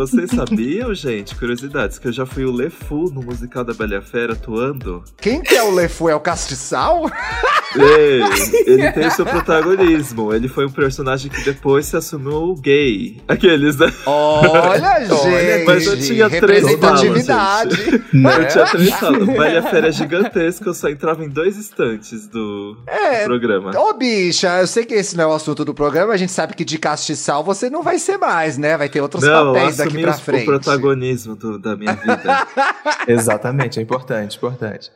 vocês 0.00 0.30
sabiam, 0.30 0.94
gente, 0.96 1.34
curiosidades, 1.34 1.98
que 1.98 2.08
eu 2.08 2.12
já 2.12 2.24
fui 2.24 2.46
o 2.46 2.50
Lefu 2.50 3.10
no 3.12 3.22
musical 3.22 3.62
da 3.62 3.74
Bela 3.74 4.00
Fera 4.00 4.32
atuando? 4.32 5.04
Quem 5.20 5.42
que 5.42 5.54
é 5.54 5.62
o 5.62 5.70
Lefu? 5.70 6.08
É 6.08 6.14
o 6.14 6.20
Castiçal? 6.20 7.04
Ei, 7.76 8.20
ele 8.66 8.90
tem 8.92 9.10
seu 9.10 9.24
protagonismo. 9.24 10.32
Ele 10.34 10.48
foi 10.48 10.66
um 10.66 10.70
personagem 10.70 11.30
que 11.30 11.40
depois 11.42 11.86
se 11.86 11.96
assumiu 11.96 12.54
gay. 12.56 13.20
Aqueles, 13.28 13.76
né? 13.76 13.92
Olha, 14.06 15.00
gente. 15.04 15.64
Mas 15.66 15.86
eu 15.86 15.98
tinha 16.00 16.28
três 16.30 16.64
né? 16.64 16.70
Eu 16.72 18.48
tinha 18.48 18.66
três 18.66 18.90
falas. 18.94 19.26
Bela 19.26 19.48
e 19.50 19.56
a 19.58 19.62
Fera 19.62 19.88
é 19.88 19.92
gigantesca, 19.92 20.68
eu 20.68 20.74
só 20.74 20.88
entrava 20.88 21.24
em 21.24 21.28
dois 21.28 21.56
instantes 21.56 22.26
do, 22.28 22.76
É, 22.86 23.20
do 23.20 23.24
programa. 23.26 23.70
Ô, 23.78 23.94
bicha, 23.94 24.60
eu 24.60 24.66
sei 24.66 24.84
que 24.84 24.94
esse 24.94 25.16
não 25.16 25.24
é 25.24 25.26
o 25.28 25.32
assunto 25.32 25.64
do 25.64 25.72
programa, 25.74 26.12
a 26.12 26.16
gente 26.16 26.32
sabe 26.32 26.54
que 26.54 26.64
de 26.64 26.78
castiçal 26.78 27.44
você 27.44 27.70
não 27.70 27.82
vai 27.82 27.98
ser 27.98 28.18
mais, 28.18 28.58
né? 28.58 28.76
Vai 28.76 28.88
ter 28.88 29.00
outros 29.00 29.22
Não, 29.22 29.52
papéis 29.52 29.76
daqui 29.76 30.00
pra 30.02 30.10
o 30.10 30.18
frente. 30.18 30.44
protagonismo 30.44 31.36
do- 31.36 31.58
da 31.58 31.76
minha 31.76 31.92
vida. 31.94 32.46
Exatamente, 33.06 33.78
é 33.78 33.82
importante, 33.82 34.36
importante. 34.36 34.90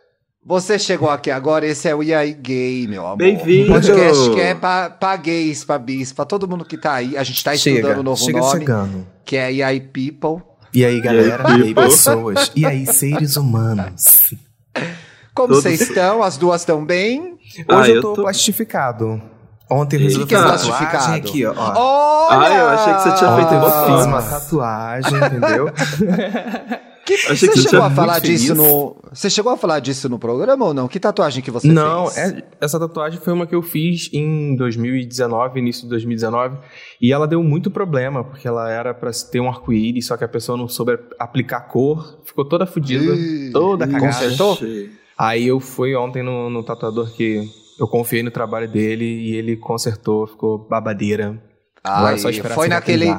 Você 0.47 0.79
chegou 0.79 1.09
aqui 1.09 1.31
agora, 1.31 1.67
esse 1.67 1.89
é 1.89 1.95
o 1.95 2.01
aí 2.01 2.35
Gay, 2.35 2.87
meu 2.87 3.05
amor. 3.07 3.17
Bem-vindo! 3.17 3.71
Um 3.71 3.75
podcast 3.75 4.31
que 4.31 4.41
é 4.41 4.55
pra, 4.55 4.91
pra 4.91 5.17
gays, 5.17 5.65
pra 5.65 5.79
bis, 5.79 6.13
pra 6.13 6.27
todo 6.27 6.47
mundo 6.47 6.67
que 6.67 6.77
tá 6.77 6.93
aí. 6.95 7.17
A 7.17 7.23
gente 7.23 7.43
tá 7.43 7.55
estudando 7.55 7.83
Chega, 7.87 8.01
o 8.01 8.03
novo 8.03 8.23
chega 8.23 8.39
nome, 8.41 8.59
chegando. 8.61 9.07
que 9.25 9.37
é 9.39 9.47
aí 9.63 9.81
People. 9.81 10.43
E 10.73 10.85
aí, 10.85 11.01
galera? 11.01 11.45
E 11.59 11.63
aí, 11.63 11.75
pessoas? 11.75 12.53
E 12.55 12.67
aí, 12.67 12.85
seres 12.93 13.37
humanos? 13.37 14.35
Como 15.35 15.49
Todos- 15.49 15.63
vocês 15.63 15.81
estão? 15.81 16.23
As 16.23 16.37
duas 16.37 16.61
estão 16.61 16.85
bem? 16.85 17.39
Ah, 17.67 17.79
Hoje 17.79 17.91
eu 17.93 17.97
eu 17.97 18.03
tô, 18.03 18.13
tô- 18.15 18.23
plastificado. 18.23 19.23
Ontem 19.71 19.97
eu 19.97 20.03
resolvi 20.03 20.31
fazer 20.31 20.45
plastificado? 20.47 20.93
tatuagem 20.93 21.15
aqui, 21.21 21.47
ó. 21.47 21.55
Olha! 21.57 22.39
Ah, 22.39 22.55
eu 22.59 22.69
achei 22.69 22.95
que 22.95 23.01
você 23.03 23.17
tinha 23.17 23.37
feito 23.37 23.55
eu 23.55 23.97
fiz 23.97 24.07
uma 24.07 24.23
tatuagem, 24.23 25.17
entendeu? 25.17 25.71
Que, 27.05 27.17
você 27.19 27.49
que 27.49 27.59
chegou 27.61 27.83
a 27.83 27.91
falar 27.91 28.19
disso 28.19 28.47
feliz. 28.47 28.59
no. 28.59 28.97
Você 29.13 29.29
chegou 29.29 29.53
a 29.53 29.57
falar 29.57 29.79
disso 29.81 30.09
no 30.09 30.19
programa 30.19 30.65
ou 30.65 30.73
não? 30.75 30.89
Que 30.89 30.99
tatuagem 30.99 31.43
que 31.43 31.51
você 31.51 31.69
Não, 31.69 32.07
fez? 32.07 32.33
é- 32.33 32.43
essa 32.61 32.79
tatuagem 32.81 33.21
foi 33.21 33.33
uma 33.33 33.47
que 33.47 33.55
eu 33.55 33.63
fiz 33.63 34.09
em 34.13 34.57
2019, 34.57 35.59
início 35.61 35.83
de 35.83 35.89
2019, 35.91 36.57
e 37.01 37.13
ela 37.13 37.27
deu 37.29 37.43
muito 37.43 37.71
problema, 37.71 38.25
porque 38.25 38.49
ela 38.49 38.71
era 38.71 38.95
pra 38.95 39.11
ter 39.31 39.41
um 39.41 39.49
arco-íris, 39.49 40.07
só 40.07 40.17
que 40.17 40.25
a 40.25 40.29
pessoa 40.29 40.57
não 40.57 40.67
soube 40.69 40.99
aplicar 41.19 41.61
cor, 41.69 42.21
ficou 42.25 42.45
toda 42.45 42.67
fodida, 42.67 43.15
toda 43.53 43.87
cagada. 43.87 44.07
consertou? 44.07 44.59
Aí 45.17 45.47
eu 45.47 45.61
fui 45.61 45.95
ontem 45.95 46.23
no, 46.23 46.49
no 46.51 46.63
tatuador 46.65 47.13
que 47.15 47.49
eu 47.79 47.87
confiei 47.87 48.23
no 48.23 48.31
trabalho 48.31 48.69
dele 48.69 49.05
e 49.05 49.37
ele 49.37 49.57
consertou, 49.57 50.27
ficou 50.27 50.59
babadeira. 50.59 51.41
É 51.85 51.91
Ai, 51.91 52.15
esperar 52.15 52.55
foi 52.55 52.69
naquele. 52.69 53.15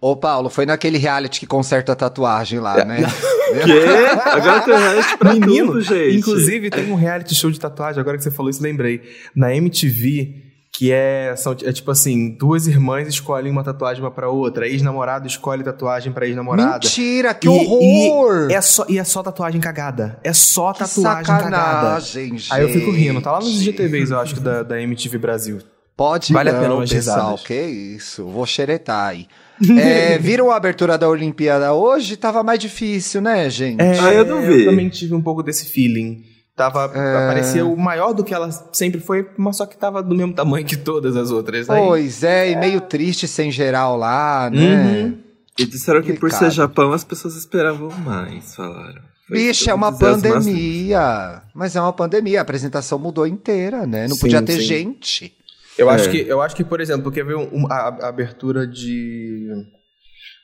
Ô, 0.00 0.16
Paulo, 0.16 0.48
foi 0.48 0.64
naquele 0.64 0.96
reality 0.96 1.40
que 1.40 1.46
conserta 1.46 1.92
a 1.92 1.96
tatuagem 1.96 2.58
lá, 2.58 2.84
né? 2.84 3.00
Quê? 3.64 3.82
Agora 4.24 4.60
tem 4.62 4.74
reality 4.78 5.16
pra 5.18 5.34
Menino, 5.34 5.66
tudo, 5.72 5.80
gente. 5.82 6.16
Inclusive, 6.16 6.70
tem 6.70 6.90
um 6.90 6.94
reality 6.94 7.34
show 7.34 7.50
de 7.50 7.60
tatuagem, 7.60 8.00
agora 8.00 8.16
que 8.16 8.22
você 8.24 8.30
falou 8.30 8.48
isso, 8.48 8.62
lembrei. 8.62 9.02
Na 9.36 9.54
MTV, 9.54 10.36
que 10.72 10.90
é, 10.90 11.34
são, 11.36 11.52
é 11.64 11.72
tipo 11.72 11.90
assim, 11.90 12.30
duas 12.38 12.66
irmãs 12.66 13.08
escolhem 13.08 13.50
uma 13.52 13.62
tatuagem 13.62 14.02
uma 14.02 14.10
pra 14.10 14.30
outra, 14.30 14.66
ex-namorado 14.66 15.26
escolhe 15.26 15.62
tatuagem 15.62 16.12
pra 16.12 16.26
ex-namorada. 16.26 16.74
Mentira, 16.82 17.34
que 17.34 17.46
E- 17.46 17.50
horror! 17.50 18.48
E 18.50 18.54
é, 18.54 18.60
só, 18.62 18.86
e 18.88 18.98
é 18.98 19.04
só 19.04 19.22
tatuagem 19.22 19.60
cagada. 19.60 20.18
É 20.24 20.32
só 20.32 20.72
que 20.72 20.78
tatuagem 20.78 21.24
cagada. 21.24 21.50
sacanagem, 21.50 22.38
gente. 22.38 22.54
Aí 22.54 22.62
eu 22.62 22.68
fico 22.70 22.90
rindo, 22.90 23.20
tá 23.20 23.32
lá 23.32 23.40
nos 23.40 23.60
GTVs, 23.60 24.10
eu 24.12 24.18
acho, 24.20 24.34
que 24.36 24.40
da, 24.40 24.62
da 24.62 24.80
MTV 24.80 25.18
Brasil. 25.18 25.58
Pode 25.94 26.32
Vale 26.32 26.48
a 26.48 26.52
não, 26.54 26.60
pena 26.62 26.74
umas 26.76 26.90
pessoal. 26.90 27.16
risadas. 27.36 27.42
Que 27.46 27.60
isso, 27.62 28.26
vou 28.26 28.46
xeretar 28.46 29.08
aí. 29.08 29.26
É, 29.78 30.16
viram 30.18 30.50
a 30.50 30.56
abertura 30.56 30.96
da 30.96 31.08
Olimpíada 31.08 31.72
hoje? 31.72 32.16
Tava 32.16 32.42
mais 32.42 32.58
difícil, 32.58 33.20
né, 33.20 33.48
gente? 33.50 33.80
Ah, 33.80 34.12
eu 34.12 34.24
não 34.24 34.40
vi. 34.40 34.64
Eu 34.64 34.70
também 34.70 34.88
tive 34.88 35.14
um 35.14 35.22
pouco 35.22 35.42
desse 35.42 35.66
feeling. 35.66 36.24
Tava, 36.56 36.90
É. 36.94 37.26
parecia 37.26 37.64
o 37.64 37.76
maior 37.76 38.12
do 38.12 38.22
que 38.22 38.34
ela 38.34 38.50
sempre 38.72 39.00
foi, 39.00 39.26
mas 39.38 39.56
só 39.56 39.64
que 39.64 39.76
tava 39.78 40.02
do 40.02 40.14
mesmo 40.14 40.34
tamanho 40.34 40.64
que 40.66 40.76
todas 40.76 41.16
as 41.16 41.30
outras. 41.30 41.70
Aí, 41.70 41.80
Pois 41.82 42.22
é, 42.22 42.50
e 42.50 42.56
meio 42.56 42.80
triste 42.82 43.26
sem 43.26 43.50
geral 43.50 43.96
lá, 43.96 44.50
né? 44.50 44.76
Uhum. 44.76 45.18
E 45.58 45.64
disseram 45.64 46.02
que 46.02 46.12
por 46.14 46.30
ser. 46.30 46.50
Japão 46.50 46.92
as 46.92 47.04
pessoas 47.04 47.34
esperavam 47.34 47.90
mais, 48.00 48.54
falaram. 48.54 49.00
Bicho, 49.30 49.70
é 49.70 49.74
uma 49.74 49.92
pandemia. 49.96 51.42
Mas 51.54 51.76
é 51.76 51.80
uma 51.80 51.92
pandemia, 51.92 52.40
a 52.40 52.42
apresentação 52.42 52.98
mudou 52.98 53.26
inteira, 53.26 53.86
né? 53.86 54.08
Não 54.08 54.16
Sim, 54.16 54.20
podia 54.22 54.42
ter 54.42 54.54
sim. 54.54 54.60
gente. 54.60 55.32
Eu, 55.78 55.90
É. 55.90 55.94
acho 55.94 56.10
que, 56.10 56.18
eu 56.18 56.40
acho 56.42 56.54
que, 56.56 56.64
por 56.64 56.80
exemplo, 56.80 57.10
quer 57.10 57.24
ver 57.24 57.36
um- 57.36 57.66
a, 57.70 57.74
a 58.04 58.08
abertura 58.08 58.66
de. 58.66 59.46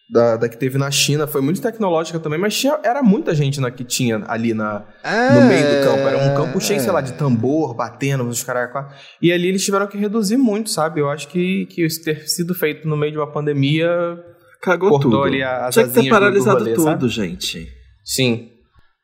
Da, 0.08 0.36
da 0.36 0.48
que 0.48 0.56
teve 0.56 0.78
na 0.78 0.88
China 0.88 1.26
foi 1.26 1.40
muito 1.40 1.60
tecnológica 1.60 2.20
também, 2.20 2.38
mas 2.38 2.56
tinha, 2.56 2.78
era 2.84 3.02
muita 3.02 3.34
gente 3.34 3.60
na, 3.60 3.72
que 3.72 3.82
tinha 3.82 4.22
ali 4.28 4.54
na, 4.54 4.84
no 5.34 5.40
meio 5.48 5.66
do 5.66 5.84
campo. 5.84 6.08
Era 6.08 6.18
um 6.18 6.36
campo 6.36 6.60
cheio, 6.60 6.78
sei 6.80 6.92
lá, 6.92 7.00
de 7.00 7.14
tambor, 7.14 7.74
batendo, 7.74 8.22
os 8.24 8.40
caras. 8.44 8.70
E 9.20 9.32
ali 9.32 9.48
eles 9.48 9.64
tiveram 9.64 9.88
que 9.88 9.98
reduzir 9.98 10.36
muito, 10.36 10.70
sabe? 10.70 11.00
Eu 11.00 11.10
acho 11.10 11.26
que, 11.26 11.66
que 11.66 11.84
isso 11.84 12.04
ter 12.04 12.20
sido 12.28 12.54
feito 12.54 12.86
no 12.86 12.96
meio 12.96 13.10
de 13.10 13.18
uma 13.18 13.26
pandemia. 13.32 13.88
Cagou 14.62 14.98
tudo. 15.00 15.22
ali 15.24 15.42
a- 15.42 15.66
as 15.66 15.74
Tinha 15.74 15.88
que 15.88 15.94
ter 16.00 16.08
paralisado 16.08 16.64
tudo, 16.64 16.82
sabe? 16.82 17.08
gente. 17.08 17.68
Sim. 18.04 18.50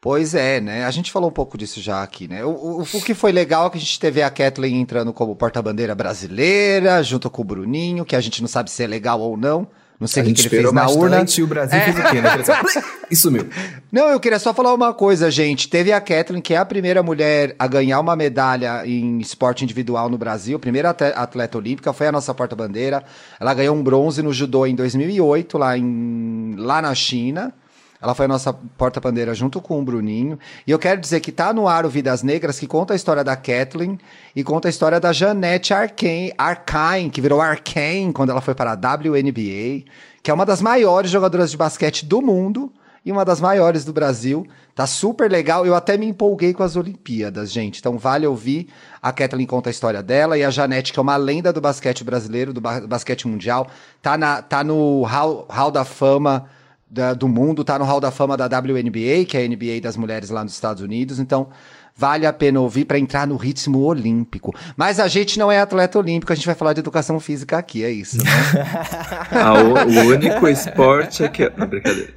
Pois 0.02 0.34
é, 0.34 0.60
né? 0.60 0.84
A 0.84 0.90
gente 0.90 1.12
falou 1.12 1.30
um 1.30 1.32
pouco 1.32 1.56
disso 1.56 1.80
já 1.80 2.02
aqui, 2.02 2.26
né? 2.26 2.44
O, 2.44 2.50
o, 2.50 2.82
o 2.82 3.00
que 3.00 3.14
foi 3.14 3.30
legal 3.30 3.68
é 3.68 3.70
que 3.70 3.76
a 3.76 3.80
gente 3.80 4.00
teve 4.00 4.20
a 4.20 4.28
Kathleen 4.28 4.80
entrando 4.80 5.12
como 5.12 5.36
porta-bandeira 5.36 5.94
brasileira, 5.94 7.00
junto 7.04 7.30
com 7.30 7.42
o 7.42 7.44
Bruninho, 7.44 8.04
que 8.04 8.16
a 8.16 8.20
gente 8.20 8.42
não 8.42 8.48
sabe 8.48 8.68
se 8.68 8.82
é 8.82 8.86
legal 8.88 9.20
ou 9.20 9.36
não. 9.36 9.64
Não 10.00 10.08
sei 10.08 10.24
o 10.24 10.26
que, 10.26 10.40
ele 10.40 10.48
fez 10.48 10.72
na 10.72 10.88
urna. 10.90 11.24
e 11.38 11.42
o 11.44 11.46
Brasil 11.46 11.78
fez 11.78 11.96
o 11.96 12.02
quê, 12.10 12.20
né? 12.20 12.30
Assim, 12.30 12.80
E 13.08 13.14
sumiu. 13.14 13.48
Não, 13.92 14.08
eu 14.08 14.18
queria 14.18 14.40
só 14.40 14.52
falar 14.52 14.74
uma 14.74 14.92
coisa, 14.92 15.30
gente. 15.30 15.68
Teve 15.68 15.92
a 15.92 16.00
Kathleen, 16.00 16.42
que 16.42 16.52
é 16.52 16.56
a 16.56 16.64
primeira 16.64 17.00
mulher 17.00 17.54
a 17.56 17.68
ganhar 17.68 18.00
uma 18.00 18.16
medalha 18.16 18.84
em 18.84 19.20
esporte 19.20 19.62
individual 19.62 20.10
no 20.10 20.18
Brasil, 20.18 20.58
primeira 20.58 20.90
atleta 20.90 21.56
olímpica, 21.56 21.92
foi 21.92 22.08
a 22.08 22.12
nossa 22.12 22.34
porta-bandeira. 22.34 23.04
Ela 23.38 23.54
ganhou 23.54 23.76
um 23.76 23.84
bronze 23.84 24.20
no 24.20 24.32
judô 24.32 24.66
em 24.66 24.74
2008, 24.74 25.56
lá, 25.56 25.78
em, 25.78 26.56
lá 26.58 26.82
na 26.82 26.92
China. 26.92 27.54
Ela 28.02 28.14
foi 28.16 28.24
a 28.24 28.28
nossa 28.28 28.52
porta-bandeira 28.52 29.32
junto 29.32 29.60
com 29.60 29.78
o 29.78 29.82
Bruninho. 29.84 30.36
E 30.66 30.70
eu 30.72 30.78
quero 30.78 31.00
dizer 31.00 31.20
que 31.20 31.30
tá 31.30 31.52
no 31.52 31.68
ar 31.68 31.86
o 31.86 31.88
Vidas 31.88 32.22
Negras, 32.24 32.58
que 32.58 32.66
conta 32.66 32.92
a 32.94 32.96
história 32.96 33.22
da 33.22 33.36
Kathleen 33.36 33.96
e 34.34 34.42
conta 34.42 34.66
a 34.66 34.70
história 34.70 34.98
da 34.98 35.12
Janete 35.12 35.72
Arcane 35.72 37.10
que 37.10 37.20
virou 37.20 37.40
Arcane 37.40 38.12
quando 38.12 38.30
ela 38.30 38.40
foi 38.40 38.54
para 38.54 38.72
a 38.72 38.74
WNBA, 38.74 39.84
que 40.22 40.30
é 40.30 40.34
uma 40.34 40.44
das 40.44 40.60
maiores 40.60 41.10
jogadoras 41.10 41.50
de 41.50 41.56
basquete 41.56 42.04
do 42.04 42.20
mundo 42.20 42.72
e 43.04 43.12
uma 43.12 43.24
das 43.24 43.40
maiores 43.40 43.84
do 43.84 43.92
Brasil. 43.92 44.46
Tá 44.74 44.86
super 44.86 45.30
legal. 45.30 45.66
Eu 45.66 45.74
até 45.74 45.96
me 45.96 46.06
empolguei 46.06 46.52
com 46.54 46.62
as 46.62 46.76
Olimpíadas, 46.76 47.52
gente. 47.52 47.78
Então 47.78 47.98
vale 47.98 48.26
ouvir. 48.26 48.68
A 49.00 49.12
Kathleen 49.12 49.46
conta 49.46 49.70
a 49.70 49.72
história 49.72 50.02
dela 50.02 50.36
e 50.38 50.42
a 50.44 50.50
Janete, 50.50 50.92
que 50.92 50.98
é 50.98 51.02
uma 51.02 51.16
lenda 51.16 51.52
do 51.52 51.60
basquete 51.60 52.02
brasileiro, 52.02 52.52
do 52.52 52.60
ba- 52.60 52.80
basquete 52.80 53.28
mundial, 53.28 53.68
tá, 54.00 54.16
na, 54.16 54.40
tá 54.42 54.64
no 54.64 55.02
Hall, 55.02 55.46
Hall 55.48 55.70
da 55.70 55.84
Fama 55.84 56.48
da- 56.92 57.14
do 57.14 57.26
mundo, 57.26 57.64
tá 57.64 57.78
no 57.78 57.84
Hall 57.86 57.98
da 58.00 58.10
Fama 58.10 58.36
da 58.36 58.46
WNBA, 58.46 59.24
que 59.26 59.36
é 59.36 59.40
a 59.40 59.44
NBA 59.48 59.80
das 59.80 59.96
mulheres 59.96 60.28
lá 60.28 60.44
nos 60.44 60.52
Estados 60.52 60.82
Unidos. 60.82 61.18
Então 61.18 61.48
vale 61.96 62.26
a 62.26 62.32
pena 62.32 62.60
ouvir 62.60 62.84
para 62.84 62.98
entrar 62.98 63.26
no 63.26 63.36
ritmo 63.36 63.78
olímpico. 63.80 64.54
Mas 64.76 65.00
a 65.00 65.08
gente 65.08 65.38
não 65.38 65.50
é 65.50 65.58
atleta 65.60 65.98
olímpico, 65.98 66.32
a 66.32 66.36
gente 66.36 66.46
vai 66.46 66.54
falar 66.54 66.74
de 66.74 66.80
educação 66.80 67.18
física 67.18 67.56
aqui, 67.56 67.82
é 67.82 67.90
isso, 67.90 68.18
né? 68.18 68.24
Ah, 69.32 69.54
o, 69.54 69.72
o 69.74 70.08
único 70.10 70.46
esporte 70.46 71.24
é 71.24 71.28
que. 71.28 71.50
Não, 71.56 71.66
brincadeira. 71.66 72.12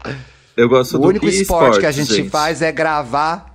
Eu 0.58 0.68
gosto 0.70 0.96
o 0.98 1.00
do 1.00 1.08
único 1.08 1.28
esporte 1.28 1.80
que 1.80 1.86
a 1.86 1.92
gente, 1.92 2.14
gente. 2.14 2.30
faz 2.30 2.62
é 2.62 2.72
gravar 2.72 3.55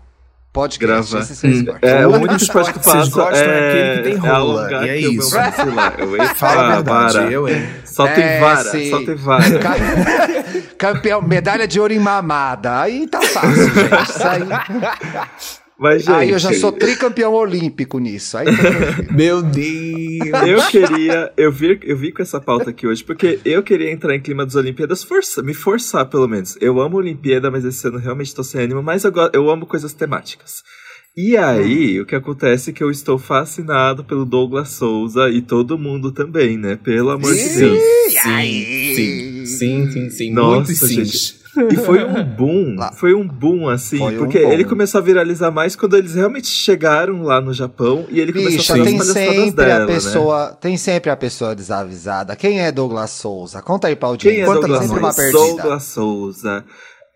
podcast. 0.53 1.11
Gravar. 1.13 1.31
Esse 1.31 1.47
é 1.47 1.51
o 1.51 1.53
esporte. 1.53 1.79
É, 1.87 2.07
O 2.07 2.11
o 2.11 2.15
único 2.17 2.37
esporte 2.37 2.73
que 2.73 2.79
eu 2.79 2.81
esporte 2.81 2.81
que 2.81 2.85
vocês 2.85 3.05
faço 3.05 3.11
gostam 3.11 3.49
é 3.49 3.59
é, 3.59 3.69
aquele 3.69 3.97
que 3.97 4.03
tem 4.21 4.29
é 4.29 4.33
rola, 4.33 4.61
alongar 4.63 4.85
e 4.85 4.89
é 4.89 4.93
aqui 4.95 5.09
o 5.09 5.13
meu 5.13 5.21
isso. 5.23 5.37
Eu 5.99 6.17
ia 6.17 6.25
Fala 6.35 6.35
a 6.35 6.35
falar, 6.35 6.75
verdade, 6.75 7.13
vara. 7.19 7.31
eu, 7.31 7.49
hein? 7.49 7.69
Só 7.85 8.07
tem 8.09 8.25
É, 8.25 8.41
vara, 8.41 8.65
sim. 8.71 8.91
só 8.91 8.99
tem 9.05 9.15
vara. 9.15 9.59
Ca- 9.59 9.77
Campeão, 10.93 11.21
medalha 11.23 11.69
de 11.69 11.79
ouro 11.79 11.93
em 11.93 11.99
mamada. 11.99 12.81
Aí 12.81 13.07
tá 13.07 13.21
fácil, 13.23 13.55
gente. 13.75 14.11
Isso 14.11 14.27
aí. 14.27 14.41
Mas, 15.81 16.03
gente, 16.03 16.15
aí 16.15 16.31
eu 16.31 16.39
já 16.39 16.53
sou 16.53 16.71
tricampeão 16.77 17.33
olímpico 17.33 17.99
nisso. 17.99 18.37
Aí 18.37 18.45
tá. 18.45 18.53
Meu 19.11 19.41
Deus! 19.41 20.21
Eu 20.47 20.67
queria, 20.69 21.33
eu 21.39 21.51
vi, 21.51 21.81
eu 21.83 21.97
vi 21.97 22.13
com 22.13 22.21
essa 22.21 22.39
pauta 22.39 22.69
aqui 22.69 22.87
hoje, 22.87 23.03
porque 23.03 23.41
eu 23.47 23.63
queria 23.63 23.91
entrar 23.91 24.15
em 24.15 24.21
clima 24.21 24.45
das 24.45 24.57
Olimpíadas, 24.57 25.03
força, 25.03 25.43
me 25.43 25.55
forçar 25.55 26.05
pelo 26.05 26.29
menos. 26.29 26.59
Eu 26.61 26.79
amo 26.83 26.99
Olimpíada, 26.99 27.51
mas 27.51 27.65
esse 27.65 27.89
ano 27.89 27.97
realmente 27.97 28.35
tô 28.35 28.45
sem 28.45 28.61
ânimo, 28.61 28.83
mas 28.83 29.05
eu, 29.05 29.13
eu 29.33 29.49
amo 29.49 29.65
coisas 29.65 29.95
temáticas. 29.95 30.63
E 31.17 31.35
aí, 31.37 31.99
o 31.99 32.05
que 32.05 32.15
acontece 32.15 32.71
é 32.71 32.73
que 32.75 32.83
eu 32.83 32.91
estou 32.91 33.19
fascinado 33.19 34.05
pelo 34.05 34.27
Douglas 34.27 34.69
Souza 34.69 35.31
e 35.31 35.41
todo 35.41 35.79
mundo 35.79 36.13
também, 36.13 36.59
né? 36.59 36.77
Pelo 36.77 37.11
amor 37.11 37.35
de 37.35 37.59
Deus. 37.59 37.81
Sim, 38.11 38.95
sim, 38.95 39.47
sim, 39.47 39.91
sim, 39.91 40.11
sim. 40.11 40.33
Nossa, 40.33 40.73
Muito 40.73 40.87
sim. 40.87 41.05
gente. 41.05 41.40
E 41.71 41.77
foi 41.77 42.05
um 42.05 42.25
boom, 42.37 42.77
lá. 42.77 42.93
foi 42.93 43.15
um 43.15 43.27
boom, 43.27 43.69
assim, 43.69 43.99
foi 43.99 44.17
porque 44.17 44.45
um 44.45 44.53
ele 44.53 44.65
começou 44.65 45.01
a 45.01 45.03
viralizar 45.03 45.51
mais 45.51 45.75
quando 45.75 45.97
eles 45.97 46.15
realmente 46.15 46.47
chegaram 46.47 47.23
lá 47.23 47.41
no 47.41 47.53
Japão 47.53 48.07
e 48.11 48.21
ele 48.21 48.33
Bicha, 48.33 48.47
começou 48.49 48.75
a 48.75 48.79
fazer 48.79 48.91
tem 48.91 49.01
as 49.01 49.07
sempre 49.07 49.51
dela, 49.53 49.85
a 49.85 49.87
pessoa, 49.87 50.51
né? 50.51 50.57
Tem 50.61 50.77
sempre 50.77 51.11
a 51.11 51.17
pessoa 51.17 51.55
desavisada. 51.55 52.37
Quem 52.37 52.61
é 52.61 52.71
Douglas 52.71 53.11
Souza? 53.11 53.61
Conta 53.63 53.89
aí 53.89 53.97
pra 53.97 54.09
audiência. 54.09 54.37
Quem 54.37 54.43
é 54.43 54.47
Conta 54.47 54.61
Douglas 54.61 54.83
sempre 54.87 54.99
uma 54.99 55.13
Souza? 55.13 55.31
perdida. 55.33 55.63
Douglas 55.63 55.83
Souza 55.85 56.65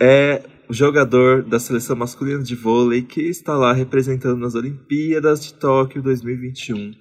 é 0.01 0.43
jogador 0.71 1.43
da 1.43 1.59
seleção 1.59 1.95
masculina 1.97 2.43
de 2.43 2.55
vôlei 2.55 3.03
que 3.03 3.21
está 3.21 3.55
lá 3.55 3.73
representando 3.73 4.39
nas 4.39 4.55
Olimpíadas 4.55 5.45
de 5.45 5.55
Tóquio 5.55 6.03
2021. 6.03 6.93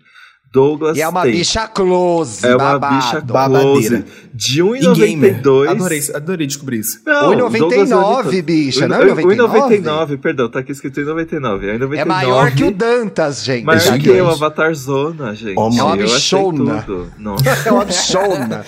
Douglas 0.53 0.95
E 0.95 1.01
é 1.01 1.07
uma 1.09 1.23
tem. 1.23 1.31
bicha 1.31 1.67
close, 1.67 2.45
É 2.45 2.49
uma 2.55 2.57
babado. 2.79 2.95
bicha 2.95 3.21
Babadeira. 3.21 3.63
close. 3.97 4.05
De 4.35 4.61
E 4.61 4.93
gamer. 4.93 5.41
1,92. 5.41 5.69
Adorei, 5.69 6.01
adorei 6.15 6.47
descobrir 6.47 6.79
isso. 6.79 7.01
Não, 7.05 7.31
1,99, 7.31 7.89
Douglas 7.89 8.33
é 8.35 8.41
bicha, 8.43 8.85
um- 8.85 8.87
não 8.87 8.95
é 8.97 8.99
1,99? 9.05 9.35
1,99, 9.35 10.17
perdão, 10.17 10.49
tá 10.49 10.59
aqui 10.59 10.71
escrito 10.71 10.99
1,99. 11.01 11.65
É 11.67 11.73
1,99. 11.75 11.97
É 12.01 12.05
maior 12.05 12.51
que 12.51 12.63
o 12.65 12.71
Dantas, 12.71 13.43
gente. 13.43 13.65
Maior 13.65 13.79
gigante. 13.79 14.03
que 14.03 14.09
eu, 14.09 14.29
Avatar 14.29 14.73
Zona, 14.75 15.33
gente. 15.33 15.55
Oh, 15.57 15.69
É 15.75 15.81
uma 15.83 15.95
eu 15.97 16.05
achei 16.05 16.39
bichona. 16.39 16.83
tudo. 16.85 17.11
Nossa. 17.17 17.43
É 17.65 17.71
uma 17.71 17.85
bichona. 17.85 18.65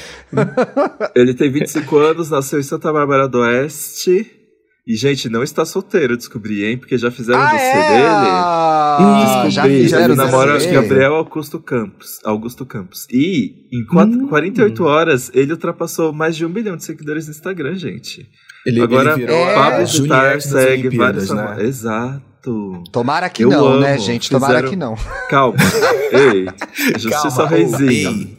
Ele 1.15 1.33
tem 1.35 1.51
25 1.51 1.97
anos, 1.97 2.29
nasceu 2.31 2.59
em 2.59 2.63
Santa 2.63 2.91
Bárbara 2.91 3.27
do 3.27 3.39
Oeste. 3.39 4.31
E, 4.87 4.95
gente, 4.95 5.27
não 5.29 5.41
está 5.41 5.65
solteiro, 5.65 6.15
descobri, 6.15 6.63
hein? 6.63 6.77
Porque 6.77 6.95
já 6.95 7.09
fizeram 7.09 7.41
ah, 7.41 7.49
você 7.49 7.55
é? 7.55 7.73
dele. 7.89 8.05
Ah, 8.07 9.45
já 9.49 9.63
Descobri, 9.63 9.83
fizeram 9.83 10.05
ele 10.05 10.15
namora 10.15 10.59
você. 10.59 10.71
Gabriel 10.71 11.15
Augusto 11.15 11.59
Campos. 11.59 12.19
Augusto 12.23 12.65
Campos. 12.67 13.07
E 13.11 13.67
em 13.73 13.83
quatro- 13.87 14.15
Hum. 14.25 14.27
48 14.27 14.83
horas, 14.83 15.31
ele 15.33 15.51
ultrapassou 15.53 16.13
mais 16.13 16.35
de 16.35 16.45
um 16.45 16.49
milhão 16.49 16.77
de 16.77 16.83
seguidores 16.83 17.25
no 17.25 17.31
Instagram, 17.31 17.75
gente. 17.75 18.27
Ele, 18.65 18.79
Agora, 18.81 19.13
ele 19.13 19.21
virou 19.25 19.35
é, 19.37 19.53
Pablo 19.55 19.85
Vittar 19.85 19.87
Juliette 19.87 20.33
das 20.35 20.63
segue 20.63 20.97
vários... 20.97 21.29
né? 21.31 21.55
Exato. 21.63 22.83
Tomara 22.91 23.27
que 23.27 23.43
Eu 23.43 23.49
não, 23.49 23.65
amo. 23.65 23.79
né, 23.79 23.97
gente? 23.97 24.29
Tomara 24.29 24.53
Fizeram- 24.53 24.69
que 24.69 24.75
não. 24.75 24.95
Calma. 25.31 25.57
Ei. 26.11 26.45
Justiça 26.99 27.37
Calma, 27.47 27.57
ei. 27.57 28.37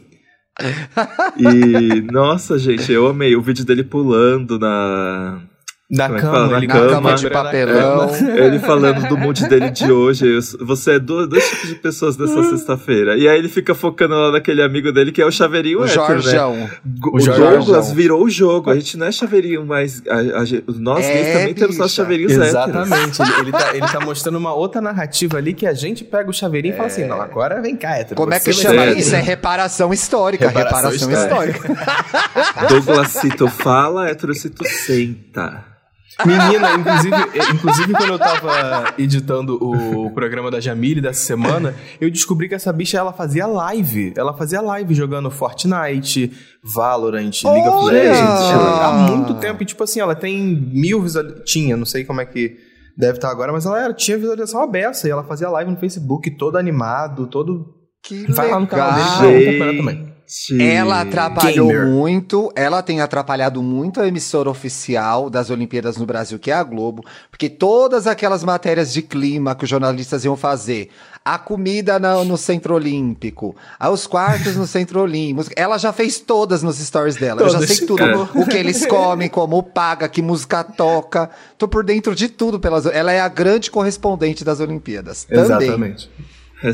E, 1.37 2.01
nossa, 2.11 2.57
gente, 2.57 2.91
eu 2.91 3.05
amei 3.07 3.35
o 3.35 3.41
vídeo 3.41 3.65
dele 3.65 3.83
pulando 3.83 4.57
na. 4.57 5.41
Na 5.89 6.07
Como 6.07 6.17
é 6.17 6.21
cama, 6.21 6.33
fala? 6.33 6.57
ele 6.57 6.67
Na 6.67 6.73
cama, 6.73 6.89
cama 6.89 7.13
de 7.15 7.23
na 7.23 7.29
papelão. 7.29 8.07
cama. 8.09 8.29
Ele 8.37 8.59
falando 8.59 9.07
do 9.07 9.17
mood 9.17 9.47
dele 9.47 9.69
de 9.69 9.89
hoje. 9.89 10.27
Eu- 10.27 10.65
Você 10.67 10.91
é 10.95 10.99
do- 10.99 11.25
dois 11.25 11.49
tipos 11.49 11.69
de 11.69 11.75
pessoas 11.75 12.17
dessa 12.17 12.43
sexta-feira. 12.51 13.15
E 13.15 13.25
aí 13.25 13.37
ele 13.39 13.47
fica 13.47 13.73
focando 13.73 14.13
lá 14.13 14.33
naquele 14.33 14.61
amigo 14.61 14.91
dele 14.91 15.13
que 15.13 15.21
é 15.21 15.25
o 15.25 15.31
chaveirinho 15.31 15.79
O 15.79 15.85
hétero, 15.85 16.21
né? 16.21 16.69
O, 17.05 17.15
O 17.15 17.19
Douglas 17.23 17.93
virou 17.93 18.21
o 18.21 18.29
jogo. 18.29 18.69
A 18.69 18.75
gente 18.75 18.97
não 18.97 19.07
é 19.07 19.13
chaveirinho 19.13 19.65
mais. 19.65 20.03
a- 20.09 20.15
a 20.41 20.43
nós 20.77 21.05
É, 21.05 21.13
gays 21.13 21.37
também 21.37 21.53
temos 21.53 21.77
nossos 21.77 21.93
bicha. 21.93 22.03
chaveirinhos. 22.03 22.33
Exatamente. 22.33 23.21
ele, 23.21 23.31
ele 23.39 23.51
tá, 23.53 23.69
ele 23.77 23.87
tá 23.87 23.99
mostrando 24.01 24.37
uma 24.37 24.53
outra 24.53 24.81
narrativa 24.81 25.37
ali 25.37 25.53
que 25.53 25.65
a 25.65 25.73
gente 25.73 26.03
pega 26.03 26.29
o 26.29 26.33
chaveirinho 26.33 26.73
e 26.73 26.75
fala 26.75 26.87
assim: 26.87 27.07
não, 27.07 27.21
agora 27.21 27.61
vem 27.61 27.77
cá, 27.77 27.95
hétero. 27.97 28.15
Como 28.17 28.33
é 28.33 28.39
que 28.41 28.51
chama 28.51 28.87
isso? 28.87 29.15
É 29.15 29.21
reparação 29.21 29.93
histórica. 29.93 30.49
Reparação 30.49 30.91
Reparação, 30.91 31.23
histórica. 31.23 31.71
histórica. 31.71 32.67
Douglas 32.67 33.07
Cito 33.11 33.47
fala, 33.47 34.09
hétero 34.09 34.33
Cito 34.35 34.67
senta. 34.67 35.76
Menina, 36.25 36.73
inclusive, 36.75 37.15
eh, 37.37 37.51
inclusive 37.53 37.93
quando 37.93 38.13
eu 38.13 38.19
tava 38.19 38.93
editando 38.97 39.57
o 39.61 40.09
programa 40.11 40.49
da 40.49 40.59
Jamile 40.59 40.99
dessa 40.99 41.19
semana, 41.23 41.75
eu 42.01 42.09
descobri 42.09 42.49
que 42.49 42.55
essa 42.55 42.73
bicha 42.73 42.97
ela 42.97 43.13
fazia 43.13 43.45
live. 43.45 44.13
Ela 44.17 44.33
fazia 44.33 44.59
live 44.61 44.93
jogando 44.95 45.29
Fortnite, 45.29 46.31
Valorant, 46.63 47.31
League 47.43 47.69
of! 47.69 47.91
Legends. 47.91 48.17
Ela, 48.51 48.87
há 48.87 48.91
muito 48.93 49.35
tempo, 49.35 49.61
e 49.61 49.65
tipo 49.65 49.83
assim, 49.83 49.99
ela 49.99 50.15
tem 50.15 50.43
mil 50.43 51.01
visualizações. 51.01 51.49
Tinha, 51.49 51.77
não 51.77 51.85
sei 51.85 52.03
como 52.03 52.19
é 52.21 52.25
que 52.25 52.57
deve 52.97 53.17
estar 53.19 53.29
agora, 53.29 53.51
mas 53.51 53.65
ela 53.65 53.79
era- 53.79 53.93
tinha 53.93 54.17
visualização 54.17 54.63
aberta 54.63 55.07
e 55.07 55.11
ela 55.11 55.23
fazia 55.23 55.49
live 55.49 55.69
no 55.69 55.77
Facebook, 55.77 56.31
todo 56.31 56.57
animado, 56.57 57.27
todo. 57.27 57.75
Que 58.01 58.31
Vai 58.31 58.49
lá 58.49 58.59
no 58.59 58.65
canal 58.67 59.21
dele, 59.21 59.45
legal. 59.51 59.59
vai 59.59 59.67
lá 59.67 59.73
no 59.73 60.16
também. 60.49 60.67
Ela 60.75 61.01
atrapalhou 61.01 61.67
Gamer. 61.67 61.87
muito, 61.87 62.51
ela 62.55 62.81
tem 62.81 62.99
atrapalhado 63.01 63.61
muito 63.63 64.01
a 64.01 64.07
emissora 64.07 64.49
oficial 64.49 65.29
das 65.29 65.49
Olimpíadas 65.49 65.97
no 65.97 66.05
Brasil, 66.05 66.37
que 66.37 66.51
é 66.51 66.53
a 66.53 66.63
Globo, 66.63 67.03
porque 67.31 67.49
todas 67.49 68.07
aquelas 68.07 68.43
matérias 68.43 68.91
de 68.91 69.01
clima 69.01 69.55
que 69.55 69.63
os 69.63 69.69
jornalistas 69.69 70.25
iam 70.25 70.35
fazer, 70.35 70.89
a 71.23 71.37
comida 71.37 71.99
na- 71.99 72.23
no 72.23 72.37
Centro 72.37 72.73
Olímpico, 72.75 73.55
os 73.91 74.07
quartos 74.07 74.55
no 74.55 74.65
Centro 74.65 75.01
Olímpico, 75.01 75.49
ela 75.55 75.77
já 75.77 75.91
fez 75.91 76.19
todas 76.19 76.63
nos 76.63 76.77
stories 76.77 77.15
dela. 77.17 77.41
Eu 77.41 77.49
já 77.49 77.65
sei 77.65 77.85
tudo, 77.85 78.01
É. 78.03 78.15
o 78.35 78.45
que 78.47 78.55
eles 78.57 78.85
comem, 78.85 79.27
como 79.29 79.61
paga, 79.61 80.07
que 80.07 80.21
música 80.21 80.63
toca. 80.63 81.29
Tô 81.57 81.67
por 81.67 81.83
dentro 81.83 82.15
de 82.15 82.29
tudo 82.29 82.59
pelas. 82.59 82.85
Ela 82.85 83.11
é 83.11 83.19
a 83.19 83.27
grande 83.27 83.69
correspondente 83.69 84.43
das 84.45 84.59
Olimpíadas. 84.61 85.25
Também. 85.25 85.43
Exatamente. 85.43 86.09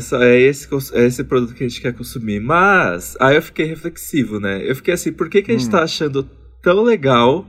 Só- 0.00 0.22
é 0.22 0.40
esse, 0.40 0.66
cons- 0.66 0.92
é 0.92 1.06
esse 1.06 1.22
produto 1.24 1.54
que 1.54 1.62
a 1.64 1.68
gente 1.68 1.80
quer 1.80 1.92
consumir. 1.92 2.40
Mas, 2.40 3.16
aí 3.20 3.36
eu 3.36 3.42
fiquei 3.42 3.66
reflexivo, 3.66 4.40
né? 4.40 4.62
Eu 4.68 4.74
fiquei 4.74 4.94
assim, 4.94 5.12
por 5.12 5.28
que, 5.28 5.42
que 5.42 5.50
a 5.52 5.54
gente 5.56 5.66
Hum. 5.68 5.70
tá 5.70 5.82
achando 5.82 6.22
tão 6.62 6.82
legal 6.82 7.46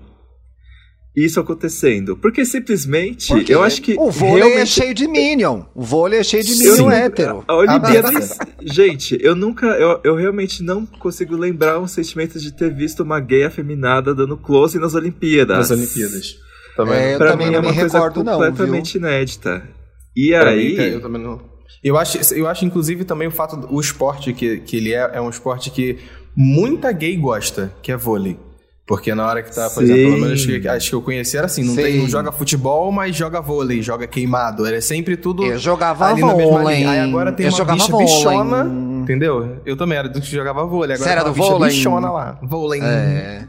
isso 1.16 1.40
acontecendo? 1.40 2.18
Porque 2.18 2.44
simplesmente, 2.44 3.30
Por 3.30 3.42
quê? 3.44 3.54
eu 3.54 3.64
acho 3.64 3.82
que. 3.82 3.96
O 3.98 4.12
vôlei 4.12 4.42
é 4.44 4.46
realmente- 4.48 4.68
cheio 4.70 4.94
de 4.94 5.08
Minion. 5.08 5.64
O 5.74 5.82
vôlei 5.82 6.20
é 6.20 6.24
cheio 6.24 6.44
de 6.44 6.54
Sim. 6.54 6.72
Minion 6.72 6.92
hétero. 6.92 7.44
A 7.48 7.56
Olimpíada. 7.56 8.10
Ah, 8.10 8.46
gente, 8.62 9.18
eu 9.22 9.34
nunca. 9.34 9.68
Eu, 9.68 10.02
eu 10.04 10.16
realmente 10.16 10.62
não 10.62 10.86
consigo 10.86 11.38
lembrar 11.38 11.80
um 11.80 11.88
sentimento 11.88 12.38
de 12.38 12.52
ter 12.54 12.74
visto 12.74 13.02
uma 13.02 13.20
gay 13.22 13.46
afeminada 13.46 14.14
dando 14.14 14.36
close 14.36 14.78
nas 14.78 14.94
Olimpíadas. 14.94 15.58
Nas 15.58 15.72
Olimpíadas. 15.72 16.36
Também. 16.76 16.96
É, 16.98 17.14
eu 17.14 17.18
Pra 17.18 17.32
também 17.32 17.48
mim 17.48 17.54
não 17.54 17.60
é 17.60 17.62
me 17.62 17.68
uma 17.70 17.80
coisa 17.80 17.98
recordo, 17.98 18.22
não, 18.22 18.34
completamente 18.34 18.96
inédita. 18.98 19.64
E 20.14 20.32
Pra 20.32 20.50
aí. 20.50 20.76
mim, 20.78 20.84
eu 20.84 21.02
também 21.02 21.22
não. 21.22 21.55
Eu 21.84 21.98
acho, 21.98 22.34
eu 22.34 22.48
acho, 22.48 22.66
inclusive, 22.66 23.04
também 23.06 23.28
o 23.28 23.32
fato 23.32 23.56
do 23.58 23.74
o 23.74 23.80
esporte 23.80 24.34
que, 24.34 24.58
que 24.60 24.78
ele 24.78 24.94
é, 24.94 25.12
é 25.14 25.22
um 25.22 25.30
esporte 25.30 25.70
que 25.70 26.00
muita 26.36 26.92
gay 26.92 27.16
gosta, 27.16 27.72
que 27.82 27.92
é 27.92 27.98
vôlei. 27.98 28.40
Porque 28.88 29.16
na 29.16 29.26
hora 29.28 29.42
que 29.42 29.54
tá, 29.54 29.68
por 29.70 29.84
Sim. 29.84 29.92
exemplo, 29.94 30.04
pelo 30.12 30.22
menos 30.26 30.40
acho 30.40 30.48
que, 30.62 30.68
acho 30.68 30.90
que 30.90 30.96
eu 30.96 31.02
conheci 31.02 31.36
era 31.36 31.48
assim, 31.48 31.64
não, 31.64 31.76
tem, 31.76 31.98
não 31.98 32.08
joga 32.08 32.32
futebol, 32.32 32.92
mas 32.92 33.16
joga 33.16 33.42
vôlei, 33.42 33.82
joga 33.82 34.06
queimado. 34.06 34.64
Era 34.64 34.80
sempre 34.80 35.18
tudo 35.18 35.44
Eu 35.44 35.58
jogava 35.58 36.06
ali 36.06 36.22
na 36.22 36.36
mesma 36.36 36.60
vôlei. 36.60 36.78
linha. 36.78 36.92
Aí 36.92 37.00
agora 37.00 37.32
tem 37.32 37.48
Eu 37.48 37.52
uma 37.52 37.58
jogava 37.58 37.80
bicha 37.80 37.92
vôlei. 37.92 38.06
bichona, 38.08 38.72
entendeu? 39.02 39.58
Eu 39.66 39.76
também 39.76 39.98
era 39.98 40.08
do 40.08 40.22
que 40.22 40.28
jogava 40.28 40.64
vôlei. 40.68 40.96
Agora 40.96 41.10
Você 41.10 41.10
era 41.10 41.24
do 41.24 41.32
bicha 41.32 41.50
vôlei? 41.50 41.70
bichona 41.72 42.12
lá. 42.12 42.40
Vôlei. 42.44 42.80
É. 42.84 43.48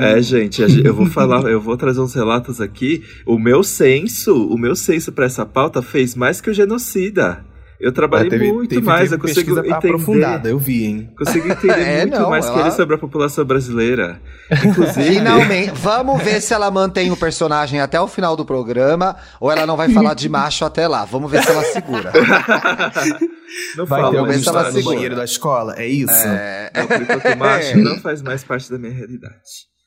É, 0.00 0.22
gente, 0.22 0.62
eu 0.62 0.94
vou 0.94 1.06
falar, 1.06 1.42
eu 1.50 1.60
vou 1.60 1.76
trazer 1.76 2.00
uns 2.00 2.14
relatos 2.14 2.60
aqui. 2.60 3.02
O 3.26 3.38
meu 3.38 3.62
senso, 3.62 4.46
o 4.48 4.56
meu 4.56 4.76
senso 4.76 5.12
pra 5.12 5.26
essa 5.26 5.44
pauta 5.44 5.82
fez 5.82 6.14
mais 6.14 6.40
que 6.40 6.50
o 6.50 6.54
genocida. 6.54 7.44
Eu 7.80 7.92
trabalhei 7.92 8.30
teve- 8.30 8.52
muito 8.52 8.70
teve- 8.70 8.82
mais, 8.82 9.10
teve 9.10 9.14
eu 9.14 9.18
consigo 9.18 9.58
entender, 9.58 9.72
aprofundada, 9.74 10.48
eu 10.48 10.58
vi, 10.58 10.84
hein? 10.84 11.10
consigo 11.18 11.48
entender 11.52 11.80
É, 11.80 12.00
muito 12.02 12.20
não, 12.20 12.30
mais 12.30 12.46
que 12.46 12.52
ela- 12.52 12.60
ele 12.62 12.70
sobre 12.70 12.94
a 12.94 12.98
população 12.98 13.44
brasileira. 13.44 14.20
Inclusive, 14.64 15.14
Finalmente, 15.14 15.72
vamos 15.74 16.22
ver 16.22 16.40
se 16.40 16.54
ela 16.54 16.70
mantém 16.70 17.10
o 17.10 17.16
personagem 17.16 17.80
até 17.80 18.00
o 18.00 18.06
final 18.06 18.36
do 18.36 18.44
programa 18.44 19.16
ou 19.40 19.50
ela 19.50 19.66
não 19.66 19.76
vai 19.76 19.88
falar 19.90 20.14
de 20.14 20.28
macho 20.28 20.64
até 20.64 20.86
lá. 20.86 21.04
Vamos 21.04 21.30
ver 21.30 21.42
se 21.42 21.50
ela 21.50 21.62
segura. 21.64 22.12
não 23.76 23.86
Vai 23.86 24.00
fala 24.00 24.10
ter 24.12 24.18
alguma 24.18 24.34
história 24.36 24.70
no 24.72 24.82
banheiro 24.82 25.16
da 25.16 25.24
escola, 25.24 25.74
é 25.76 25.86
isso? 25.86 26.12
É. 26.12 26.70
Não, 26.74 26.86
por 26.86 27.02
enquanto 27.02 27.38
macho 27.38 27.78
não 27.78 27.98
faz 27.98 28.22
mais 28.22 28.44
parte 28.44 28.70
da 28.70 28.78
minha 28.78 28.92
realidade. 28.92 29.34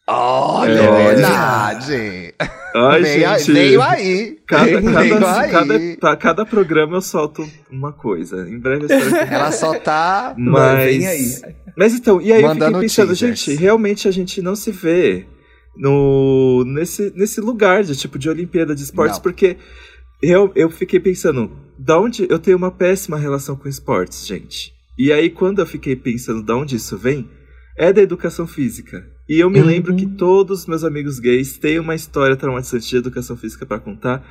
Olha, 0.10 0.72
É, 0.80 0.86
é 0.86 1.14
verdade. 1.16 2.34
Ai, 2.76 3.02
veio, 3.02 3.30
aí- 3.30 3.40
gente. 3.40 3.52
veio 3.52 3.82
aí. 3.82 4.38
Cada, 4.48 4.66
veio 4.82 5.20
cada, 5.20 5.42
aí. 5.42 5.52
cada, 5.52 5.80
pra 6.00 6.16
cada 6.16 6.46
programa 6.46 6.98
eu 6.98 7.02
solto 7.02 7.46
uma 7.70 7.92
coisa. 7.92 8.48
Em 8.50 8.58
breve 8.60 8.84
eu 8.84 8.98
espero 8.98 9.28
que 9.28 9.34
Ela 9.34 9.52
só 9.52 9.78
tá. 9.80 10.34
Mas, 10.38 11.06
aí. 11.06 11.54
mas 11.78 11.94
então, 11.94 12.22
e 12.22 12.32
aí 12.32 12.42
eu 12.42 12.48
Mandando 12.48 12.74
fiquei 12.80 12.82
pensando, 12.88 13.08
teasers. 13.16 13.40
gente, 13.40 13.56
realmente 13.60 14.08
a 14.08 14.12
gente 14.12 14.42
não 14.42 14.56
se 14.56 14.72
vê 14.72 15.26
no, 15.76 16.64
nesse, 16.66 17.12
nesse 17.16 17.42
lugar 17.42 17.84
de 17.84 17.96
tipo 17.96 18.18
de 18.18 18.30
Olimpíada 18.30 18.74
de 18.74 18.84
Esportes, 18.84 19.18
Não. 19.18 19.24
porque 19.24 19.58
eu, 20.22 20.52
eu 20.56 20.70
fiquei 20.70 21.00
pensando, 21.00 21.52
da 21.78 22.00
onde 22.00 22.26
eu 22.30 22.40
tenho 22.40 22.58
uma 22.58 22.72
péssima 22.72 23.18
relação 23.18 23.56
com 23.56 23.68
esportes, 23.68 24.26
gente. 24.26 24.72
E 24.98 25.12
aí, 25.12 25.30
quando 25.30 25.60
eu 25.60 25.66
fiquei 25.66 25.96
pensando 25.96 26.42
da 26.42 26.56
onde 26.56 26.76
isso 26.78 26.98
vem, 26.98 27.30
é 27.78 27.92
da 27.94 28.02
educação 28.02 28.48
física. 28.48 29.06
E 29.30 29.40
eu 29.40 29.50
me 29.50 29.60
Uhum. 29.60 29.66
lembro 29.66 29.96
que 29.96 30.06
todos 30.06 30.62
os 30.62 30.66
meus 30.68 30.84
amigos 30.84 31.20
gays 31.20 31.58
têm 31.58 31.80
uma 31.80 31.96
história 31.96 32.36
traumatizante 32.36 32.90
de 32.90 32.96
educação 32.98 33.36
física 33.36 33.66
pra 33.66 33.80
contar. 33.80 34.26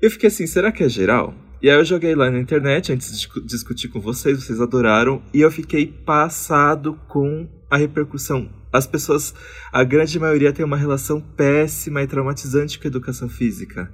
Eu 0.00 0.10
fiquei 0.10 0.28
assim, 0.28 0.46
será 0.46 0.70
que 0.70 0.82
é 0.82 0.88
geral? 0.88 1.34
E 1.62 1.70
aí 1.70 1.76
eu 1.78 1.84
joguei 1.84 2.14
lá 2.14 2.30
na 2.30 2.38
internet 2.40 2.92
antes 2.92 3.06
de 3.08 3.14
discu- 3.18 3.40
discutir 3.46 3.88
com 3.88 4.00
vocês, 4.00 4.42
vocês 4.42 4.60
adoraram, 4.60 5.22
e 5.32 5.40
eu 5.40 5.50
fiquei 5.50 5.86
passado 5.86 6.98
com 7.08 7.48
a 7.70 7.76
repercussão. 7.76 8.50
As 8.72 8.86
pessoas, 8.86 9.32
a 9.72 9.84
grande 9.84 10.18
maioria 10.18 10.52
tem 10.52 10.64
uma 10.64 10.76
relação 10.76 11.20
péssima 11.20 12.02
e 12.02 12.06
traumatizante 12.06 12.78
com 12.78 12.86
a 12.86 12.90
educação 12.90 13.28
física. 13.28 13.88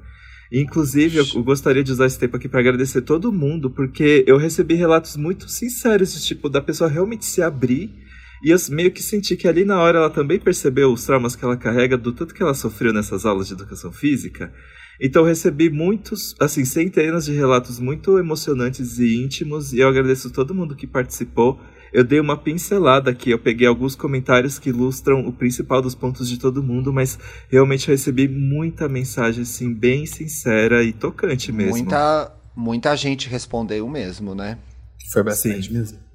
Inclusive, 0.50 1.19
eu 1.19 1.43
gostaria 1.43 1.85
de 1.85 1.93
usar 1.93 2.07
esse 2.07 2.19
tempo 2.19 2.37
aqui 2.37 2.49
para 2.49 2.61
agradecer 2.61 3.03
todo 3.03 3.31
mundo, 3.31 3.71
porque 3.71 4.25
eu 4.27 4.38
recebi 4.38 4.75
relatos 4.75 5.15
muito 5.17 5.47
sinceros, 5.49 6.25
tipo, 6.25 6.49
da 6.49 6.62
pessoa 6.62 6.88
realmente 6.88 7.27
se 7.27 7.43
abrir 7.43 7.93
E 8.42 8.50
eu 8.50 8.59
meio 8.71 8.90
que 8.90 9.02
senti 9.02 9.37
que 9.37 9.49
ali 9.49 9.64
na 9.64 9.80
hora 9.80 9.99
ela 9.99 10.11
também 10.11 10.38
percebeu 10.38 10.92
os 10.92 11.04
traumas 11.04 11.35
que 11.35 11.45
ela 11.45 11.57
carrega 11.57 11.97
do 11.97 12.12
tanto 12.12 12.35
que 12.35 12.42
ela 12.42 12.54
sofreu 12.54 12.92
nessas 12.92 13.26
aulas 13.26 13.49
de 13.49 13.54
educação 13.54 13.92
física. 13.92 14.52
Então 15.00 15.23
eu 15.23 15.28
recebi 15.28 15.71
muitos, 15.71 16.35
assim, 16.40 16.64
centenas 16.64 17.25
de 17.25 17.33
relatos 17.33 17.78
muito 17.78 18.18
emocionantes 18.18 18.99
e 18.99 19.16
íntimos, 19.23 19.73
e 19.73 19.78
eu 19.78 19.88
agradeço 19.88 20.30
todo 20.30 20.54
mundo 20.54 20.75
que 20.75 20.87
participou. 20.87 21.61
Eu 21.92 22.04
dei 22.04 22.21
uma 22.21 22.37
pincelada 22.37 23.11
aqui, 23.11 23.30
eu 23.30 23.38
peguei 23.38 23.66
alguns 23.66 23.95
comentários 23.95 24.59
que 24.59 24.71
ilustram 24.71 25.26
o 25.26 25.33
principal 25.33 25.80
dos 25.80 25.95
pontos 25.95 26.28
de 26.28 26.38
todo 26.38 26.62
mundo, 26.62 26.92
mas 26.92 27.18
realmente 27.49 27.88
eu 27.88 27.92
recebi 27.92 28.28
muita 28.28 28.88
mensagem, 28.88 29.42
assim, 29.42 29.73
bem 29.73 30.04
sincera 30.04 30.83
e 30.83 30.92
tocante 30.92 31.50
mesmo. 31.50 31.76
Muita, 31.76 32.33
muita 32.54 32.97
gente 32.97 33.28
respondeu 33.28 33.88
mesmo, 33.88 34.35
né? 34.35 34.59
Foi 35.12 35.23
bastante 35.23 35.68
Sim. 35.68 35.75
mesmo. 35.75 36.08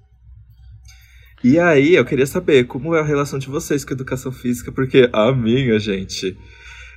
E 1.43 1.59
aí, 1.59 1.95
eu 1.95 2.05
queria 2.05 2.25
saber 2.25 2.65
como 2.65 2.95
é 2.95 3.01
a 3.01 3.03
relação 3.03 3.37
de 3.37 3.47
vocês 3.47 3.83
com 3.83 3.93
a 3.93 3.95
educação 3.95 4.31
física, 4.31 4.71
porque 4.71 5.09
a 5.11 5.31
minha, 5.33 5.77
gente, 5.77 6.37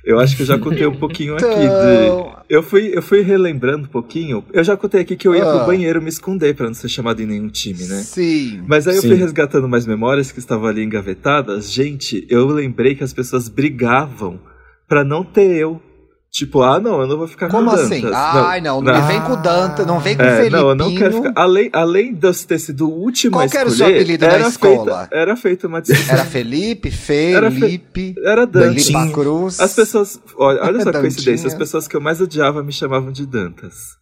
eu 0.07 0.19
acho 0.19 0.37
que 0.37 0.43
eu 0.43 0.45
já 0.45 0.57
contei 0.57 0.87
um 0.87 0.95
pouquinho 0.95 1.35
então... 1.37 1.51
aqui 1.51 1.61
de. 1.61 2.37
Eu 2.49 2.63
fui, 2.63 2.91
eu 2.95 3.01
fui 3.01 3.21
relembrando 3.21 3.87
um 3.87 3.91
pouquinho. 3.91 4.41
Eu 4.53 4.63
já 4.63 4.77
contei 4.77 5.01
aqui 5.01 5.17
que 5.17 5.27
eu 5.27 5.35
ia 5.35 5.43
ah. 5.43 5.57
pro 5.57 5.65
banheiro 5.65 6.01
me 6.01 6.07
esconder 6.07 6.55
para 6.55 6.67
não 6.67 6.73
ser 6.73 6.87
chamado 6.87 7.21
em 7.21 7.25
nenhum 7.25 7.49
time, 7.49 7.83
né? 7.83 7.97
Sim. 7.97 8.63
Mas 8.65 8.87
aí 8.87 8.93
sim. 8.93 8.99
eu 8.99 9.11
fui 9.11 9.19
resgatando 9.19 9.67
mais 9.67 9.85
memórias 9.85 10.31
que 10.31 10.39
estavam 10.39 10.65
ali 10.65 10.81
engavetadas. 10.81 11.69
Gente, 11.69 12.25
eu 12.29 12.47
lembrei 12.47 12.95
que 12.95 13.03
as 13.03 13.11
pessoas 13.11 13.49
brigavam 13.49 14.39
para 14.87 15.03
não 15.03 15.25
ter 15.25 15.57
eu 15.57 15.81
Tipo, 16.31 16.61
ah, 16.61 16.79
não, 16.79 17.01
eu 17.01 17.07
não 17.07 17.17
vou 17.17 17.27
ficar 17.27 17.47
Como 17.47 17.69
com 17.69 17.75
assim? 17.75 18.01
Dantas. 18.01 18.17
Ai, 18.17 18.61
não, 18.61 18.81
não, 18.81 18.93
não, 18.93 19.07
vem 19.07 19.21
com 19.21 19.33
o 19.33 19.35
Danta, 19.37 19.85
não 19.85 19.99
vem 19.99 20.15
com 20.15 20.23
é, 20.23 20.33
o 20.33 20.35
Felipinho. 20.37 20.61
Não, 20.61 20.69
eu 20.69 20.75
não 20.75 20.95
quero 20.95 21.13
ficar. 21.13 21.33
Além, 21.35 21.69
além 21.73 22.13
de 22.13 22.27
eu 22.27 22.33
ter 22.33 22.59
sido 22.59 22.87
o 22.87 22.93
último 22.93 23.33
Qual 23.33 23.41
a 23.41 23.45
escolher, 23.45 23.61
era 23.61 23.69
o 23.69 23.75
seu 23.75 23.87
apelido 23.87 24.25
era 24.25 24.39
na 24.39 24.47
escola? 24.49 24.99
Feita, 24.99 25.15
era 25.15 25.35
feita 25.35 25.67
uma 25.67 25.81
discussão. 25.81 26.15
Era 26.15 26.25
Felipe, 26.25 26.91
Felipe, 26.91 27.35
era, 27.35 27.51
fe... 27.51 28.15
era 28.23 28.47
Felipe 28.47 29.13
Cruz. 29.13 29.59
As 29.59 29.73
pessoas, 29.73 30.19
olha, 30.37 30.61
olha 30.61 30.83
só 30.83 30.89
a 30.89 30.93
coincidência, 30.99 31.47
as 31.47 31.55
pessoas 31.55 31.87
que 31.87 31.95
eu 31.95 32.01
mais 32.01 32.21
odiava 32.21 32.61
me 32.61 32.73
chamavam 32.73 33.11
de 33.11 33.25
Dantas. 33.25 33.97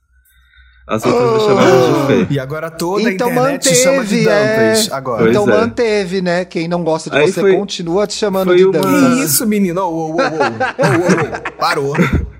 As 0.87 1.03
outras 1.03 1.23
oh. 1.23 1.33
me 1.33 1.39
chamavam 1.39 1.93
de 1.93 2.27
Fê. 2.27 2.33
E 2.33 2.39
agora 2.39 2.69
toda 2.69 3.11
então 3.11 3.27
a 3.27 3.31
internet 3.31 3.65
manteve, 3.65 3.75
chama 3.75 4.05
de 4.05 4.23
Dantas. 4.23 4.87
É. 4.87 4.93
Agora. 4.93 5.29
então 5.29 5.43
é. 5.43 5.47
manteve, 5.47 6.21
né? 6.21 6.45
Quem 6.45 6.67
não 6.67 6.83
gosta 6.83 7.09
de 7.09 7.17
Aí 7.17 7.31
você 7.31 7.41
foi, 7.41 7.55
continua 7.55 8.05
te 8.05 8.13
chamando 8.13 8.55
de 8.55 8.65
uma... 8.65 8.73
Dantas. 8.73 9.17
Que 9.17 9.23
isso, 9.23 9.47
menino? 9.47 9.81
Oh, 9.81 10.11
oh, 10.11 10.15
oh, 10.15 10.17
oh, 10.17 11.51
Parou. 11.59 11.95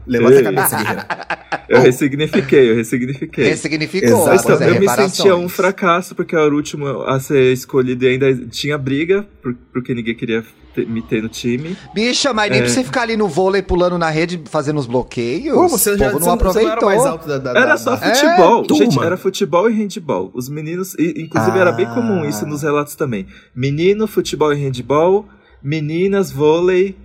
Levanta 0.07 0.39
a 0.39 0.43
cabeça, 0.43 0.77
guerreiro. 0.77 1.01
Eu 1.67 1.81
ressignifiquei, 1.81 2.69
eu 2.69 2.75
ressignifiquei. 2.75 3.45
Ressignificou. 3.45 4.31
Exato. 4.31 4.53
Então, 4.53 4.67
eu 4.67 4.79
me 4.79 4.87
sentia 4.87 5.35
um 5.35 5.49
fracasso, 5.49 6.13
porque 6.13 6.35
eu 6.35 6.39
era 6.39 6.53
o 6.53 6.55
último 6.55 7.01
a 7.03 7.19
ser 7.19 7.51
escolhido 7.53 8.05
e 8.05 8.09
ainda 8.09 8.35
tinha 8.47 8.77
briga, 8.77 9.27
porque 9.73 9.93
ninguém 9.95 10.15
queria 10.15 10.43
ter, 10.75 10.87
me 10.87 11.01
ter 11.01 11.23
no 11.23 11.29
time. 11.29 11.75
Bicha, 11.93 12.33
mas 12.33 12.51
nem 12.51 12.59
é. 12.59 12.63
pra 12.63 12.71
você 12.71 12.83
ficar 12.83 13.01
ali 13.03 13.17
no 13.17 13.27
vôlei 13.27 13.61
pulando 13.61 13.97
na 13.97 14.09
rede 14.09 14.41
fazendo 14.45 14.77
os 14.77 14.85
bloqueios. 14.85 15.55
Pô, 15.55 15.67
você 15.67 15.97
já 15.97 16.11
não 16.11 16.19
você 16.19 16.29
aproveitou. 16.29 16.81
Não 16.81 16.91
era 16.91 16.97
mais 16.97 17.05
alto 17.05 17.27
da, 17.27 17.37
da, 17.37 17.49
Era 17.51 17.65
da, 17.65 17.77
só 17.77 17.97
futebol. 17.97 18.65
É, 18.69 18.75
Gente, 18.75 18.99
era 18.99 19.17
futebol 19.17 19.69
e 19.69 19.73
handball. 19.73 20.31
Os 20.33 20.49
meninos, 20.49 20.95
inclusive 20.99 21.57
ah. 21.57 21.61
era 21.61 21.71
bem 21.71 21.87
comum 21.87 22.25
isso 22.27 22.45
nos 22.45 22.61
relatos 22.61 22.95
também. 22.95 23.25
Menino, 23.55 24.05
futebol 24.05 24.53
e 24.53 24.55
handball, 24.55 25.27
meninas, 25.63 26.31
vôlei 26.31 26.95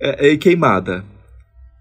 é, 0.00 0.28
e 0.28 0.38
queimada. 0.38 1.04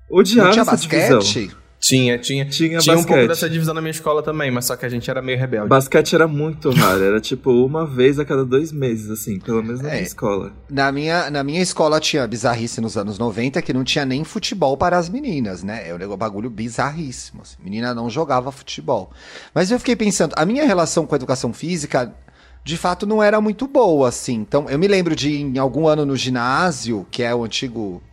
Odiava 0.10 0.48
não 0.48 0.52
tinha 0.54 0.62
essa 0.62 0.72
basquete? 0.72 1.20
divisão. 1.20 1.60
Tinha, 1.80 2.18
tinha. 2.18 2.46
Tinha, 2.46 2.78
tinha 2.80 2.98
um 2.98 3.04
pouco 3.04 3.26
dessa 3.26 3.50
divisão 3.50 3.74
na 3.74 3.80
minha 3.80 3.92
escola 3.92 4.22
também, 4.22 4.52
mas 4.52 4.66
só 4.66 4.76
que 4.76 4.86
a 4.86 4.90
gente 4.90 5.10
era 5.10 5.22
meio 5.22 5.40
rebelde. 5.40 5.70
Basquete 5.70 6.14
era 6.14 6.28
muito 6.28 6.70
raro, 6.72 7.02
era 7.02 7.22
tipo 7.22 7.52
uma 7.52 7.86
vez 7.86 8.20
a 8.20 8.26
cada 8.26 8.44
dois 8.44 8.72
meses, 8.72 9.10
assim, 9.10 9.40
pelo 9.40 9.64
menos 9.64 9.80
na 9.80 9.88
é, 9.88 9.92
minha 9.94 10.04
escola. 10.04 10.52
Na 10.70 10.92
minha, 10.92 11.32
na 11.32 11.42
minha 11.42 11.62
escola 11.62 12.00
tinha 12.02 12.28
bizarrice 12.28 12.82
nos 12.82 12.98
anos 12.98 13.18
90 13.18 13.62
que 13.62 13.72
não 13.72 13.86
tinha 13.86 14.06
nem 14.06 14.26
futebol 14.26 14.76
para 14.76 14.98
as 14.98 15.08
meninas, 15.08 15.64
né? 15.64 15.90
É 15.90 15.96
um 15.96 16.18
bagulho 16.18 16.50
bizarríssimo. 16.50 17.44
Assim. 17.44 17.56
Menina 17.64 17.94
não 17.94 18.10
jogava 18.10 18.52
futebol. 18.52 19.12
Mas 19.56 19.72
eu 19.72 19.80
fiquei 19.80 19.96
pensando, 19.96 20.34
a 20.36 20.46
minha 20.46 20.66
relação 20.66 21.06
com 21.06 21.16
a 21.16 21.18
educação 21.18 21.54
física 21.54 22.14
de 22.62 22.76
fato 22.76 23.08
não 23.08 23.24
era 23.24 23.40
muito 23.40 23.66
boa, 23.68 24.10
assim. 24.10 24.36
Então, 24.36 24.70
eu 24.70 24.78
me 24.78 24.88
lembro 24.88 25.16
de 25.16 25.32
em 25.32 25.58
algum 25.58 25.88
ano 25.88 26.06
no 26.06 26.18
ginásio, 26.18 27.08
que 27.10 27.24
é 27.24 27.34
o 27.34 27.46
antigo 27.46 28.04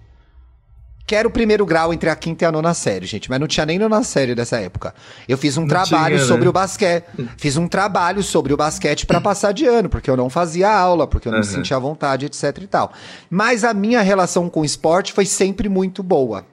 que 1.07 1.15
era 1.15 1.29
o 1.29 1.31
primeiro 1.31 1.65
grau 1.65 1.95
entre 1.95 2.11
a 2.11 2.17
quinta 2.17 2.45
e 2.45 2.47
a 2.47 2.51
nona 2.51 2.75
série, 2.75 3.07
gente, 3.07 3.31
mas 3.31 3.39
não 3.39 3.47
tinha 3.47 3.65
nem 3.65 3.79
nona 3.79 4.03
série 4.03 4.35
dessa 4.35 4.59
época. 4.59 4.93
Eu 5.29 5.39
fiz 5.39 5.57
um 5.57 5.61
não 5.61 5.69
trabalho 5.69 6.17
tinha, 6.17 6.27
sobre 6.27 6.45
né? 6.45 6.51
o 6.51 6.53
basquete. 6.53 7.05
Fiz 7.37 7.57
um 7.57 7.69
trabalho 7.69 8.23
sobre 8.25 8.53
o 8.53 8.57
basquete 8.57 9.07
para 9.07 9.21
passar 9.21 9.53
de 9.53 9.65
ano, 9.67 9.89
porque 9.89 10.11
eu 10.11 10.17
não 10.17 10.29
fazia 10.29 10.69
aula, 10.69 11.07
porque 11.07 11.29
eu 11.29 11.33
não 11.33 11.39
uhum. 11.39 11.47
me 11.47 11.51
sentia 11.51 11.77
à 11.77 11.81
vontade, 11.81 12.27
etc 12.27 12.59
e 12.61 12.67
tal. 12.67 12.93
Mas 13.31 13.63
a 13.63 13.73
minha 13.73 14.03
relação 14.03 14.51
com 14.51 14.63
o 14.63 14.65
esporte 14.65 15.13
foi 15.13 15.25
sempre 15.25 15.69
muito 15.69 16.03
boa. 16.03 16.45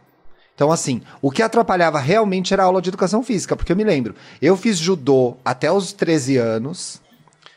Então, 0.53 0.71
assim, 0.71 1.01
o 1.19 1.31
que 1.31 1.41
atrapalhava 1.41 1.99
realmente 1.99 2.53
era 2.53 2.61
a 2.61 2.65
aula 2.67 2.79
de 2.79 2.89
educação 2.89 3.23
física, 3.23 3.55
porque 3.55 3.71
eu 3.71 3.75
me 3.75 3.83
lembro, 3.83 4.13
eu 4.39 4.55
fiz 4.55 4.77
judô 4.77 5.35
até 5.43 5.71
os 5.71 5.93
13 5.93 6.37
anos. 6.37 7.01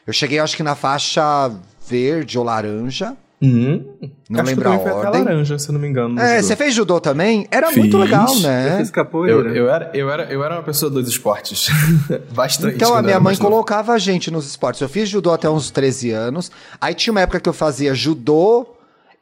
Eu 0.07 0.15
cheguei, 0.15 0.39
acho 0.39 0.57
que 0.57 0.63
na 0.63 0.75
faixa 0.75 1.53
verde 1.87 2.39
ou 2.39 2.45
laranja. 2.45 3.15
Uhum. 3.41 3.85
Não 4.31 4.41
Acho 4.41 4.51
lembro 4.51 4.71
a 4.71 4.77
ordem. 4.77 5.25
laranja, 5.25 5.59
se 5.59 5.71
não 5.71 5.79
me 5.79 5.87
engano. 5.87 6.19
É, 6.19 6.41
você 6.41 6.57
fez 6.57 6.73
judô 6.75 6.99
também? 7.01 7.47
Era 7.51 7.69
fiz. 7.69 7.77
muito 7.77 7.99
legal, 7.99 8.35
né? 8.41 8.75
Eu 8.75 8.79
fiz 8.79 8.91
capoeira. 8.91 9.49
Eu, 9.51 9.55
eu, 9.55 9.71
era, 9.71 9.91
eu, 9.93 10.11
era, 10.11 10.25
eu 10.33 10.43
era 10.43 10.55
uma 10.57 10.63
pessoa 10.63 10.91
dos 10.91 11.07
esportes. 11.07 11.69
Bastante. 12.33 12.77
Então 12.77 12.95
a 12.95 13.03
minha 13.03 13.21
mãe 13.21 13.37
colocava 13.37 13.93
a 13.93 13.99
gente 13.99 14.31
nos 14.31 14.47
esportes. 14.47 14.81
Eu 14.81 14.89
fiz 14.89 15.09
judô 15.09 15.33
até 15.33 15.51
uns 15.51 15.71
13 15.71 16.11
anos. 16.13 16.51
Aí 16.81 16.95
tinha 16.95 17.13
uma 17.13 17.21
época 17.21 17.39
que 17.39 17.49
eu 17.49 17.53
fazia 17.53 17.95
judô 17.95 18.67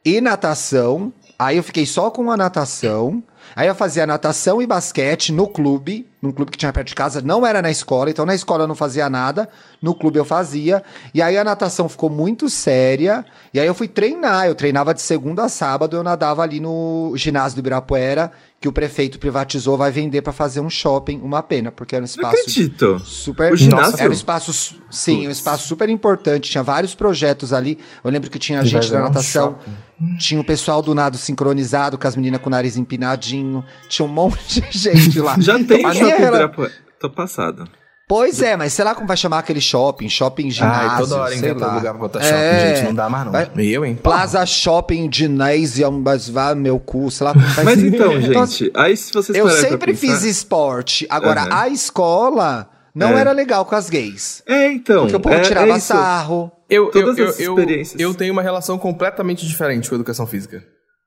e 0.03 0.21
natação. 0.21 1.11
Aí 1.37 1.57
eu 1.57 1.63
fiquei 1.63 1.85
só 1.85 2.09
com 2.09 2.31
a 2.31 2.37
natação. 2.37 3.21
Aí 3.53 3.67
eu 3.67 3.75
fazia 3.75 4.07
natação 4.07 4.61
e 4.61 4.65
basquete 4.65 5.31
no 5.31 5.47
clube, 5.47 6.07
num 6.21 6.31
clube 6.31 6.51
que 6.51 6.57
tinha 6.57 6.73
perto 6.73 6.87
de 6.87 6.95
casa, 6.95 7.21
não 7.21 7.45
era 7.45 7.61
na 7.61 7.69
escola, 7.69 8.09
então 8.09 8.25
na 8.25 8.33
escola 8.33 8.63
eu 8.63 8.67
não 8.67 8.75
fazia 8.75 9.09
nada, 9.09 9.47
no 9.81 9.93
clube 9.93 10.17
eu 10.17 10.25
fazia. 10.25 10.83
E 11.13 11.21
aí 11.21 11.37
a 11.37 11.43
natação 11.43 11.87
ficou 11.87 12.09
muito 12.09 12.49
séria, 12.49 13.25
e 13.53 13.59
aí 13.59 13.67
eu 13.67 13.75
fui 13.75 13.87
treinar, 13.87 14.47
eu 14.47 14.55
treinava 14.55 14.93
de 14.93 15.01
segunda 15.01 15.43
a 15.43 15.49
sábado, 15.49 15.95
eu 15.95 16.03
nadava 16.03 16.41
ali 16.41 16.59
no 16.59 17.13
ginásio 17.15 17.57
do 17.57 17.59
Ibirapuera, 17.59 18.31
que 18.59 18.67
o 18.67 18.71
prefeito 18.71 19.19
privatizou, 19.19 19.77
vai 19.77 19.91
vender 19.91 20.21
para 20.21 20.33
fazer 20.33 20.59
um 20.59 20.69
shopping, 20.69 21.19
uma 21.21 21.43
pena, 21.43 21.71
porque 21.71 21.95
era 21.95 22.01
um 22.01 22.05
espaço 22.05 22.35
acredito. 22.35 22.99
super 22.99 23.53
o 23.53 23.55
ginásio? 23.55 23.99
era 23.99 24.09
um 24.09 24.13
espaço 24.13 24.79
sim, 24.89 25.27
um 25.27 25.31
espaço 25.31 25.67
super 25.67 25.87
importante, 25.89 26.49
tinha 26.49 26.63
vários 26.63 26.95
projetos 26.95 27.53
ali. 27.53 27.77
Eu 28.03 28.09
lembro 28.09 28.29
que 28.29 28.39
tinha 28.39 28.63
gente 28.65 28.89
da 28.89 29.01
natação, 29.01 29.57
um 29.69 29.95
tinha 30.17 30.39
o 30.39 30.43
pessoal 30.43 30.81
do 30.81 30.93
nado 30.93 31.17
sincronizado 31.17 31.97
com 31.97 32.07
as 32.07 32.15
meninas 32.15 32.41
com 32.41 32.47
o 32.47 32.51
nariz 32.51 32.75
empinadinho, 32.75 33.63
tinha 33.87 34.05
um 34.05 34.11
monte 34.11 34.61
de 34.61 34.71
gente 34.77 35.19
lá. 35.19 35.35
Já 35.39 35.61
tem 35.63 35.85
a 35.85 35.93
shopping 35.93 36.14
era... 36.23 36.51
Tô 36.99 37.09
passado. 37.09 37.67
Pois 38.07 38.39
é, 38.39 38.55
mas 38.55 38.71
sei 38.71 38.85
lá 38.85 38.93
como 38.93 39.07
vai 39.07 39.17
chamar 39.17 39.39
aquele 39.39 39.59
shopping, 39.59 40.07
shopping 40.07 40.51
ginásio, 40.51 40.89
Ai, 40.91 40.99
toda 40.99 41.21
hora 41.21 41.35
inventa 41.35 41.65
lugar 41.65 41.91
pra 41.91 41.93
botar 41.93 42.21
shopping, 42.21 42.35
é, 42.35 42.75
gente, 42.75 42.85
não 42.85 42.93
dá 42.93 43.09
mais 43.09 43.25
não. 43.25 43.31
Vai, 43.31 43.49
eu, 43.57 43.83
hein? 43.83 43.95
Plaza 43.95 44.45
Shopping 44.45 45.09
Ginásio, 45.11 45.91
mas 45.91 46.29
vá 46.29 46.53
meu 46.53 46.79
cu, 46.79 47.09
sei 47.09 47.25
lá 47.25 47.33
como 47.33 47.45
vai 47.47 47.65
Mas 47.65 47.83
então, 47.83 48.13
então, 48.19 48.45
gente, 48.45 48.71
aí 48.75 48.95
se 48.95 49.11
vocês 49.11 49.35
Eu 49.35 49.49
sempre 49.49 49.93
pensar... 49.93 50.13
fiz 50.13 50.23
esporte, 50.23 51.07
agora 51.09 51.45
uhum. 51.45 51.53
a 51.53 51.67
escola 51.67 52.69
não 52.93 53.17
é. 53.17 53.21
era 53.21 53.31
legal 53.31 53.65
com 53.65 53.73
as 53.73 53.89
gays. 53.89 54.43
É, 54.45 54.71
então. 54.71 55.01
Porque 55.01 55.15
o 55.15 55.19
povo 55.19 55.35
é, 55.35 55.41
tirava 55.41 55.71
é 55.71 55.79
sarro. 55.79 56.51
Eu, 56.69 56.91
Todas 56.91 57.17
eu, 57.17 57.25
eu, 57.25 57.57
experiências. 57.57 57.99
Eu, 57.99 58.09
eu 58.09 58.15
tenho 58.15 58.33
uma 58.33 58.43
relação 58.43 58.77
completamente 58.77 59.47
diferente 59.47 59.89
com 59.89 59.95
a 59.95 59.97
educação 59.97 60.27
física 60.27 60.63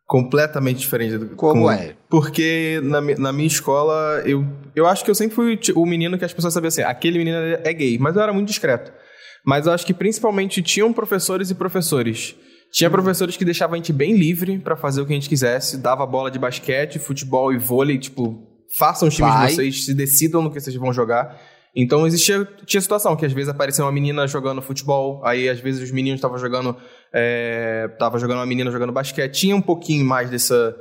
completamente 0.09 0.79
diferente 0.79 1.19
do 1.19 1.37
Como 1.37 1.65
com, 1.65 1.71
é? 1.71 1.95
Porque 2.09 2.81
na, 2.83 2.99
na 3.01 3.31
minha 3.31 3.47
escola, 3.47 4.23
eu, 4.25 4.43
eu 4.75 4.87
acho 4.87 5.05
que 5.05 5.11
eu 5.11 5.15
sempre 5.15 5.37
fui 5.37 5.61
o 5.75 5.85
menino 5.85 6.17
que 6.19 6.25
as 6.25 6.33
pessoas 6.33 6.55
sabiam 6.55 6.69
assim, 6.69 6.81
aquele 6.81 7.19
menino 7.19 7.37
é 7.63 7.73
gay, 7.75 7.99
mas 7.99 8.17
eu 8.17 8.23
era 8.23 8.33
muito 8.33 8.49
discreto. 8.49 8.91
Mas 9.45 9.67
eu 9.67 9.73
acho 9.73 9.85
que 9.85 9.93
principalmente 9.93 10.63
tinham 10.63 10.95
professores 10.95 11.51
e 11.51 11.55
professores. 11.55 12.35
Tinha 12.73 12.89
professores 12.89 13.37
que 13.37 13.45
deixavam 13.45 13.75
a 13.75 13.77
gente 13.77 13.93
bem 13.93 14.17
livre 14.17 14.59
para 14.59 14.77
fazer 14.77 15.03
o 15.03 15.07
que 15.07 15.13
a 15.13 15.15
gente 15.15 15.29
quisesse, 15.29 15.77
dava 15.77 16.07
bola 16.07 16.31
de 16.31 16.39
basquete, 16.39 16.99
futebol 16.99 17.53
e 17.53 17.59
vôlei, 17.59 17.99
tipo, 17.99 18.47
façam 18.79 19.09
os 19.09 19.15
times 19.15 19.33
Vai. 19.33 19.47
de 19.49 19.55
vocês, 19.55 19.85
se 19.85 19.95
decidam 19.95 20.41
no 20.41 20.51
que 20.51 20.59
vocês 20.59 20.75
vão 20.77 20.91
jogar. 20.91 21.39
Então 21.77 22.07
existia 22.07 22.49
tinha 22.65 22.81
situação 22.81 23.15
que 23.15 23.27
às 23.27 23.33
vezes 23.33 23.51
aparecia 23.51 23.85
uma 23.85 23.93
menina 23.93 24.27
jogando 24.27 24.63
futebol, 24.63 25.21
aí 25.25 25.51
às 25.51 25.61
vezes 25.61 25.83
os 25.83 25.91
meninos 25.91 26.19
estavam 26.19 26.39
jogando 26.39 26.75
é, 27.13 27.89
tava 27.99 28.19
jogando 28.19 28.39
uma 28.39 28.47
menina 28.47 28.71
jogando 28.71 28.93
basquete, 28.93 29.41
tinha 29.41 29.57
um 29.57 29.63
pouquinho 29.63 30.05
mais 30.05 30.31
dessa 30.31 30.77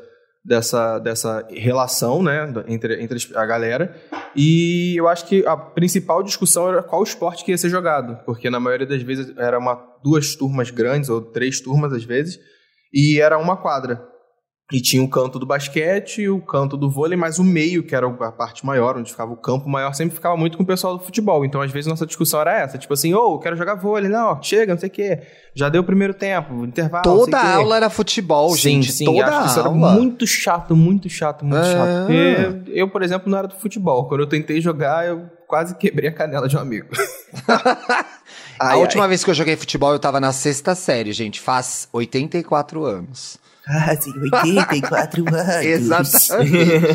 dessa, 0.48 0.98
dessa 1.00 1.46
relação, 1.52 2.24
né, 2.24 2.54
entre, 2.70 3.04
entre 3.04 3.20
a 3.36 3.46
galera. 3.46 3.94
E 4.34 4.96
eu 4.98 5.06
acho 5.10 5.26
que 5.26 5.46
a 5.46 5.58
principal 5.58 6.24
discussão 6.24 6.70
era 6.70 6.82
qual 6.82 7.04
esporte 7.04 7.44
que 7.44 7.52
ia 7.52 7.58
ser 7.58 7.70
jogado, 7.70 8.18
porque 8.26 8.50
na 8.50 8.60
maioria 8.60 8.88
das 8.88 9.02
vezes 9.02 9.36
era 9.38 9.60
uma 9.60 9.76
duas 10.02 10.38
turmas 10.38 10.70
grandes 10.70 11.10
ou 11.10 11.22
três 11.22 11.60
turmas 11.60 11.92
às 11.92 12.06
vezes, 12.06 12.40
e 12.94 13.20
era 13.20 13.38
uma 13.38 13.58
quadra. 13.58 14.02
E 14.70 14.82
tinha 14.82 15.02
o 15.02 15.10
canto 15.10 15.40
do 15.40 15.46
basquete, 15.46 16.28
o 16.28 16.42
canto 16.42 16.76
do 16.76 16.92
vôlei, 16.92 17.18
mas 17.18 17.40
o 17.40 17.44
meio, 17.44 17.84
que 17.84 17.96
era 17.96 18.06
a 18.06 18.32
parte 18.34 18.66
maior, 18.66 18.98
onde 18.98 19.10
ficava 19.10 19.32
o 19.32 19.38
campo 19.38 19.70
maior, 19.70 19.94
sempre 19.94 20.14
ficava 20.16 20.36
muito 20.36 20.58
com 20.58 20.64
o 20.64 20.66
pessoal 20.66 20.98
do 20.98 21.04
futebol. 21.06 21.46
Então, 21.46 21.62
às 21.62 21.72
vezes, 21.72 21.88
nossa 21.88 22.06
discussão 22.06 22.42
era 22.42 22.52
essa. 22.60 22.78
Tipo 22.78 22.94
assim, 22.94 23.14
ô, 23.14 23.36
oh, 23.36 23.40
quero 23.40 23.56
jogar 23.56 23.76
vôlei. 23.76 24.10
Não, 24.10 24.44
chega, 24.44 24.74
não 24.74 24.80
sei 24.80 24.90
o 24.90 24.92
quê. 24.92 25.22
Já 25.56 25.70
deu 25.70 25.82
o 25.82 25.86
primeiro 25.86 26.14
tempo, 26.14 26.66
intervalo, 26.66 27.02
Toda 27.04 27.40
aula 27.40 27.78
era 27.78 27.90
futebol, 27.90 28.50
sim, 28.50 28.82
gente. 28.82 28.92
Sim, 28.92 29.06
Toda 29.06 29.26
acho 29.26 29.42
que 29.44 29.50
isso 29.52 29.60
era 29.62 29.70
muito 29.70 30.28
chato, 30.28 30.76
muito 30.76 31.10
chato, 31.10 31.46
muito 31.46 31.62
Ah. 31.62 31.64
chato. 31.64 32.06
Porque 32.08 32.72
eu, 32.78 32.90
por 32.90 33.02
exemplo, 33.02 33.32
não 33.32 33.38
era 33.38 33.48
do 33.48 33.56
futebol. 33.56 34.06
Quando 34.10 34.20
eu 34.22 34.28
tentei 34.28 34.60
jogar, 34.60 35.08
eu 35.08 35.30
quase 35.48 35.76
quebrei 35.78 36.10
a 36.10 36.14
canela 36.14 36.46
de 36.46 36.58
um 36.58 36.60
amigo. 36.60 36.90
A 38.60 38.70
Ai, 38.72 38.78
última 38.80 39.04
ai. 39.04 39.10
vez 39.10 39.24
que 39.24 39.30
eu 39.30 39.34
joguei 39.36 39.56
futebol, 39.56 39.94
eu 39.94 40.00
tava 40.00 40.20
na 40.20 40.32
sexta 40.34 40.74
série, 40.76 41.14
gente. 41.14 41.40
Faz 41.40 41.88
84 41.94 42.84
anos. 42.84 43.38
Ah, 43.70 43.96
sim, 43.96 44.14
84 44.20 45.24
anos. 45.34 45.66
Exatamente. 45.66 46.88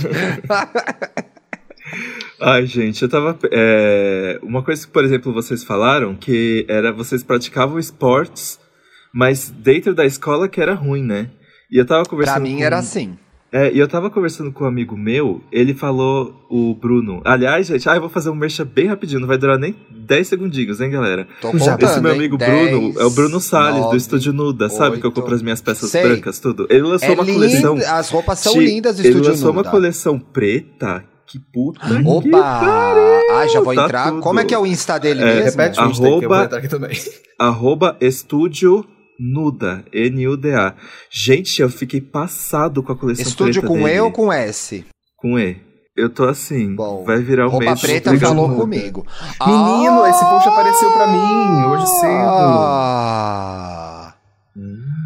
Ai, 2.41 2.67
gente, 2.67 3.03
eu 3.03 3.09
tava. 3.09 3.39
é, 3.51 4.39
Uma 4.43 4.63
coisa 4.63 4.87
que, 4.87 4.93
por 4.93 5.05
exemplo, 5.05 5.33
vocês 5.33 5.63
falaram 5.63 6.15
que 6.15 6.65
era 6.69 6.93
vocês 6.93 7.23
praticavam 7.23 7.79
esportes, 7.79 8.59
mas 9.13 9.51
dentro 9.51 9.95
da 9.95 10.05
escola 10.07 10.49
que 10.49 10.61
era 10.61 10.75
ruim, 10.75 11.03
né? 11.05 11.29
E 11.71 11.79
eu 11.79 11.87
tava 11.87 12.05
conversando. 12.05 12.35
pra 12.37 12.43
mim 12.43 12.57
com- 12.59 12.65
era 12.65 12.79
assim. 12.79 13.17
É, 13.53 13.71
e 13.71 13.79
eu 13.79 13.87
tava 13.87 14.09
conversando 14.09 14.51
com 14.51 14.65
um 14.65 14.67
amigo 14.67 14.97
meu, 14.97 15.43
ele 15.53 15.75
falou, 15.75 16.35
o 16.49 16.75
Bruno. 16.75 17.21
Aliás, 17.23 17.67
gente, 17.67 17.87
ah, 17.87 17.95
eu 17.97 18.01
vou 18.01 18.09
fazer 18.09 18.31
um 18.31 18.35
merchan 18.35 18.65
bem 18.65 18.87
rapidinho, 18.87 19.21
não 19.21 19.29
vai 19.29 19.37
durar 19.37 19.59
nem 19.59 19.77
10 19.91 20.27
segundinhos, 20.27 20.81
hein, 20.81 20.91
galera? 20.91 21.29
Tô 21.41 21.49
Já, 21.59 21.73
contando, 21.73 21.83
Esse 21.91 22.01
meu 22.01 22.13
hein? 22.13 22.19
amigo 22.19 22.39
10, 22.39 22.71
Bruno 22.71 23.01
é 23.01 23.05
o 23.05 23.11
Bruno 23.11 23.41
Salles, 23.41 23.77
do 23.77 23.83
nove, 23.83 23.97
Estúdio 23.99 24.33
Nuda, 24.33 24.71
sabe? 24.71 24.99
Que 24.99 25.05
eu 25.07 25.13
compro 25.13 25.35
as 25.35 25.43
minhas 25.43 25.61
peças 25.61 25.91
Sei. 25.91 26.03
brancas, 26.03 26.41
tudo. 26.41 26.67
Ele 26.71 26.81
lançou 26.83 27.09
É 27.09 27.13
uma 27.13 27.25
lindo, 27.25 27.39
coleção. 27.41 27.77
as 27.77 28.09
roupas 28.09 28.39
são 28.39 28.55
Ti- 28.55 28.61
lindas 28.61 28.97
do 28.97 29.01
Ele 29.03 29.09
Estúdio 29.11 29.31
lançou 29.33 29.53
Nuda. 29.53 29.61
uma 29.69 29.71
coleção 29.71 30.19
preta. 30.19 31.05
Que 31.27 31.39
puta 31.39 31.81
que 31.81 32.09
Opa! 32.09 32.39
Ah, 33.33 33.47
já 33.53 33.61
vou 33.61 33.75
Tá 33.75 33.85
entrar. 33.85 34.09
tudo. 34.11 34.21
Como 34.23 34.41
é 34.41 34.45
que 34.45 34.55
é 34.55 34.59
o 34.59 34.67
Insta 34.67 34.99
dele 34.99 35.21
É, 35.23 35.25
mesmo? 35.27 35.45
Repete 35.45 35.81
o 35.81 35.85
Insta 35.91 36.03
que 36.03 36.09
eu 36.09 36.11
vou 36.11 36.19
Arroba- 36.33 36.45
entrar 36.45 36.59
aqui 36.59 36.69
também. 36.69 36.91
Arroba 37.39 37.97
Estúdio 38.01 38.85
Nuda, 39.23 39.85
N-U-D-A. 39.93 40.75
Gente, 41.11 41.63
eu 41.63 41.69
fiquei 41.69 42.01
passado 42.01 42.83
com 42.83 42.93
a 42.93 42.97
coleção 42.97 43.25
Estúdio 43.27 43.63
preta 43.63 43.67
com 43.69 43.75
dele. 43.75 43.89
E 43.89 44.01
ou 44.01 44.11
com 44.11 44.33
S? 44.33 44.85
Com 45.17 45.39
E. 45.39 45.57
Eu 45.95 46.09
tô 46.09 46.25
assim, 46.25 46.75
Bom, 46.75 47.05
vai 47.05 47.19
virar 47.21 47.47
o 47.47 47.51
Roupa 47.51 47.67
mês 47.67 47.81
Preta 47.83 48.19
falou 48.19 48.49
Nuda. 48.49 48.61
comigo. 48.63 49.07
Menino, 49.47 50.03
Ah! 50.03 50.09
esse 50.09 50.25
post 50.25 50.49
apareceu 50.49 50.91
pra 50.91 51.07
mim 51.07 51.65
hoje 51.67 51.87
cedo. 51.87 52.29
Ah! 52.31 53.32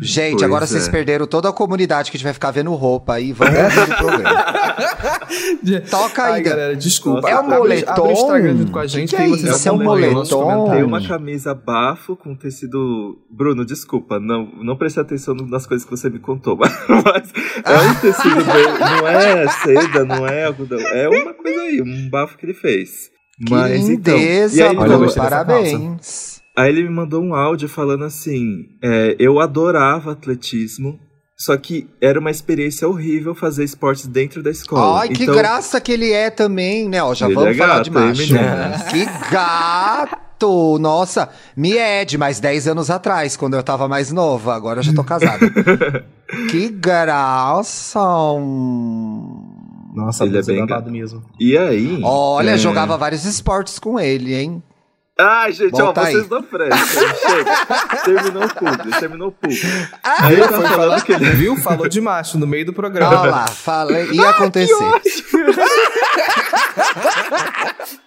Gente, 0.02 0.32
Pois 0.32 0.42
agora 0.42 0.64
é. 0.64 0.66
vocês 0.66 0.88
perderam 0.88 1.26
toda 1.26 1.48
a 1.48 1.52
comunidade 1.52 2.10
que 2.10 2.16
a 2.16 2.18
gente 2.18 2.24
vai 2.24 2.32
ficar 2.34 2.50
vendo 2.50 2.72
roupa 2.74 3.14
aí. 3.14 3.32
Vamos 3.32 3.54
ouvir 3.58 3.80
o 3.92 3.96
programa. 3.96 4.44
Toca 5.90 6.24
aí. 6.24 6.32
Ai, 6.34 6.42
galera, 6.42 6.76
desculpa. 6.76 7.28
É 7.28 7.34
um 7.34 7.38
Abre- 7.38 7.54
Abre 7.54 7.58
moletom? 7.58 8.08
o 8.08 8.12
Instagram 8.12 8.56
junto 8.58 8.72
com 8.72 8.78
a 8.78 8.86
gente 8.86 9.10
Que 9.10 9.16
que 9.16 9.22
é 9.22 9.28
vocês 9.28 9.56
isso? 9.56 9.68
É 9.68 9.72
um 9.72 9.82
moletom? 9.82 10.70
Tem 10.70 10.82
uma 10.82 11.06
camisa 11.06 11.54
bafo 11.54 12.16
com 12.16 12.34
tecido. 12.34 13.16
Bruno, 13.30 13.64
desculpa, 13.64 14.18
não, 14.20 14.46
não 14.62 14.76
prestei 14.76 15.02
atenção 15.02 15.34
nas 15.34 15.66
coisas 15.66 15.84
que 15.84 15.90
você 15.90 16.08
me 16.10 16.18
contou, 16.18 16.56
mas, 16.58 17.32
é 17.64 17.78
um 17.90 17.94
tecido 17.94 18.44
bem. 18.44 18.64
Não 18.78 19.08
é 19.08 19.48
seda, 19.48 20.04
não 20.04 20.26
é 20.26 20.44
algodão. 20.44 20.78
É 20.80 21.08
uma 21.08 21.34
coisa 21.34 21.60
aí, 21.62 21.80
um 21.82 22.08
bafo 22.10 22.36
que 22.36 22.46
ele 22.46 22.54
fez. 22.54 23.10
Que 23.44 23.50
Mas 23.52 23.88
então. 23.88 24.14
lindeza, 24.16 24.56
E 24.58 24.62
aí, 24.62 24.74
Bruno. 24.76 25.14
Parabéns. 25.14 26.35
Aí 26.56 26.70
ele 26.70 26.84
me 26.84 26.90
mandou 26.90 27.22
um 27.22 27.34
áudio 27.34 27.68
falando 27.68 28.04
assim: 28.04 28.64
é, 28.82 29.14
eu 29.18 29.38
adorava 29.40 30.12
atletismo, 30.12 30.98
só 31.36 31.56
que 31.56 31.86
era 32.00 32.18
uma 32.18 32.30
experiência 32.30 32.88
horrível 32.88 33.34
fazer 33.34 33.62
esportes 33.64 34.06
dentro 34.06 34.42
da 34.42 34.50
escola. 34.50 35.00
Ai, 35.00 35.08
que 35.10 35.25
Então, 35.25 35.34
graça 35.34 35.78
que 35.80 35.92
ele 35.92 36.10
é 36.12 36.30
também, 36.30 36.88
né? 36.88 37.02
Ó, 37.02 37.12
já 37.14 37.26
Ele 37.26 37.34
vamos 37.34 37.50
é 37.50 37.54
falar 37.54 37.75
gato, 37.75 37.84
de 37.84 37.90
macho. 37.90 38.20
meninas? 38.22 38.82
que 38.88 39.04
gato! 39.30 40.78
Nossa, 40.78 41.30
me 41.56 41.76
é 41.76 42.04
de 42.04 42.18
mais 42.18 42.40
10 42.40 42.68
anos 42.68 42.90
atrás, 42.90 43.36
quando 43.36 43.54
eu 43.54 43.62
tava 43.62 43.86
mais 43.88 44.10
nova. 44.12 44.54
Agora 44.54 44.80
eu 44.80 44.82
já 44.82 44.92
tô 44.94 45.02
casada. 45.04 45.50
que 46.50 46.68
graça! 46.70 48.00
Nossa, 49.94 50.25
Ele 50.25 50.36
é 50.38 50.42
você 50.42 50.52
bem 50.52 50.66
babado 50.66 50.90
mesmo. 50.90 51.22
E 51.40 51.56
aí. 51.56 52.00
Olha, 52.02 52.50
é, 52.50 52.58
jogava 52.58 52.96
vários 52.98 53.25
esportes 53.25 53.78
com 53.78 53.98
ele, 53.98 54.34
hein? 54.34 54.62
Ai, 55.18 55.50
gente, 55.52 55.70
Volta 55.70 56.02
ó, 56.02 56.04
aí. 56.04 56.12
vocês 56.12 56.28
não 56.28 56.42
prestam. 56.42 56.78
Chega. 57.16 57.56
Terminou 58.04 58.44
o 58.44 58.54
publi, 58.54 58.90
terminou 59.00 59.28
o 59.28 59.32
publi. 59.32 59.58
Ah, 60.04 60.26
Aí 60.26 60.34
ele 60.34 60.47
tá 60.47 60.60
falando 60.60 61.02
que 61.04 61.12
ele. 61.12 61.30
Viu? 61.30 61.56
Falou 61.56 61.88
de 61.88 62.00
macho 62.02 62.36
no 62.38 62.47
meio 62.47 62.67
do 62.67 62.73
Olha 62.73 62.76
programa. 62.76 63.26
lá, 63.26 63.47
falei, 63.47 64.10
ia 64.12 64.28
acontecer. 64.28 64.75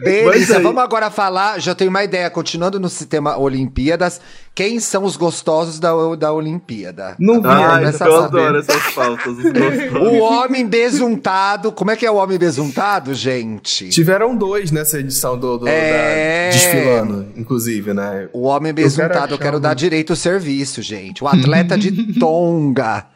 Beleza, 0.00 0.58
vamos 0.60 0.82
agora 0.82 1.10
falar. 1.10 1.60
Já 1.60 1.74
tenho 1.74 1.90
uma 1.90 2.02
ideia, 2.02 2.30
continuando 2.30 2.80
no 2.80 2.88
sistema 2.88 3.36
Olimpíadas. 3.36 4.20
Quem 4.54 4.80
são 4.80 5.04
os 5.04 5.16
gostosos 5.16 5.78
da, 5.78 5.90
da 6.16 6.32
Olimpíada? 6.32 7.14
Não 7.18 7.36
vi 7.36 7.42
começa 7.48 8.04
eu 8.06 8.16
a 8.16 8.22
saber. 8.22 8.40
adoro 8.40 8.58
essas 8.58 8.94
pautas, 8.94 9.34
gostosos. 9.40 10.12
O 10.12 10.18
homem 10.20 10.66
besuntado. 10.66 11.70
Como 11.72 11.90
é 11.90 11.96
que 11.96 12.04
é 12.06 12.10
o 12.10 12.16
homem 12.16 12.38
besuntado, 12.38 13.14
gente? 13.14 13.88
Tiveram 13.90 14.34
dois 14.36 14.70
nessa 14.70 14.98
edição 14.98 15.38
do, 15.38 15.58
do 15.58 15.68
É. 15.68 16.48
da, 16.50 16.56
desfilando, 16.56 17.26
inclusive, 17.36 17.92
né? 17.94 18.28
O 18.32 18.42
homem 18.42 18.70
Eu 18.70 18.74
quero 18.74 18.88
besuntado, 18.88 19.34
eu 19.34 19.38
quero 19.38 19.60
dar 19.60 19.74
direito 19.74 20.10
ao 20.12 20.16
serviço, 20.16 20.82
gente. 20.82 21.22
O 21.22 21.28
atleta 21.28 21.76
de 21.78 21.90
Tonga 22.18 23.06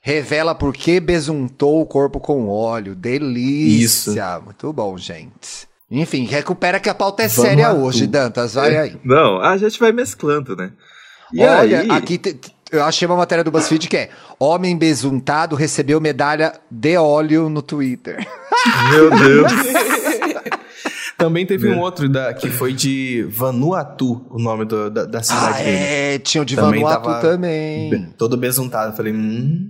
revela 0.00 0.54
por 0.54 0.72
que 0.72 0.98
besuntou 0.98 1.80
o 1.80 1.86
corpo 1.86 2.18
com 2.18 2.48
óleo. 2.48 2.94
Delícia. 2.94 4.40
Muito 4.44 4.72
bom, 4.72 4.98
gente. 4.98 5.70
Enfim, 5.94 6.24
recupera 6.24 6.80
que 6.80 6.88
a 6.88 6.94
pauta 6.94 7.22
é 7.22 7.28
Vamos 7.28 7.50
séria 7.50 7.72
hoje, 7.74 8.00
tudo. 8.06 8.12
Dantas. 8.12 8.54
Vai 8.54 8.76
aí. 8.76 8.96
Não, 9.04 9.40
a 9.42 9.56
gente 9.58 9.78
vai 9.78 9.92
mesclando, 9.92 10.56
né? 10.56 10.72
E 11.32 11.42
Olha, 11.44 11.80
aí, 11.80 11.90
aqui 11.90 12.16
te- 12.18 12.38
eu 12.70 12.82
achei 12.82 13.06
uma 13.06 13.16
matéria 13.16 13.44
do 13.44 13.50
BuzzFeed 13.50 13.86
que 13.88 13.96
é 13.96 14.10
Homem 14.38 14.76
besuntado 14.76 15.54
recebeu 15.54 16.00
medalha 16.00 16.54
de 16.70 16.96
óleo 16.96 17.48
no 17.50 17.60
Twitter. 17.60 18.26
meu 18.90 19.10
Deus. 19.10 19.52
Também 21.18 21.46
teve 21.46 21.68
É. 21.68 21.74
um 21.74 21.78
outro 21.80 22.08
da, 22.08 22.32
que 22.34 22.48
foi 22.50 22.72
de 22.72 23.22
Vanuatu, 23.30 24.26
o 24.30 24.38
nome 24.38 24.64
do- 24.64 24.90
da, 24.90 25.04
da 25.04 25.22
cidade 25.22 25.60
Ah, 25.60 25.62
dele. 25.62 25.76
é, 25.76 26.18
tinha 26.18 26.42
o 26.42 26.44
de 26.44 26.56
Também 26.56 26.80
Vanuatu 26.82 27.04
tava 27.08 27.20
também. 27.20 28.12
Todo 28.18 28.36
besuntado. 28.36 28.92
Eu 28.92 28.96
Falei, 28.96 29.12
hum. 29.12 29.68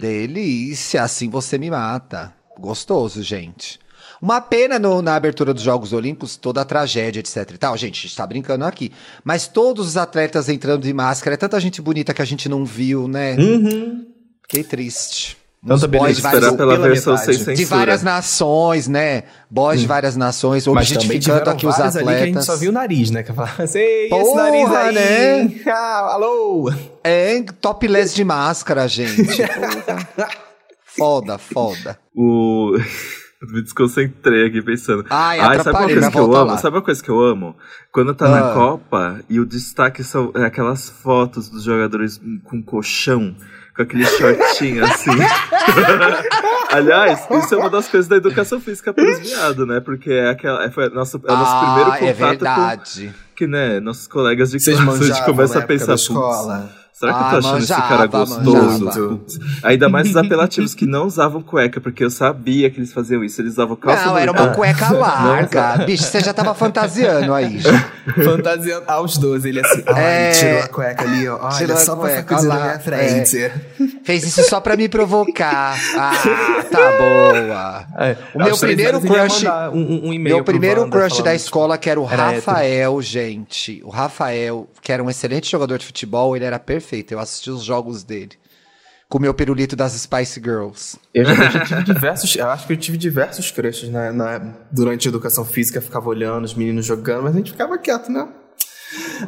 Delícia, 0.00 1.02
assim 1.02 1.28
você 1.28 1.58
me 1.58 1.70
mata. 1.70 2.32
Gostoso, 2.58 3.22
gente. 3.22 3.78
Uma 4.20 4.40
pena 4.40 4.78
no- 4.78 5.02
na 5.02 5.14
abertura 5.14 5.52
dos 5.52 5.62
Jogos 5.62 5.92
Olímpicos, 5.92 6.36
toda 6.36 6.60
a 6.60 6.64
tragédia, 6.64 7.20
etc 7.20 7.50
e 7.54 7.58
tal. 7.58 7.76
Gente, 7.76 7.98
a 7.98 8.02
gente 8.08 8.16
tá 8.16 8.26
brincando 8.26 8.64
aqui. 8.64 8.90
Mas 9.24 9.46
todos 9.46 9.86
os 9.88 9.96
atletas 9.96 10.48
entrando 10.48 10.82
de 10.82 10.92
máscara, 10.92 11.34
é 11.34 11.36
tanta 11.36 11.58
gente 11.60 11.80
bonita 11.82 12.14
que 12.14 12.22
a 12.22 12.24
gente 12.24 12.48
não 12.48 12.64
viu, 12.64 13.06
né? 13.08 13.34
Uhum. 13.36 14.06
Fiquei 14.42 14.64
triste. 14.64 15.36
Tanta 15.66 15.88
beleza 15.88 16.10
de 16.10 16.16
de 16.16 16.22
várias, 16.22 16.42
Esperar 16.44 16.56
pela 16.56 16.74
pela 16.76 16.88
versão 16.88 17.12
metade. 17.14 17.26
sem 17.26 17.38
censura. 17.38 17.56
de 17.56 17.64
várias 17.64 18.02
nações, 18.04 18.86
né? 18.86 19.24
Boys 19.50 19.80
de 19.80 19.86
várias 19.88 20.14
nações, 20.16 20.64
objetificando 20.68 21.50
aqui 21.50 21.66
os 21.66 21.76
vários 21.76 21.96
ali 21.96 22.04
que 22.04 22.10
a 22.10 22.14
gente 22.18 22.22
atletas. 22.28 22.46
só 22.46 22.56
viu 22.56 22.70
o 22.70 22.72
nariz, 22.72 23.10
né? 23.10 23.24
Que 23.24 23.32
falava 23.32 23.64
assim, 23.64 23.78
"Ei, 23.80 24.08
esse 24.12 24.34
nariz 24.36 24.70
aí, 24.70 24.94
né? 24.94 25.40
hein? 25.40 25.60
Ah, 25.66 26.12
alô! 26.14 26.72
É, 27.02 27.42
topless 27.60 28.14
de 28.14 28.22
máscara, 28.22 28.86
gente. 28.86 29.16
Foda, 30.96 31.36
foda. 31.36 31.98
O. 32.14 32.72
Me 33.48 33.62
desconcentrei 33.62 34.46
aqui 34.46 34.60
pensando. 34.62 35.04
Ai, 35.10 35.38
Ai, 35.40 35.58
sabe 35.62 35.78
uma 35.78 35.86
coisa 35.88 36.10
que 36.10 36.18
eu 36.18 36.34
amo? 36.36 36.44
lá. 36.50 36.58
Sabe 36.58 36.76
uma 36.76 36.82
coisa 36.82 37.02
que 37.02 37.08
eu 37.10 37.20
amo? 37.20 37.56
Quando 37.92 38.14
tá 38.14 38.26
Ah. 38.26 38.28
na 38.28 38.52
Copa 38.54 39.20
e 39.28 39.38
o 39.40 39.46
destaque 39.46 40.02
são 40.04 40.32
é, 40.34 40.44
aquelas 40.44 40.88
fotos 40.90 41.48
dos 41.48 41.62
jogadores 41.64 42.20
com 42.44 42.62
colchão, 42.62 43.34
com 43.74 43.82
aquele 43.82 44.04
shortinho 44.04 44.84
assim. 44.84 45.10
Aliás, 46.70 47.26
isso 47.30 47.54
é 47.54 47.58
uma 47.58 47.70
das 47.70 47.88
coisas 47.88 48.08
da 48.08 48.16
educação 48.16 48.60
física 48.60 48.92
para 48.92 49.04
os 49.04 49.18
viados, 49.20 49.66
né? 49.66 49.80
Porque 49.80 50.10
é 50.10 50.28
aquela, 50.30 50.64
é, 50.64 50.70
foi 50.70 50.88
nosso, 50.90 51.20
é 51.26 51.32
o 51.32 51.36
nosso 51.36 51.58
primeiro 51.64 51.90
ah, 51.90 51.96
contato 51.98 52.04
é 52.04 52.12
verdade. 52.12 53.06
com 53.08 53.34
que, 53.36 53.46
né, 53.46 53.80
nossos 53.80 54.06
colegas 54.06 54.50
de 54.50 54.58
Vocês 54.60 54.80
classe, 54.80 55.02
a 55.04 55.06
gente 55.14 55.24
começa 55.24 55.58
a 55.58 55.62
pensar, 55.62 55.86
da 55.86 55.92
"Putz, 55.92 56.02
escola. 56.02 56.70
Será 56.98 57.12
que 57.12 57.18
eu 57.18 57.24
Ah, 57.26 57.30
tô 57.30 57.36
achando 57.36 57.58
esse 57.58 57.66
cara 57.74 58.08
manjava, 58.08 58.18
gostoso? 58.24 58.84
manjava. 58.84 59.20
Ainda 59.64 59.88
mais 59.90 60.08
os 60.08 60.16
apelativos 60.16 60.74
que 60.74 60.86
não 60.86 61.06
usavam 61.06 61.42
cueca, 61.42 61.78
porque 61.78 62.02
eu 62.02 62.08
sabia 62.08 62.70
que 62.70 62.78
eles 62.78 62.90
faziam 62.90 63.22
isso. 63.22 63.38
Eles 63.42 63.52
usavam 63.52 63.76
calça 63.76 64.06
Não, 64.06 64.16
era 64.16 64.32
uma 64.32 64.48
cueca 64.48 64.90
larga. 64.94 65.84
Bicho, 65.84 66.04
você 66.04 66.20
já 66.20 66.32
tava 66.32 66.54
fantasiando 66.54 67.34
aí. 67.34 67.60
Fantasiando 68.24 68.84
aos 68.86 69.18
12, 69.18 69.48
ele 69.48 69.60
assim, 69.60 69.82
É. 69.88 70.30
tirou 70.30 70.60
a 70.62 70.68
cueca 70.68 71.04
ali, 71.04 71.28
ó. 71.28 71.38
Olha, 71.42 71.56
Tirou 71.56 71.76
a 71.76 71.80
só 71.80 71.96
pra 71.96 72.02
cueca, 72.08 72.16
sacudir 72.38 72.48
na 72.48 72.60
minha 72.64 72.78
frente. 72.78 73.52
Fez 74.04 74.24
isso 74.24 74.42
só 74.48 74.60
pra 74.60 74.76
me 74.76 74.88
provocar. 74.88 75.76
Ah, 75.98 76.64
tá 76.70 76.92
boa. 76.98 77.86
É, 77.98 78.16
O 78.34 78.38
meu 78.44 78.56
primeiro 78.56 79.00
crush- 79.00 79.44
Um, 79.72 80.08
um, 80.08 80.12
e-mail 80.12 80.36
Meu 80.36 80.44
primeiro 80.44 80.88
crush 80.88 81.20
da 81.22 81.34
escola, 81.34 81.76
que 81.76 81.90
era 81.90 82.00
o 82.00 82.08
Era 82.08 82.30
Rafael, 82.30 83.02
gente. 83.02 83.82
O 83.84 83.90
Rafael, 83.90 84.68
que 84.80 84.92
era 84.92 85.02
um 85.02 85.10
excelente 85.10 85.50
jogador 85.50 85.78
de 85.78 85.86
futebol, 85.86 86.36
ele 86.36 86.44
era 86.44 86.58
perfeito. 86.58 86.85
Eu 87.10 87.18
assisti 87.18 87.50
os 87.50 87.62
jogos 87.64 88.02
dele. 88.04 88.32
com 89.08 89.18
o 89.18 89.20
meu 89.20 89.32
pirulito 89.32 89.76
das 89.76 89.92
Spice 89.92 90.40
Girls. 90.40 90.98
Eu 91.14 91.24
já, 91.24 91.32
eu 91.32 91.50
já 91.52 91.64
tive 91.64 91.82
diversos, 91.84 92.34
eu 92.36 92.48
acho 92.48 92.66
que 92.66 92.72
eu 92.72 92.76
tive 92.76 92.96
diversos 92.98 93.50
crushes 93.52 93.88
na, 93.88 94.12
na, 94.12 94.38
durante 94.72 95.06
a 95.06 95.10
educação 95.10 95.44
física, 95.44 95.80
ficava 95.80 96.08
olhando 96.08 96.44
os 96.44 96.54
meninos 96.54 96.84
jogando, 96.84 97.22
mas 97.24 97.34
a 97.34 97.38
gente 97.38 97.52
ficava 97.52 97.78
quieto, 97.78 98.10
né? 98.10 98.26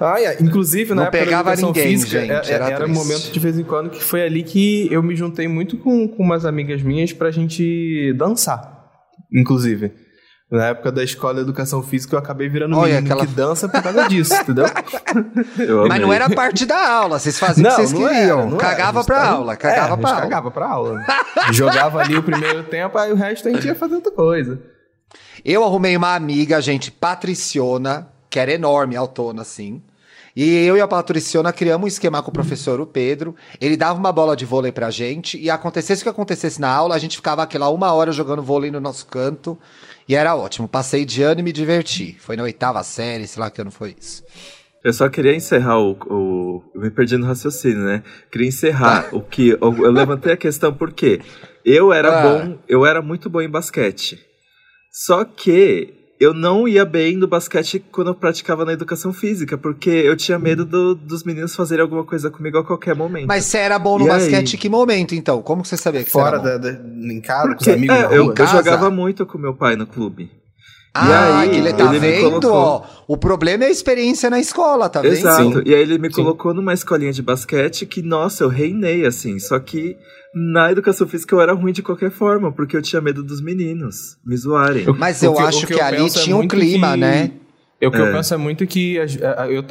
Ah, 0.00 0.20
é. 0.20 0.36
Inclusive, 0.42 0.90
na 0.90 0.94
Não 0.96 1.02
época 1.04 1.18
pegava 1.24 1.44
da 1.50 1.52
educação 1.54 1.68
ninguém, 1.68 1.98
física, 1.98 2.20
gente, 2.20 2.50
é- 2.50 2.54
era 2.54 2.70
era 2.70 2.86
um 2.86 2.88
momento 2.92 3.30
de 3.30 3.38
vez 3.40 3.58
em 3.58 3.64
quando 3.64 3.90
que 3.90 4.02
foi 4.02 4.22
ali 4.22 4.42
que 4.42 4.88
eu 4.92 5.02
me 5.02 5.14
juntei 5.16 5.46
muito 5.48 5.76
com, 5.78 6.06
com 6.08 6.22
umas 6.22 6.44
amigas 6.44 6.82
minhas 6.82 7.12
pra 7.12 7.30
gente 7.30 8.12
dançar, 8.16 8.84
inclusive. 9.32 9.92
Na 10.50 10.68
época 10.68 10.90
da 10.90 11.04
escola 11.04 11.34
de 11.34 11.40
educação 11.40 11.82
física, 11.82 12.14
eu 12.14 12.18
acabei 12.18 12.48
virando 12.48 12.74
Olha, 12.76 12.94
menino 12.94 13.06
aquela- 13.12 13.26
que 13.26 13.32
dança 13.34 13.68
por 13.68 13.82
causa 13.82 14.06
disso, 14.08 14.32
entendeu? 14.34 14.64
Eu 15.58 15.87
Mas 15.87 16.00
não 16.00 16.11
era 16.12 16.30
parte 16.30 16.64
da 16.64 16.90
aula, 16.90 17.18
vocês 17.18 17.38
faziam 17.38 17.66
o 17.70 17.70
que 17.70 17.76
vocês 17.76 17.92
não 17.92 18.08
queriam. 18.08 18.38
era, 18.40 18.46
não 18.50 18.56
cagava 18.56 18.98
era. 19.00 19.04
pra 19.06 19.16
Justamente- 19.16 19.37
aula, 19.38 19.56
cagava 19.56 19.78
é, 19.78 19.84
pra 19.84 19.92
a 19.92 19.96
gente 19.96 20.06
aula. 20.06 20.20
Cagava 20.22 20.50
pra 20.50 20.66
aula. 20.68 21.06
Jogava 21.52 22.00
ali 22.00 22.16
o 22.16 22.22
primeiro 22.22 22.62
tempo, 22.64 22.96
aí 22.96 23.12
o 23.12 23.16
resto 23.16 23.46
a 23.48 23.52
gente 23.52 23.66
ia 23.66 23.74
fazer 23.74 23.96
outra 23.96 24.11
coisa. 24.11 24.58
Eu 25.44 25.62
arrumei 25.64 25.94
uma 25.96 26.14
amiga, 26.14 26.61
gente, 26.62 26.90
Patriciona, 26.90 28.08
que 28.30 28.38
era 28.40 28.50
enorme, 28.52 28.96
autona, 28.96 29.42
assim. 29.42 29.82
E 30.34 30.64
eu 30.64 30.76
e 30.76 30.80
a 30.80 30.87
Patriciona 30.88 31.52
criamos 31.52 31.84
um 31.84 31.88
esquema 31.88 32.22
com 32.22 32.30
o 32.30 32.32
professor, 32.32 32.80
o 32.80 32.87
Pedro. 32.87 33.34
Ele 33.61 33.76
dava 33.76 33.98
uma 33.98 34.12
bola 34.12 34.37
de 34.37 34.44
vôlei 34.44 34.70
pra 34.72 34.88
gente. 34.90 35.37
E 35.38 35.50
acontecesse 35.50 36.02
o 36.02 36.04
que 36.04 36.08
acontecesse 36.08 36.61
na 36.61 36.68
aula, 36.70 36.94
a 36.94 36.98
gente 36.98 37.16
ficava 37.16 37.42
aquela 37.42 37.68
uma 37.70 37.92
hora 37.92 38.12
jogando 38.12 38.40
vôlei 38.42 38.70
no 38.70 38.80
nosso 38.80 39.06
canto. 39.06 39.58
E 40.08 40.14
era 40.14 40.34
ótimo. 40.34 40.66
Passei 40.68 41.04
de 41.04 41.22
ano 41.22 41.40
e 41.40 41.42
me 41.42 41.52
diverti. 41.52 42.16
Foi 42.18 42.36
na 42.36 42.42
oitava 42.44 42.82
série, 42.82 43.26
sei 43.26 43.40
lá 43.40 43.50
que 43.50 43.60
ano 43.60 43.70
foi 43.70 43.94
isso. 44.00 44.24
Eu 44.82 44.92
só 44.92 45.08
queria 45.08 45.34
encerrar 45.34 45.78
o, 45.80 45.92
o- 46.08 46.62
Eu 46.74 46.80
me 46.80 46.90
perdi 46.90 47.16
no 47.16 47.26
raciocínio, 47.26 47.84
né? 47.84 48.02
Queria 48.30 48.46
encerrar 48.48 49.08
o 49.12 49.20
que. 49.20 49.50
Eu, 49.50 49.58
eu 49.60 49.90
levantei 49.92 50.32
a 50.32 50.36
questão 50.36 50.72
porque 50.72 51.20
eu 51.64 51.92
era 51.92 52.08
Ah. 52.08 52.22
bom, 52.22 52.58
eu 52.68 52.86
era 52.86 53.02
muito 53.02 53.28
bom 53.28 53.40
em 53.42 53.50
basquete. 53.50 54.18
Só 54.90 55.24
que 55.24 55.94
eu 56.20 56.35
não 56.35 56.66
ia 56.66 56.85
bem 56.85 57.16
no 57.16 57.26
basquete 57.28 57.78
quando 57.92 58.09
eu 58.09 58.14
praticava 58.14 58.64
na 58.64 58.72
educação 58.72 59.12
física, 59.12 59.57
porque 59.57 59.88
eu 59.90 60.16
tinha 60.16 60.38
medo 60.38 60.64
do- 60.64 60.94
dos 60.94 61.22
meninos 61.24 61.54
fazerem 61.54 61.83
alguma 61.83 62.04
coisa 62.04 62.28
comigo 62.31 62.59
a 62.59 62.64
qualquer 62.64 62.94
momento. 62.96 63.26
Mas 63.28 63.44
você 63.44 63.59
era 63.59 63.78
bom 63.78 63.98
no 63.98 64.07
E 64.07 64.11
aí? 64.11 64.16
basquete 64.18 64.54
em 64.54 64.57
que 64.59 64.68
momento, 64.68 65.14
então? 65.14 65.40
Como 65.42 65.62
que 65.62 65.68
você 65.68 65.76
sabia 65.76 66.02
que 66.02 66.11
Fora 66.11 66.40
você 66.40 66.48
era 66.48 66.59
bom? 66.59 66.64
da, 66.64 66.72
da, 66.72 67.12
em 67.14 67.20
casa, 67.20 67.42
com 67.42 67.48
os 67.50 67.57
Porque, 67.59 67.70
amigos 67.70 67.96
é, 67.96 68.04
eu, 68.16 68.35
eu 68.35 68.46
jogava 68.46 68.90
muito 68.90 69.24
com 69.26 69.38
meu 69.38 69.54
pai 69.54 69.76
no 69.76 69.87
clube. 69.87 70.31
Ah, 70.94 71.40
aí, 71.42 71.50
que 71.50 71.57
ele 71.59 71.72
tá 71.72 71.85
ele 71.85 71.98
vendo, 72.00 72.40
colocou- 72.40 72.50
ó. 72.52 72.83
O 73.07 73.16
problema 73.16 73.62
é 73.62 73.68
a 73.68 73.70
experiência 73.70 74.28
na 74.28 74.40
escola, 74.40 74.88
tá 74.88 75.00
vendo? 75.00 75.12
Exato. 75.12 75.52
Sim. 75.59 75.62
E 75.64 75.72
aí 75.72 75.81
ele 75.83 75.96
me 75.98 76.09
Sim. 76.09 76.14
colocou 76.16 76.52
numa 76.52 76.74
escolinha 76.74 77.12
de 77.12 77.22
basquete 77.22 77.87
que, 77.87 78.02
nossa, 78.02 78.42
eu 78.42 78.48
reinei, 78.48 79.07
assim. 79.07 79.38
Só 79.38 79.61
que 79.61 79.96
na 80.34 80.70
educação 80.70 81.06
física 81.06 81.34
eu 81.34 81.40
era 81.40 81.52
ruim 81.52 81.72
de 81.72 81.82
qualquer 81.82 82.10
forma, 82.10 82.52
porque 82.52 82.76
eu 82.76 82.82
tinha 82.82 83.00
medo 83.00 83.22
dos 83.22 83.40
meninos 83.40 84.16
me 84.24 84.36
zoarem. 84.36 84.84
Eu- 84.84 84.94
Mas 84.94 85.22
eu 85.22 85.38
acho 85.38 85.66
que 85.66 85.74
que, 85.74 85.80
eu 85.80 85.84
ali 85.84 86.06
é 86.06 86.08
tinha 86.08 86.36
um 86.36 86.46
clima, 86.46 86.92
que- 86.92 86.96
né? 86.98 87.30
O 87.80 87.90
que 87.92 87.96
É. 87.96 88.00
eu 88.00 88.12
penso 88.12 88.34
é 88.34 88.36
muito 88.36 88.66
que 88.66 88.98
a, 88.98 89.04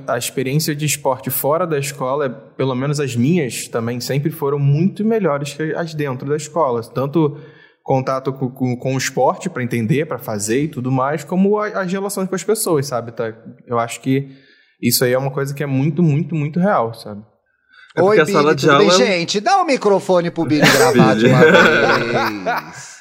a- 0.10 0.14
a 0.14 0.18
experiência 0.18 0.74
de 0.74 0.86
esporte 0.86 1.30
fora 1.30 1.68
da 1.68 1.78
escola, 1.78 2.30
pelo 2.30 2.74
menos 2.74 3.00
as 3.02 3.16
minhas 3.16 3.68
também, 3.68 4.00
sempre 4.00 4.32
foram 4.32 4.58
muito 4.58 5.04
melhores 5.04 5.54
que 5.54 5.74
as 5.74 5.94
dentro 5.94 6.28
da 6.30 6.38
escola. 6.38 6.82
Tanto 6.84 7.38
contato 7.84 8.32
com, 8.34 8.50
com, 8.50 8.78
com 8.78 8.96
o 8.96 8.98
esporte 8.98 9.50
para 9.50 9.62
entender, 9.64 10.06
para 10.08 10.18
fazer 10.18 10.64
e 10.64 10.68
tudo 10.70 10.90
mais, 10.92 11.24
como 11.26 11.58
a- 11.60 11.68
as 11.82 11.92
relações 11.92 12.30
com 12.30 12.36
as 12.36 12.44
pessoas, 12.44 12.88
sabe? 12.88 13.12
Tá? 13.12 13.34
Eu 13.66 13.78
acho 13.78 14.00
que 14.02 14.30
isso 14.82 15.04
aí 15.04 15.12
é 15.12 15.18
uma 15.18 15.32
coisa 15.32 15.54
que 15.54 15.62
é 15.64 15.68
muito, 15.68 16.02
muito, 16.02 16.34
muito 16.34 16.60
real, 16.62 16.94
sabe? 16.94 17.22
É 17.98 18.02
Oi, 18.02 18.20
a 18.20 18.26
Billy, 18.26 18.38
sala 18.38 18.56
de 18.56 18.70
aula 18.70 18.84
é 18.84 18.88
um- 18.88 18.92
Gente, 18.92 19.40
dá 19.42 19.58
o 19.62 19.66
microfone 19.66 20.30
pro 20.30 20.46
Billy 20.46 20.62
gravar 20.70 21.16
de 21.16 21.26
uma 21.26 21.40
vez. 21.44 22.98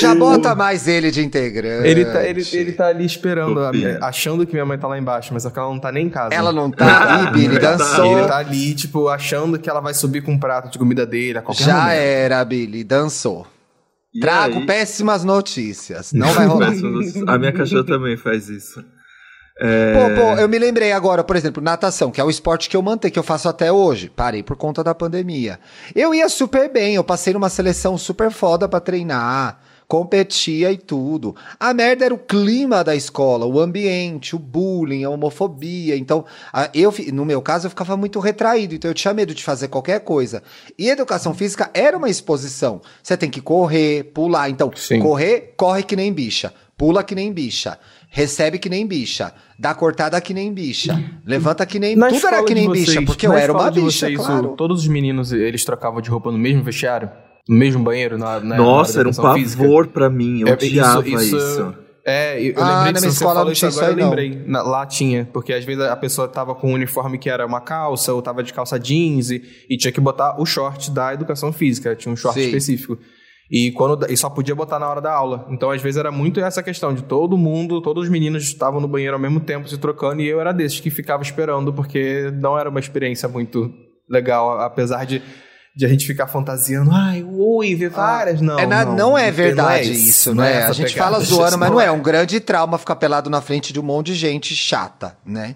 Já 0.00 0.14
bota 0.14 0.54
mais 0.54 0.88
ele 0.88 1.10
de 1.10 1.22
integrante. 1.24 1.86
Ele 1.86 2.04
tá, 2.04 2.24
ele, 2.26 2.42
ele 2.52 2.72
tá 2.72 2.86
ali 2.86 3.04
esperando, 3.04 3.60
a- 3.60 3.70
achando 4.02 4.46
que 4.46 4.52
minha 4.52 4.64
mãe 4.64 4.78
tá 4.78 4.86
lá 4.88 4.98
embaixo, 4.98 5.32
mas 5.34 5.44
ela 5.44 5.54
não 5.68 5.78
tá 5.78 5.92
nem 5.92 6.06
em 6.06 6.10
casa. 6.10 6.34
Ela 6.34 6.52
não 6.52 6.70
tá. 6.70 7.24
Ih, 7.28 7.30
Billy 7.32 7.58
tá- 7.58 7.74
dançou. 7.74 8.18
Ele 8.18 8.26
tá 8.28 8.38
ali, 8.38 8.74
tipo, 8.74 9.08
achando 9.08 9.58
que 9.58 9.68
ela 9.68 9.80
vai 9.80 9.92
subir 9.94 10.22
com 10.22 10.32
um 10.32 10.38
prato 10.38 10.70
de 10.70 10.78
comida 10.78 11.04
dele 11.06 11.38
a 11.38 11.42
qualquer 11.42 11.64
Já 11.64 11.74
momento. 11.82 11.92
era, 11.98 12.44
Billy, 12.44 12.82
dançou. 12.84 13.46
E 14.14 14.20
Trago 14.20 14.60
aí- 14.60 14.66
péssimas 14.66 15.24
notícias. 15.24 16.12
Não 16.12 16.28
vai 16.32 16.46
rolar. 16.46 16.72
A 17.28 17.38
minha 17.38 17.52
cachorra 17.52 17.84
também 17.84 18.16
faz 18.16 18.48
isso. 18.48 18.82
É, 19.58 19.94
Pô, 19.94 20.20
pô, 20.20 20.40
eu 20.40 20.48
me 20.48 20.58
lembrei 20.58 20.92
agora, 20.92 21.24
por 21.24 21.34
exemplo, 21.34 21.62
natação, 21.62 22.10
que 22.10 22.20
é 22.20 22.24
o 22.24 22.28
esporte 22.28 22.68
que 22.68 22.76
eu 22.76 22.82
mantenho, 22.82 23.12
que 23.12 23.18
eu 23.18 23.22
faço 23.22 23.48
até 23.48 23.72
hoje. 23.72 24.10
Parei 24.14 24.42
por 24.42 24.56
conta 24.56 24.84
da 24.84 24.94
pandemia. 24.94 25.58
Eu 25.94 26.14
ia 26.14 26.28
super 26.28 26.70
bem, 26.70 26.94
eu 26.94 27.04
passei 27.04 27.32
numa 27.32 27.48
seleção 27.48 27.96
super 27.96 28.30
foda 28.30 28.68
pra 28.68 28.80
treinar, 28.80 29.58
competia 29.88 30.70
e 30.70 30.76
tudo. 30.76 31.34
A 31.58 31.72
merda 31.72 32.04
era 32.04 32.12
o 32.12 32.18
clima 32.18 32.84
da 32.84 32.94
escola, 32.94 33.46
o 33.46 33.58
ambiente, 33.58 34.36
o 34.36 34.38
bullying, 34.38 35.04
a 35.04 35.10
homofobia. 35.10 35.96
Então, 35.96 36.26
eu, 36.74 36.92
no 37.14 37.24
meu 37.24 37.40
caso, 37.40 37.66
eu 37.66 37.70
ficava 37.70 37.96
muito 37.96 38.20
retraído, 38.20 38.74
então 38.74 38.90
eu 38.90 38.94
tinha 38.94 39.14
medo 39.14 39.34
de 39.34 39.42
fazer 39.42 39.68
qualquer 39.68 40.00
coisa. 40.00 40.42
E 40.78 40.90
educação 40.90 41.32
física 41.32 41.70
era 41.72 41.96
uma 41.96 42.10
exposição. 42.10 42.82
Você 43.02 43.16
tem 43.16 43.30
que 43.30 43.40
correr, 43.40 44.04
pular. 44.12 44.50
Então, 44.50 44.70
Sim. 44.76 45.00
correr, 45.00 45.54
corre 45.56 45.82
que 45.82 45.96
nem 45.96 46.12
bicha. 46.12 46.52
Pula 46.76 47.02
que 47.02 47.14
nem 47.14 47.32
bicha. 47.32 47.78
Recebe 48.08 48.58
que 48.58 48.68
nem 48.68 48.86
bicha. 48.86 49.32
Dá 49.58 49.74
cortada 49.74 50.20
que 50.20 50.32
nem 50.32 50.52
bicha. 50.52 50.98
Levanta 51.24 51.66
que 51.66 51.78
nem. 51.78 51.94
Na 51.96 52.08
Tudo 52.08 52.26
era 52.26 52.42
que 52.44 52.54
nem 52.54 52.66
vocês- 52.66 52.86
bicha, 52.88 53.02
porque 53.02 53.26
eu 53.26 53.32
era 53.32 53.52
uma 53.52 53.70
bicha, 53.70 54.06
vocês, 54.06 54.16
claro. 54.16 54.52
o- 54.52 54.56
todos 54.56 54.82
os 54.82 54.88
meninos, 54.88 55.32
eles 55.32 55.64
trocavam 55.64 56.00
de 56.00 56.08
roupa 56.08 56.30
no 56.30 56.38
mesmo 56.38 56.62
vestiário? 56.62 57.10
No 57.48 57.56
mesmo 57.56 57.82
banheiro? 57.84 58.16
Na, 58.18 58.40
na 58.40 58.56
Nossa, 58.56 58.94
na 58.94 59.00
era 59.00 59.08
um 59.08 59.34
física? 59.34 59.62
pavor 59.62 59.86
pra 59.88 60.08
mim. 60.10 60.40
Eu 60.40 60.48
É, 60.48 60.52
odiava 60.52 61.06
isso. 61.08 61.74
É, 62.08 62.40
eu, 62.40 62.52
eu 62.52 62.62
Ah, 62.62 62.84
lembrei 62.84 62.92
na 62.92 62.92
disso, 62.92 63.00
minha 63.00 63.00
você 63.00 63.06
escola 63.08 63.30
falou 63.34 63.44
não 63.46 63.52
isso 63.52 63.58
tinha 63.58 63.68
isso 63.68 63.78
agora, 63.80 63.92
aí, 63.94 63.98
eu 64.00 64.04
não. 64.04 64.10
lembrei. 64.14 64.44
Na- 64.46 64.62
lá 64.62 64.86
tinha, 64.86 65.28
porque 65.32 65.52
às 65.52 65.64
vezes 65.64 65.82
a 65.82 65.96
pessoa 65.96 66.28
tava 66.28 66.54
com 66.54 66.70
um 66.70 66.74
uniforme 66.74 67.18
que 67.18 67.28
era 67.28 67.44
uma 67.44 67.60
calça, 67.60 68.14
ou 68.14 68.22
tava 68.22 68.42
de 68.44 68.52
calça 68.52 68.78
jeans, 68.78 69.30
e, 69.30 69.42
e 69.68 69.76
tinha 69.76 69.90
que 69.90 70.00
botar 70.00 70.40
o 70.40 70.46
short 70.46 70.90
da 70.92 71.12
educação 71.12 71.52
física, 71.52 71.96
tinha 71.96 72.12
um 72.12 72.16
short 72.16 72.38
Sim. 72.40 72.46
específico. 72.46 72.96
E, 73.50 73.70
quando, 73.72 74.10
e 74.10 74.16
só 74.16 74.28
podia 74.28 74.54
botar 74.54 74.78
na 74.78 74.88
hora 74.88 75.00
da 75.00 75.12
aula. 75.12 75.46
Então, 75.50 75.70
às 75.70 75.80
vezes, 75.80 75.96
era 75.98 76.10
muito 76.10 76.40
essa 76.40 76.62
questão 76.62 76.92
de 76.92 77.02
todo 77.02 77.38
mundo, 77.38 77.80
todos 77.80 78.04
os 78.04 78.10
meninos 78.10 78.42
estavam 78.42 78.80
no 78.80 78.88
banheiro 78.88 79.14
ao 79.14 79.20
mesmo 79.20 79.38
tempo 79.38 79.68
se 79.68 79.78
trocando, 79.78 80.20
e 80.20 80.26
eu 80.26 80.40
era 80.40 80.52
desses 80.52 80.80
que 80.80 80.90
ficava 80.90 81.22
esperando, 81.22 81.72
porque 81.72 82.30
não 82.40 82.58
era 82.58 82.68
uma 82.68 82.80
experiência 82.80 83.28
muito 83.28 83.72
legal, 84.10 84.60
apesar 84.60 85.04
de, 85.06 85.22
de 85.76 85.86
a 85.86 85.88
gente 85.88 86.06
ficar 86.06 86.26
fantasiando, 86.26 86.90
ai, 86.92 87.22
ui, 87.22 87.74
ver 87.76 87.90
várias. 87.90 88.40
Não, 88.40 88.58
É 88.58 88.66
na- 88.66 88.84
não, 88.84 88.96
não, 88.96 89.18
é 89.18 89.30
verdade 89.30 89.62
não 89.62 89.70
é 89.70 89.82
isso, 89.82 90.34
não 90.34 90.42
é 90.44 90.52
né? 90.52 90.58
essa 90.62 90.70
a 90.70 90.74
gente 90.74 90.92
pegada, 90.92 91.12
fala 91.12 91.24
zoando, 91.24 91.58
mas 91.58 91.70
não 91.70 91.80
é. 91.80 91.90
um 91.90 92.02
grande 92.02 92.40
trauma 92.40 92.78
ficar 92.78 92.96
pelado 92.96 93.30
na 93.30 93.40
frente 93.40 93.72
de 93.72 93.78
um 93.78 93.82
monte 93.84 94.06
de 94.08 94.14
gente 94.16 94.56
chata, 94.56 95.16
né? 95.24 95.54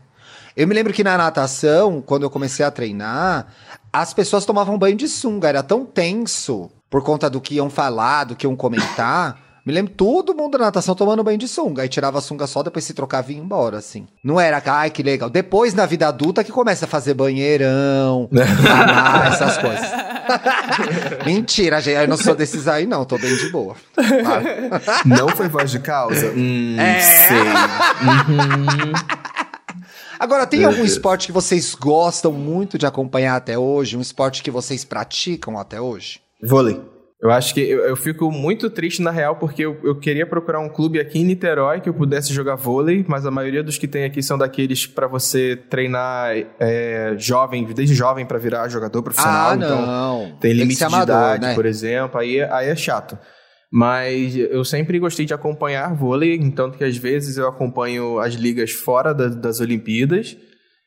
Eu 0.56 0.66
me 0.68 0.74
lembro 0.74 0.92
que 0.92 1.02
na 1.02 1.16
natação, 1.16 2.02
quando 2.02 2.24
eu 2.24 2.30
comecei 2.30 2.64
a 2.64 2.70
treinar, 2.70 3.46
as 3.92 4.12
pessoas 4.12 4.44
tomavam 4.44 4.76
banho 4.78 4.96
de 4.96 5.08
sunga. 5.08 5.48
Era 5.48 5.62
tão 5.62 5.86
tenso 5.86 6.70
por 6.90 7.02
conta 7.02 7.30
do 7.30 7.40
que 7.40 7.54
iam 7.54 7.70
falar, 7.70 8.24
do 8.24 8.34
que 8.36 8.44
iam 8.46 8.56
comentar. 8.56 9.38
Me 9.64 9.74
lembro 9.74 9.92
todo 9.94 10.34
mundo 10.34 10.56
da 10.56 10.64
natação 10.64 10.94
tomando 10.94 11.22
banho 11.22 11.36
de 11.36 11.46
sunga. 11.46 11.82
Aí 11.82 11.88
tirava 11.88 12.18
a 12.18 12.20
sunga 12.22 12.46
só, 12.46 12.62
depois 12.62 12.82
se 12.84 12.94
trocava 12.94 13.30
e 13.30 13.34
ia 13.34 13.40
embora, 13.40 13.76
assim. 13.76 14.08
Não 14.24 14.40
era, 14.40 14.60
ai, 14.66 14.90
que 14.90 15.02
legal. 15.02 15.28
Depois, 15.28 15.74
na 15.74 15.84
vida 15.84 16.08
adulta, 16.08 16.42
que 16.42 16.50
começa 16.50 16.86
a 16.86 16.88
fazer 16.88 17.12
banheirão, 17.12 18.26
amar, 18.32 19.32
essas 19.32 19.58
coisas. 19.58 19.86
Mentira, 21.26 21.78
gente. 21.80 21.96
Eu 22.00 22.08
não 22.08 22.16
sou 22.16 22.34
desses 22.34 22.66
aí, 22.66 22.86
não. 22.86 23.04
Tô 23.04 23.18
bem 23.18 23.36
de 23.36 23.50
boa. 23.50 23.76
Não 25.04 25.28
foi 25.28 25.48
voz 25.48 25.70
de 25.70 25.78
causa? 25.78 26.26
Hum, 26.34 26.76
É. 26.78 27.00
sei. 27.00 27.36
Uhum. 27.38 28.92
Agora, 30.18 30.46
tem 30.46 30.64
algum 30.64 30.84
esporte 30.84 31.26
que 31.26 31.32
vocês 31.32 31.74
gostam 31.74 32.32
muito 32.32 32.76
de 32.78 32.86
acompanhar 32.86 33.36
até 33.36 33.58
hoje? 33.58 33.96
Um 33.96 34.00
esporte 34.00 34.42
que 34.42 34.50
vocês 34.50 34.84
praticam 34.84 35.58
até 35.58 35.80
hoje? 35.80 36.20
Vôlei. 36.42 36.80
Eu 37.22 37.30
acho 37.30 37.52
que 37.52 37.60
eu, 37.60 37.80
eu 37.80 37.96
fico 37.96 38.30
muito 38.32 38.70
triste 38.70 39.02
na 39.02 39.10
real 39.10 39.36
porque 39.36 39.62
eu, 39.62 39.76
eu 39.84 39.94
queria 39.98 40.24
procurar 40.26 40.58
um 40.58 40.70
clube 40.70 40.98
aqui 40.98 41.18
em 41.18 41.24
Niterói 41.24 41.80
que 41.82 41.88
eu 41.88 41.92
pudesse 41.92 42.32
jogar 42.32 42.54
vôlei, 42.54 43.04
mas 43.06 43.26
a 43.26 43.30
maioria 43.30 43.62
dos 43.62 43.76
que 43.76 43.86
tem 43.86 44.04
aqui 44.04 44.22
são 44.22 44.38
daqueles 44.38 44.86
pra 44.86 45.06
você 45.06 45.54
treinar 45.68 46.30
é, 46.58 47.14
jovem, 47.18 47.62
desde 47.74 47.94
jovem 47.94 48.24
pra 48.24 48.38
virar 48.38 48.66
jogador 48.70 49.02
profissional. 49.02 49.50
ah, 49.50 49.54
então 49.54 49.86
não. 49.86 50.36
tem 50.40 50.52
que 50.52 50.56
limite 50.56 50.78
de 50.78 50.84
amador, 50.84 51.14
idade, 51.14 51.42
né? 51.46 51.54
por 51.54 51.66
exemplo, 51.66 52.18
aí, 52.18 52.40
aí 52.40 52.68
é 52.70 52.74
chato. 52.76 53.18
Mas 53.70 54.34
eu 54.34 54.64
sempre 54.64 54.98
gostei 54.98 55.26
de 55.26 55.34
acompanhar 55.34 55.94
vôlei, 55.94 56.38
tanto 56.52 56.78
que 56.78 56.84
às 56.84 56.96
vezes 56.96 57.36
eu 57.36 57.46
acompanho 57.46 58.18
as 58.18 58.32
ligas 58.34 58.72
fora 58.72 59.12
da- 59.12 59.28
das 59.28 59.60
Olimpíadas. 59.60 60.36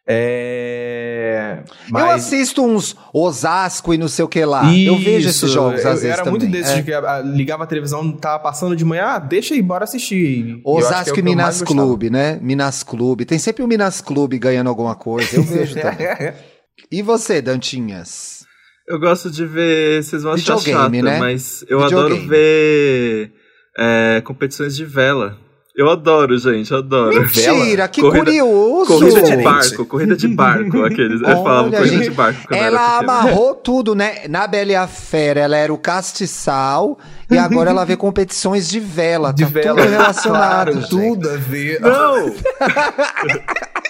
É... 0.05 1.63
Eu 1.63 1.73
Mas... 1.91 2.25
assisto 2.25 2.63
uns 2.63 2.95
Osasco 3.13 3.93
e 3.93 3.97
não 3.97 4.07
sei 4.07 4.25
o 4.25 4.27
que 4.27 4.43
lá. 4.43 4.63
eu 4.75 4.97
vejo 4.97 5.29
esses 5.29 5.43
Isso, 5.43 5.47
jogos 5.47 5.83
eu, 5.83 5.89
às 5.91 6.01
vezes 6.01 6.13
Era 6.15 6.23
também. 6.23 6.39
muito 6.39 6.51
desses 6.51 6.71
É. 6.77 6.81
que 6.81 6.93
a- 6.93 7.15
a- 7.17 7.21
ligava 7.21 7.63
a 7.63 7.67
televisão, 7.67 8.11
tava 8.13 8.39
passando 8.43 8.75
de 8.75 8.83
manhã, 8.83 9.03
ah, 9.05 9.19
deixa 9.19 9.53
aí, 9.53 9.61
bora 9.61 9.83
assistir. 9.83 10.49
Eu 10.49 10.55
que 10.57 10.61
é 10.67 10.69
Osasco 10.71 11.09
o 11.09 11.11
e 11.11 11.13
que 11.13 11.19
eu 11.19 11.23
Minas. 11.25 11.61
Clube, 11.61 12.09
né? 12.09 12.39
Minas 12.41 12.83
Clube. 12.83 13.25
Tem 13.25 13.39
sempre 13.39 13.63
o 13.63 13.67
Minas 13.67 14.01
Clube 14.01 14.37
ganhando 14.39 14.69
alguma 14.69 14.95
coisa. 14.95 15.35
Eu 15.35 15.43
vejo 15.43 15.75
também. 15.79 16.33
E 16.91 17.01
você, 17.01 17.41
Dantinhas? 17.41 18.43
Eu 18.87 18.99
gosto 18.99 19.31
de 19.31 19.45
ver, 19.45 20.03
vocês 20.03 20.23
vão 20.23 20.33
achar 20.33 20.57
chato, 20.59 20.91
né? 20.91 21.17
mas 21.17 21.63
eu 21.69 21.79
Videogame. 21.79 22.15
adoro 22.15 22.27
ver 22.27 23.31
é, 23.79 24.21
competições 24.25 24.75
de 24.75 24.83
vela. 24.83 25.37
Eu 25.75 25.89
adoro, 25.89 26.37
gente, 26.37 26.71
adoro. 26.71 27.19
Mentira, 27.19 27.87
que 27.87 27.99
corrida, 27.99 28.25
curioso! 28.25 28.85
Corrida 28.85 29.23
de 29.23 29.37
barco, 29.37 29.85
corrida 29.87 30.15
de 30.15 30.27
barco, 30.27 30.83
aqueles. 30.85 31.19
Olha, 31.23 31.35
falavam 31.37 31.71
corrida 31.71 31.87
gente, 31.87 32.03
de 32.03 32.09
barco. 32.11 32.53
Ela 32.53 32.99
amarrou 32.99 33.55
tudo, 33.55 33.95
né? 33.95 34.27
Na 34.29 34.45
Bela 34.45 34.71
e 34.71 34.75
a 34.75 34.85
Fera, 34.85 35.39
ela 35.39 35.57
era 35.57 35.73
o 35.73 35.77
castiçal 35.79 36.99
e 37.27 37.39
agora 37.39 37.71
ela 37.71 37.83
vê 37.85 37.97
competições 37.97 38.69
de 38.69 38.79
vela. 38.79 39.33
De 39.33 39.45
tá 39.45 39.49
vela. 39.49 39.81
tudo 39.81 39.89
relacionado. 39.89 40.71
Claro, 40.73 40.87
tudo 40.87 41.29
a 41.29 41.37
ver. 41.37 41.81
Não! 41.81 42.35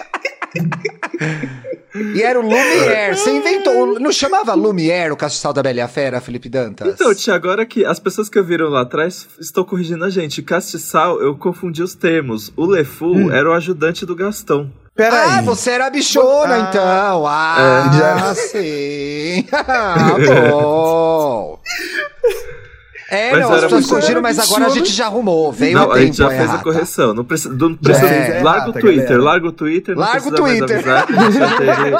E 1.94 2.22
era 2.22 2.40
o 2.40 2.42
Lumière. 2.42 3.16
Você 3.16 3.30
inventou. 3.30 4.00
Não 4.00 4.10
chamava 4.10 4.52
Lumière 4.54 5.12
o 5.12 5.16
Castiçal 5.16 5.52
da 5.52 5.62
Bela 5.62 5.78
e 5.78 5.80
a 5.80 5.88
Fera, 5.88 6.20
Felipe 6.20 6.48
Dantas? 6.48 6.88
Então, 6.88 7.14
tia, 7.14 7.34
agora 7.34 7.64
que 7.64 7.84
as 7.84 8.00
pessoas 8.00 8.28
que 8.28 8.42
viram 8.42 8.68
lá 8.68 8.80
atrás 8.80 9.28
estão 9.38 9.62
corrigindo 9.62 10.04
a 10.04 10.10
gente. 10.10 10.42
Castiçal, 10.42 11.20
eu 11.20 11.36
confundi 11.36 11.82
os 11.82 11.94
termos. 11.94 12.52
O 12.56 12.66
Lefu 12.66 13.06
hum. 13.06 13.32
era 13.32 13.48
o 13.48 13.52
ajudante 13.52 14.04
do 14.04 14.16
Gastão. 14.16 14.72
Peraí. 14.94 15.38
Ah, 15.38 15.42
você 15.42 15.70
era 15.70 15.90
bichona, 15.90 16.54
ah, 16.54 16.68
então. 16.68 17.26
Ah, 17.26 18.30
é. 18.30 18.34
sim. 18.34 19.46
ah, 19.52 20.16
bom. 20.50 21.58
É, 23.10 23.32
mas 23.32 23.40
não, 23.40 23.52
as 23.52 23.60
pessoas 23.62 23.86
corrigiram, 23.86 24.22
mas 24.22 24.38
agora 24.38 24.66
a 24.66 24.68
gente 24.70 24.90
já 24.90 25.06
arrumou. 25.06 25.52
Veio 25.52 25.78
não, 25.78 25.90
a, 25.90 25.94
a 25.94 26.00
gente 26.00 26.16
já 26.16 26.30
fez 26.30 26.50
a 26.50 26.58
correção. 26.58 27.14
Não 27.14 27.24
precisa. 27.24 27.54
Não 27.54 27.74
precisa 27.74 28.06
é, 28.06 28.42
larga 28.42 28.70
o 28.70 28.72
Twitter, 28.72 29.20
larga 29.20 29.46
o 29.46 29.52
Twitter. 29.52 29.98
Larga 29.98 30.28
o 30.28 30.32
Twitter. 30.32 30.84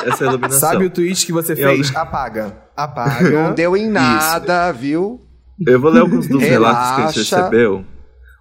essa 0.06 0.24
iluminação. 0.24 0.58
Sabe 0.58 0.86
o 0.86 0.90
tweet 0.90 1.26
que 1.26 1.32
você 1.32 1.54
fez? 1.54 1.92
Eu... 1.92 1.98
Apaga. 1.98 2.56
Apaga. 2.76 3.30
Não 3.30 3.54
deu 3.54 3.76
em 3.76 3.88
nada, 3.88 4.70
Isso. 4.70 4.80
viu? 4.80 5.20
Eu 5.66 5.80
vou 5.80 5.90
ler 5.90 6.00
alguns 6.00 6.26
dos 6.26 6.42
relatos 6.42 6.96
que 6.96 7.02
a 7.02 7.06
gente 7.06 7.34
recebeu. 7.34 7.84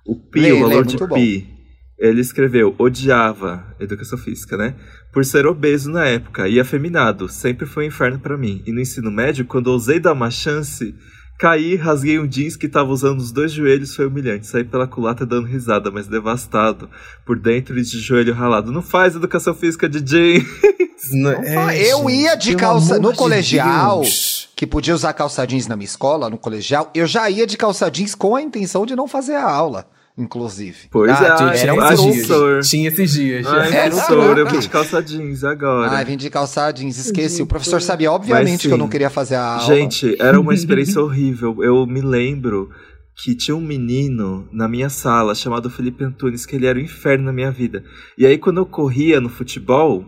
O 0.06 0.16
Pio, 0.16 0.58
o 0.58 0.70
valor 0.70 0.86
de 0.86 0.98
Pi. 0.98 1.50
Ele 1.98 2.20
escreveu, 2.20 2.76
odiava 2.78 3.64
educação 3.80 4.18
física, 4.18 4.58
né? 4.58 4.76
Por 5.14 5.24
ser 5.24 5.46
obeso 5.46 5.90
na 5.90 6.06
época 6.06 6.50
e 6.50 6.60
afeminado, 6.60 7.30
sempre 7.30 7.66
foi 7.66 7.86
um 7.86 7.88
inferno 7.88 8.20
para 8.20 8.38
mim. 8.38 8.62
E 8.66 8.74
no 8.74 8.82
ensino 8.82 9.12
médio, 9.12 9.46
quando 9.46 9.68
ousei 9.68 10.00
dar 10.00 10.12
uma 10.12 10.30
chance, 10.30 10.94
Caí, 11.38 11.76
rasguei 11.76 12.20
um 12.20 12.28
jeans 12.28 12.56
que 12.56 12.70
tava 12.70 12.92
usando 12.92 13.20
os 13.20 13.32
dois 13.32 13.52
joelhos, 13.52 13.96
foi 13.96 14.06
humilhante. 14.06 14.48
Saí 14.48 14.64
pela 14.64 14.88
culata 14.88 15.26
dando 15.26 15.48
risada, 15.48 15.92
mas 15.92 16.08
devastado. 16.08 16.90
Por 17.26 17.38
dentro 17.38 17.78
e 17.78 17.82
de 17.82 18.00
joelho 18.00 18.34
ralado. 18.34 18.72
Não 18.72 18.82
faz 18.82 19.16
educação 19.16 19.54
física 19.54 19.90
de 19.90 20.00
jeans. 20.00 20.46
Não, 21.12 21.32
é, 21.32 21.92
eu 21.92 22.10
ia 22.10 22.34
de 22.36 22.56
calça 22.56 22.98
no 22.98 23.12
de 23.12 23.18
colegial, 23.18 24.00
Deus. 24.02 24.48
que 24.56 24.66
podia 24.66 24.96
usar 24.96 25.12
calça 25.12 25.46
jeans 25.46 25.68
na 25.68 25.76
minha 25.76 25.86
escola, 25.86 26.30
no 26.30 26.38
colegial. 26.38 26.90
Eu 26.96 27.06
já 27.06 27.30
ia 27.30 27.46
de 27.46 27.58
calça 27.58 27.92
jeans 27.92 28.16
com 28.16 28.38
a 28.38 28.42
intenção 28.42 28.86
de 28.86 28.96
não 28.96 29.06
fazer 29.06 29.36
a 29.36 29.50
aula 29.50 29.86
inclusive. 30.18 30.88
Pois 30.92 31.12
ah, 31.12 31.54
é, 31.54 31.60
era 31.60 31.74
um 31.74 32.12
dias. 32.12 32.70
Tinha 32.70 32.88
esses 32.90 33.12
dias. 33.12 33.46
Ah, 33.48 33.68
era 33.68 33.96
um 33.96 34.38
eu 34.38 34.48
vim 34.48 34.60
de 34.60 34.70
calça 34.70 35.02
jeans 35.02 35.44
agora. 35.44 35.92
Ah, 35.92 36.04
vim 36.04 36.18
de 36.18 36.30
calça 36.30 36.72
jeans, 36.72 36.98
esqueci. 36.98 37.42
O 37.42 37.48
professor 37.48 37.82
sabia, 37.82 38.12
obviamente, 38.12 38.68
que 38.68 38.74
eu 38.74 38.78
não 38.78 38.88
queria 38.88 39.10
fazer 39.10 39.36
a 39.36 39.56
aula. 39.56 39.76
Gente, 39.76 40.16
era 40.22 40.40
uma 40.40 40.54
experiência 40.56 41.02
horrível. 41.02 41.64
Eu 41.64 41.86
me 41.86 42.02
lembro 42.02 42.70
que 43.16 43.36
tinha 43.36 43.56
um 43.56 43.62
menino 43.62 44.48
na 44.52 44.68
minha 44.68 44.90
sala 44.90 45.36
chamado 45.36 45.70
Felipe 45.70 46.04
Antunes, 46.04 46.46
que 46.46 46.56
ele 46.56 46.66
era 46.66 46.78
o 46.78 46.82
inferno 46.82 47.26
na 47.26 47.34
minha 47.34 47.52
vida. 47.52 47.84
E 48.18 48.26
aí, 48.26 48.38
quando 48.38 48.58
eu 48.58 48.66
corria 48.66 49.20
no 49.20 49.30
futebol, 49.30 50.06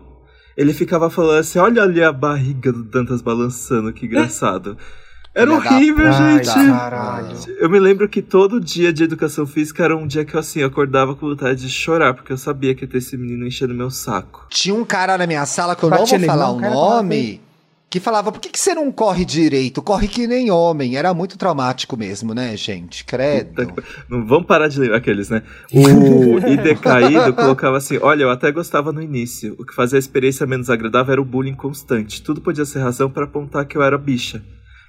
ele 0.56 0.72
ficava 0.72 1.10
falando 1.10 1.40
assim: 1.40 1.58
olha 1.58 1.82
ali 1.82 2.02
a 2.02 2.12
barriga 2.12 2.72
do 2.72 2.84
Dantas 2.84 3.20
balançando, 3.20 3.92
que 3.92 4.06
engraçado. 4.06 4.76
Era 5.36 5.52
horrível, 5.52 6.10
gente. 6.10 6.46
Caralho. 6.46 7.36
Eu 7.58 7.68
me 7.68 7.78
lembro 7.78 8.08
que 8.08 8.22
todo 8.22 8.58
dia 8.58 8.90
de 8.90 9.04
educação 9.04 9.46
física 9.46 9.84
era 9.84 9.94
um 9.94 10.06
dia 10.06 10.24
que 10.24 10.34
eu 10.34 10.40
assim, 10.40 10.62
acordava 10.62 11.14
com 11.14 11.28
vontade 11.28 11.60
de 11.60 11.68
chorar, 11.68 12.14
porque 12.14 12.32
eu 12.32 12.38
sabia 12.38 12.74
que 12.74 12.84
ia 12.84 12.88
ter 12.88 12.96
esse 12.96 13.18
menino 13.18 13.46
enchendo 13.46 13.74
meu 13.74 13.90
saco. 13.90 14.46
Tinha 14.48 14.74
um 14.74 14.82
cara 14.82 15.18
na 15.18 15.26
minha 15.26 15.44
sala 15.44 15.76
que 15.76 15.84
eu 15.84 15.90
não 15.90 16.06
vou 16.06 16.20
falar 16.20 16.50
o 16.50 16.58
nome. 16.58 17.42
Que 17.88 18.00
falava, 18.00 18.32
por 18.32 18.40
que, 18.40 18.48
que 18.48 18.58
você 18.58 18.74
não 18.74 18.90
corre 18.90 19.24
direito? 19.24 19.80
Corre 19.80 20.08
que 20.08 20.26
nem 20.26 20.50
homem. 20.50 20.96
Era 20.96 21.14
muito 21.14 21.38
traumático 21.38 21.96
mesmo, 21.96 22.34
né, 22.34 22.56
gente? 22.56 23.04
Credo. 23.04 23.74
Não 24.08 24.26
vamos 24.26 24.46
parar 24.46 24.68
de 24.68 24.80
ler 24.80 24.92
aqueles, 24.92 25.28
né? 25.28 25.42
O 25.72 26.38
Idecaído 26.48 27.32
colocava 27.34 27.76
assim: 27.76 27.98
olha, 28.02 28.24
eu 28.24 28.30
até 28.30 28.50
gostava 28.50 28.90
no 28.90 29.00
início. 29.02 29.54
O 29.58 29.64
que 29.64 29.74
fazia 29.74 29.98
a 29.98 30.00
experiência 30.00 30.46
menos 30.46 30.68
agradável 30.68 31.12
era 31.12 31.20
o 31.20 31.24
bullying 31.24 31.54
constante. 31.54 32.22
Tudo 32.22 32.40
podia 32.40 32.64
ser 32.64 32.80
razão 32.80 33.08
para 33.08 33.24
apontar 33.24 33.66
que 33.66 33.76
eu 33.76 33.82
era 33.82 33.96
bicha. 33.96 34.42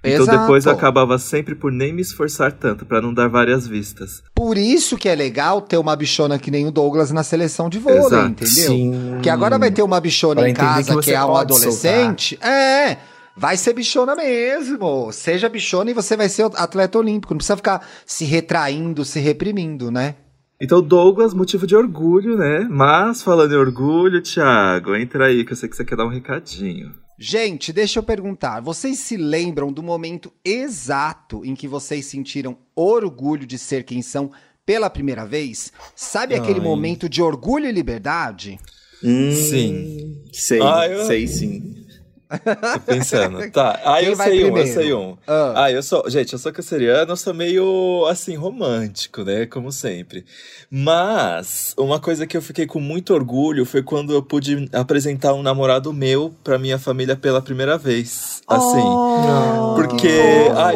Então 0.04 0.24
Exato. 0.24 0.40
depois 0.40 0.66
eu 0.66 0.72
acabava 0.72 1.18
sempre 1.18 1.56
por 1.56 1.72
nem 1.72 1.92
me 1.92 2.02
esforçar 2.02 2.52
tanto, 2.52 2.86
para 2.86 3.02
não 3.02 3.14
dar 3.14 3.28
várias 3.28 3.68
vistas. 3.68 4.22
Por 4.36 4.58
isso 4.58 4.98
que 4.98 5.10
é 5.10 5.16
legal 5.16 5.62
ter 5.62 5.78
uma 5.78 5.96
bichona 5.96 6.38
que 6.38 6.52
nem 6.52 6.68
o 6.68 6.72
Douglas 6.72 7.12
na 7.12 7.24
seleção 7.24 7.70
de 7.70 7.80
vôlei, 7.80 8.00
Exato. 8.00 8.28
entendeu? 8.28 8.68
Sim. 8.68 9.20
Que 9.22 9.30
agora 9.30 9.58
vai 9.58 9.72
ter 9.72 9.82
uma 9.82 10.00
bichona 10.00 10.42
pra 10.42 10.50
em 10.50 10.54
casa 10.54 10.96
que, 10.96 11.02
que 11.02 11.14
é 11.14 11.24
um 11.24 11.36
adolescente. 11.36 12.36
Soltar. 12.36 12.52
É. 12.52 12.98
Vai 13.36 13.56
ser 13.56 13.74
bichona 13.74 14.16
mesmo. 14.16 15.12
Seja 15.12 15.48
bichona 15.48 15.92
e 15.92 15.94
você 15.94 16.18
vai 16.18 16.28
ser 16.28 16.44
atleta 16.56 16.98
olímpico. 16.98 17.34
Não 17.34 17.38
precisa 17.38 17.56
ficar 17.58 17.88
se 18.06 18.26
retraindo, 18.26 19.06
se 19.06 19.20
reprimindo, 19.20 19.92
né? 19.92 20.16
Então, 20.60 20.82
Douglas, 20.82 21.36
motivo 21.36 21.68
de 21.68 21.76
orgulho, 21.76 22.36
né? 22.36 22.68
Mas, 22.68 23.22
falando 23.22 23.54
em 23.54 23.58
orgulho, 23.58 24.24
Thiago, 24.24 24.96
entra 24.96 25.28
aí 25.28 25.46
que 25.46 25.54
eu 25.54 25.56
sei 25.56 25.70
que 25.70 25.76
você 25.76 25.86
quer 25.86 25.96
dar 25.96 26.06
um 26.06 26.10
recadinho. 26.10 26.96
Gente, 27.20 27.74
deixa 27.74 27.98
eu 27.98 28.04
perguntar. 28.04 28.62
Vocês 28.62 29.00
se 29.00 29.18
lembram 29.18 29.72
do 29.74 29.82
momento 29.82 30.32
exato 30.46 31.44
em 31.44 31.56
que 31.56 31.68
vocês 31.68 32.06
sentiram 32.06 32.56
orgulho 32.76 33.48
de 33.48 33.58
ser 33.58 33.84
quem 33.84 34.04
são 34.04 34.32
pela 34.64 34.88
primeira 34.88 35.26
vez? 35.26 35.74
Sabe 35.96 36.36
Ai. 36.36 36.40
aquele 36.40 36.60
momento 36.60 37.10
de 37.10 37.22
orgulho 37.22 37.68
e 37.68 37.72
liberdade? 37.72 38.60
Hum, 39.04 39.32
sim. 39.32 40.24
Sei, 40.32 40.62
ah, 40.62 40.88
eu... 40.88 41.06
sei 41.08 41.28
sim. 41.28 41.87
Tô 42.74 42.80
pensando. 42.82 43.50
Tá. 43.52 43.80
Ah, 43.84 44.00
Quem 44.00 44.10
eu 44.10 44.16
sei 44.16 44.42
primeiro? 44.42 44.54
um, 44.54 44.58
eu 44.58 44.68
sei 44.68 44.94
um. 44.94 45.18
Ah. 45.26 45.64
ah. 45.64 45.72
eu 45.72 45.82
sou. 45.82 46.10
Gente, 46.10 46.34
eu 46.34 46.40
sou 46.40 46.52
canceriano, 46.52 47.12
eu 47.12 47.18
sou 47.18 47.34
meio 47.34 48.06
assim, 48.08 48.36
romântico, 48.36 49.24
né? 49.24 49.46
Como 49.46 49.72
sempre. 49.72 50.26
Mas 50.70 51.74
uma 51.78 52.00
coisa 52.00 52.28
que 52.28 52.36
eu 52.36 52.42
fiquei 52.42 52.66
com 52.66 52.80
muito 52.80 53.14
orgulho 53.14 53.66
foi 53.66 53.82
quando 53.82 54.14
eu 54.14 54.22
pude 54.22 54.70
apresentar 54.74 55.34
um 55.34 55.42
namorado 55.42 55.94
meu 55.94 56.34
pra 56.44 56.60
minha 56.60 56.78
família 56.78 57.16
pela 57.16 57.42
primeira 57.42 57.78
vez. 57.78 58.42
Assim. 58.48 58.82
Oh, 58.82 59.74
porque. 59.76 60.20
Ai, 60.56 60.76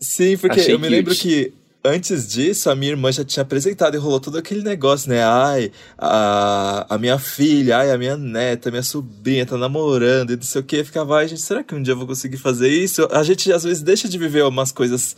sim, 0.00 0.36
porque 0.38 0.60
Achei 0.60 0.74
eu 0.74 0.78
me 0.78 0.88
lembro 0.88 1.14
que 1.14 1.52
antes 1.86 2.28
disso, 2.28 2.68
a 2.70 2.74
minha 2.74 2.92
irmã 2.92 3.10
já 3.10 3.24
tinha 3.24 3.42
apresentado 3.42 3.94
e 3.94 3.98
rolou 3.98 4.20
todo 4.20 4.36
aquele 4.38 4.62
negócio, 4.62 5.08
né? 5.08 5.22
Ai, 5.22 5.70
a, 5.96 6.94
a 6.94 6.98
minha 6.98 7.18
filha, 7.18 7.78
ai, 7.78 7.90
a 7.90 7.98
minha 7.98 8.16
neta, 8.16 8.68
a 8.68 8.72
minha 8.72 8.82
sobrinha 8.82 9.46
tá 9.46 9.56
namorando 9.56 10.32
e 10.32 10.36
não 10.36 10.42
sei 10.42 10.60
o 10.60 10.64
que. 10.64 10.84
Ficava, 10.84 11.18
ai, 11.18 11.28
gente, 11.28 11.42
será 11.42 11.62
que 11.62 11.74
um 11.74 11.82
dia 11.82 11.92
eu 11.92 11.98
vou 11.98 12.06
conseguir 12.06 12.36
fazer 12.36 12.68
isso? 12.68 13.08
A 13.10 13.22
gente 13.22 13.52
às 13.52 13.64
vezes 13.64 13.82
deixa 13.82 14.08
de 14.08 14.18
viver 14.18 14.44
umas 14.44 14.72
coisas 14.72 15.16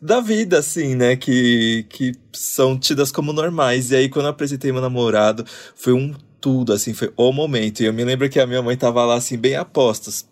da 0.00 0.20
vida, 0.20 0.58
assim, 0.58 0.94
né? 0.94 1.16
Que, 1.16 1.86
que 1.88 2.12
são 2.32 2.78
tidas 2.78 3.10
como 3.12 3.32
normais. 3.32 3.90
E 3.90 3.96
aí, 3.96 4.08
quando 4.08 4.26
eu 4.26 4.30
apresentei 4.30 4.72
meu 4.72 4.82
namorado, 4.82 5.44
foi 5.74 5.92
um 5.92 6.14
tudo, 6.40 6.72
assim, 6.72 6.92
foi 6.92 7.12
o 7.16 7.32
momento. 7.32 7.80
E 7.80 7.86
eu 7.86 7.92
me 7.92 8.04
lembro 8.04 8.28
que 8.28 8.38
a 8.38 8.46
minha 8.46 8.62
mãe 8.62 8.76
tava 8.76 9.04
lá, 9.04 9.14
assim, 9.14 9.38
bem 9.38 9.56
a 9.56 9.64
postos 9.64 10.26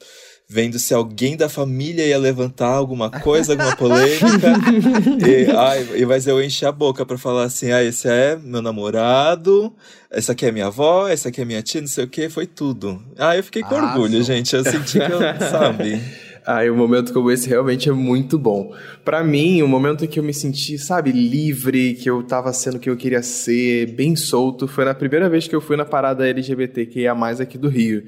vendo 0.53 0.79
se 0.79 0.93
alguém 0.93 1.35
da 1.35 1.49
família 1.49 2.07
ia 2.07 2.19
levantar 2.19 2.69
alguma 2.69 3.11
coisa, 3.11 3.55
alguma 3.55 3.75
polêmica. 3.75 4.53
e, 5.27 5.51
ai, 5.51 5.87
e 5.97 6.05
mas 6.05 6.27
eu 6.27 6.43
enchi 6.43 6.67
a 6.67 6.71
boca 6.71 7.07
para 7.07 7.17
falar 7.17 7.45
assim: 7.45 7.73
ah, 7.73 7.83
esse 7.83 8.07
é 8.07 8.37
meu 8.37 8.61
namorado, 8.61 9.73
essa 10.11 10.33
aqui 10.33 10.45
é 10.45 10.53
minha 10.53 10.67
avó, 10.67 11.09
essa 11.09 11.31
aqui 11.31 11.41
é 11.41 11.45
minha 11.45 11.62
tia, 11.62 11.81
não 11.81 11.88
sei 11.88 12.05
o 12.05 12.09
que, 12.09 12.29
foi 12.29 12.47
tudo. 12.47 13.03
Ah, 13.19 13.35
eu 13.35 13.43
fiquei 13.43 13.62
com 13.62 13.75
ah, 13.75 13.93
orgulho, 13.93 14.23
gente. 14.23 14.55
Eu 14.55 14.62
senti 14.62 14.99
que 14.99 15.12
eu, 15.12 15.21
sabe. 15.51 16.01
Ah, 16.45 16.61
um 16.65 16.77
momento 16.77 17.12
como 17.12 17.31
esse 17.31 17.49
realmente 17.49 17.88
é 17.88 17.93
muito 17.93 18.38
bom. 18.38 18.75
Para 19.05 19.25
mim, 19.25 19.62
o 19.62 19.65
um 19.65 19.69
momento 19.69 20.05
em 20.05 20.09
que 20.09 20.19
eu 20.19 20.25
me 20.25 20.35
senti, 20.35 20.77
sabe, 20.77 21.12
livre, 21.12 21.95
que 21.95 22.11
eu 22.11 22.23
tava 22.25 22.53
sendo 22.53 22.77
o 22.77 22.81
que 22.81 22.91
eu 22.91 22.97
queria 22.97 23.23
ser, 23.23 23.93
bem 23.93 24.17
solto, 24.17 24.67
foi 24.67 24.85
na 24.85 24.93
primeira 24.93 25.31
vez 25.31 25.47
que 25.47 25.55
eu 25.55 25.61
fui 25.61 25.77
na 25.77 25.85
parada 25.85 26.29
LGBTQIA+, 26.29 27.15
aqui 27.41 27.57
do 27.57 27.69
Rio. 27.69 28.03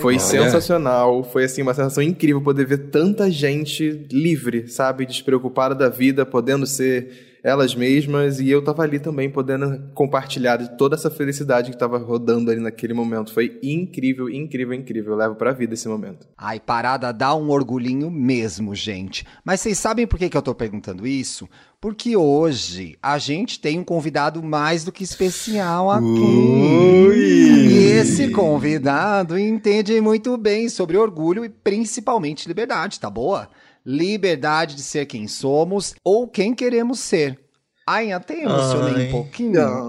Foi 0.00 0.18
sensacional, 0.18 1.24
foi 1.24 1.44
assim 1.44 1.62
uma 1.62 1.74
sensação 1.74 2.02
incrível 2.02 2.40
poder 2.40 2.66
ver 2.66 2.78
tanta 2.90 3.30
gente 3.30 4.06
livre, 4.10 4.68
sabe, 4.68 5.06
despreocupada 5.06 5.74
da 5.74 5.88
vida, 5.88 6.24
podendo 6.24 6.66
ser 6.66 7.31
elas 7.42 7.74
mesmas 7.74 8.40
e 8.40 8.48
eu 8.48 8.62
tava 8.62 8.82
ali 8.82 8.98
também 8.98 9.28
podendo 9.28 9.90
compartilhar 9.94 10.56
de 10.56 10.76
toda 10.76 10.94
essa 10.94 11.10
felicidade 11.10 11.70
que 11.70 11.76
tava 11.76 11.98
rodando 11.98 12.50
ali 12.50 12.60
naquele 12.60 12.94
momento. 12.94 13.32
Foi 13.32 13.58
incrível, 13.62 14.30
incrível, 14.30 14.74
incrível. 14.74 15.12
Eu 15.12 15.18
levo 15.18 15.34
pra 15.34 15.52
vida 15.52 15.74
esse 15.74 15.88
momento. 15.88 16.26
Ai, 16.38 16.58
parada 16.58 17.12
dá 17.12 17.34
um 17.34 17.50
orgulhinho 17.50 18.10
mesmo, 18.10 18.74
gente. 18.74 19.26
Mas 19.44 19.60
vocês 19.60 19.78
sabem 19.78 20.06
por 20.06 20.18
que, 20.18 20.28
que 20.28 20.36
eu 20.36 20.42
tô 20.42 20.54
perguntando 20.54 21.06
isso? 21.06 21.48
Porque 21.80 22.16
hoje 22.16 22.96
a 23.02 23.18
gente 23.18 23.58
tem 23.58 23.80
um 23.80 23.84
convidado 23.84 24.40
mais 24.40 24.84
do 24.84 24.92
que 24.92 25.02
especial 25.02 25.90
aqui. 25.90 26.04
Ui. 26.04 27.18
E 27.18 27.84
esse 27.98 28.22
Esse 28.22 28.30
convidado 28.30 29.36
entende 29.36 30.00
muito 30.00 30.36
bem 30.36 30.68
sobre 30.68 30.96
orgulho 30.96 31.44
e 31.44 31.48
principalmente 31.48 32.46
liberdade, 32.46 33.00
tá 33.00 33.10
boa? 33.10 33.48
Liberdade 33.84 34.74
de 34.76 34.82
ser 34.82 35.06
quem 35.06 35.26
somos 35.26 35.94
ou 36.04 36.28
quem 36.28 36.54
queremos 36.54 37.00
ser. 37.00 37.38
Ai, 37.86 38.12
até 38.12 38.42
emocionei 38.42 39.04
Ai. 39.04 39.08
um 39.08 39.10
pouquinho. 39.10 39.88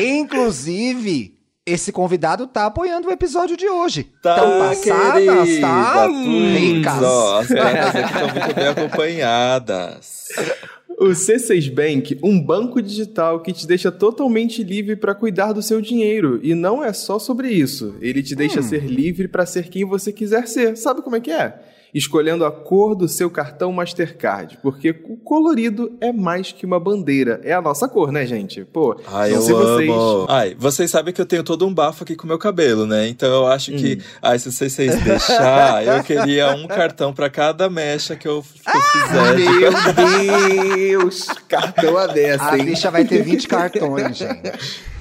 Inclusive, 0.00 1.38
esse 1.64 1.92
convidado 1.92 2.46
tá 2.46 2.66
apoiando 2.66 3.08
o 3.08 3.12
episódio 3.12 3.56
de 3.56 3.68
hoje. 3.68 4.04
Tá, 4.22 4.34
Tão 4.34 4.58
passadas, 4.60 5.48
querida, 5.48 5.60
tá? 5.60 6.06
Ricas. 6.06 7.02
as 7.02 7.48
gatas 7.48 7.96
aqui 7.96 8.12
estão 8.12 8.28
muito 8.28 8.54
bem 8.54 8.68
acompanhadas. 8.68 10.28
O 10.98 11.06
C6 11.06 11.72
Bank, 11.72 12.18
um 12.22 12.40
banco 12.40 12.80
digital 12.80 13.40
que 13.40 13.52
te 13.52 13.66
deixa 13.66 13.90
totalmente 13.90 14.62
livre 14.62 14.96
para 14.96 15.14
cuidar 15.14 15.52
do 15.52 15.62
seu 15.62 15.80
dinheiro. 15.80 16.40
E 16.42 16.54
não 16.54 16.82
é 16.82 16.92
só 16.92 17.18
sobre 17.18 17.50
isso. 17.50 17.94
Ele 18.00 18.22
te 18.22 18.34
deixa 18.34 18.60
hum. 18.60 18.62
ser 18.62 18.84
livre 18.84 19.28
para 19.28 19.46
ser 19.46 19.68
quem 19.68 19.84
você 19.84 20.12
quiser 20.12 20.46
ser. 20.46 20.76
Sabe 20.76 21.02
como 21.02 21.16
é 21.16 21.20
que 21.20 21.30
é? 21.30 21.58
Escolhendo 21.94 22.44
a 22.44 22.50
cor 22.50 22.94
do 22.94 23.06
seu 23.06 23.30
cartão 23.30 23.72
Mastercard, 23.72 24.58
porque 24.62 24.90
o 25.04 25.16
colorido 25.16 25.92
é 26.00 26.12
mais 26.12 26.50
que 26.50 26.64
uma 26.64 26.80
bandeira. 26.80 27.40
É 27.44 27.52
a 27.52 27.60
nossa 27.60 27.86
cor, 27.86 28.10
né, 28.10 28.24
gente? 28.24 28.64
Pô, 28.64 28.98
Ai, 29.06 29.30
não 29.30 29.36
eu 29.36 29.42
sei 29.42 29.54
vocês. 29.54 29.90
Amo. 29.90 30.26
Ai, 30.28 30.56
vocês 30.58 30.90
sabem 30.90 31.12
que 31.12 31.20
eu 31.20 31.26
tenho 31.26 31.42
todo 31.42 31.66
um 31.66 31.74
bafo 31.74 32.04
aqui 32.04 32.16
com 32.16 32.24
o 32.24 32.28
meu 32.28 32.38
cabelo, 32.38 32.86
né? 32.86 33.08
Então 33.08 33.28
eu 33.28 33.46
acho 33.46 33.72
hum. 33.72 33.76
que, 33.76 34.00
ai, 34.22 34.38
se 34.38 34.50
vocês 34.50 34.76
deixar, 34.76 35.86
eu 35.86 36.02
queria 36.02 36.50
um 36.52 36.66
cartão 36.66 37.12
para 37.12 37.28
cada 37.28 37.68
mecha 37.68 38.16
que 38.16 38.26
eu, 38.26 38.42
que 38.42 38.76
eu 38.76 38.80
ah, 38.80 38.92
fizer. 38.92 39.36
Meu 39.36 40.72
Deus! 40.76 41.26
Cartão 41.48 41.98
a 41.98 42.06
dessa, 42.06 42.56
hein? 42.56 42.62
A 42.62 42.64
bicha 42.64 42.90
vai 42.90 43.04
ter 43.04 43.22
20 43.22 43.48
cartões, 43.48 44.16
gente. 44.16 44.92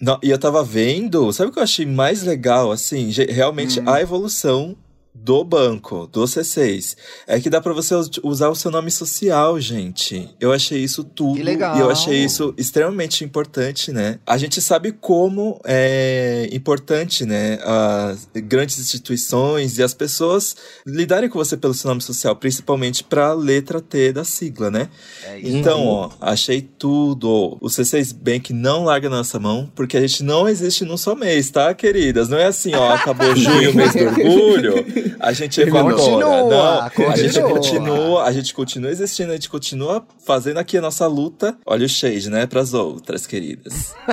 Não, 0.00 0.18
e 0.22 0.30
eu 0.30 0.38
tava 0.38 0.64
vendo, 0.64 1.30
sabe 1.30 1.50
o 1.50 1.52
que 1.52 1.58
eu 1.58 1.62
achei 1.62 1.84
mais 1.84 2.22
legal, 2.22 2.72
assim? 2.72 3.10
Realmente 3.28 3.80
hum. 3.80 3.84
a 3.86 4.00
evolução 4.00 4.74
do 5.22 5.42
banco, 5.44 6.06
do 6.06 6.24
C6, 6.24 6.96
é 7.26 7.40
que 7.40 7.50
dá 7.50 7.60
para 7.60 7.72
você 7.72 7.94
usar 8.22 8.48
o 8.48 8.54
seu 8.54 8.70
nome 8.70 8.90
social, 8.90 9.58
gente. 9.60 10.28
Eu 10.40 10.52
achei 10.52 10.82
isso 10.82 11.02
tudo. 11.02 11.36
Que 11.36 11.42
legal. 11.42 11.76
E 11.76 11.80
eu 11.80 11.90
achei 11.90 12.24
isso 12.24 12.54
extremamente 12.56 13.24
importante, 13.24 13.92
né? 13.92 14.18
A 14.26 14.36
gente 14.36 14.60
sabe 14.60 14.92
como 14.92 15.60
é 15.64 16.48
importante, 16.52 17.24
né? 17.24 17.58
As 17.62 18.28
grandes 18.34 18.78
instituições 18.78 19.78
e 19.78 19.82
as 19.82 19.94
pessoas 19.94 20.56
lidarem 20.86 21.28
com 21.28 21.38
você 21.38 21.56
pelo 21.56 21.74
seu 21.74 21.88
nome 21.88 22.02
social, 22.02 22.36
principalmente 22.36 23.02
para 23.02 23.28
a 23.28 23.34
letra 23.34 23.80
T 23.80 24.12
da 24.12 24.24
sigla, 24.24 24.70
né? 24.70 24.88
É 25.24 25.40
então, 25.42 25.86
ó, 25.86 26.10
achei 26.20 26.60
tudo. 26.60 27.56
O 27.60 27.68
C6 27.68 28.14
Bank 28.14 28.52
não 28.52 28.84
larga 28.84 29.08
na 29.08 29.18
nossa 29.18 29.38
mão, 29.38 29.70
porque 29.74 29.96
a 29.96 30.00
gente 30.00 30.22
não 30.22 30.48
existe 30.48 30.84
num 30.84 30.96
só 30.96 31.14
mês, 31.14 31.50
tá, 31.50 31.72
queridas? 31.74 32.28
Não 32.28 32.38
é 32.38 32.46
assim, 32.46 32.74
ó, 32.74 32.92
acabou 32.92 33.34
junho, 33.36 33.74
mês 33.74 33.94
do 33.94 34.04
orgulho 34.04 34.74
a 35.20 35.32
gente 35.32 35.60
evolui. 35.60 35.94
Continua, 35.94 36.50
Não, 36.50 37.10
a 37.10 37.16
gente 37.16 37.40
continua, 37.40 38.24
a 38.24 38.32
gente 38.32 38.54
continua 38.54 38.90
existindo, 38.90 39.30
a 39.30 39.34
gente 39.34 39.48
continua 39.48 40.04
fazendo 40.24 40.58
aqui 40.58 40.78
a 40.78 40.80
nossa 40.80 41.06
luta. 41.06 41.56
Olha 41.66 41.86
o 41.86 41.88
shade, 41.88 42.30
né, 42.30 42.46
pras 42.46 42.74
outras, 42.74 43.26
queridas. 43.26 43.94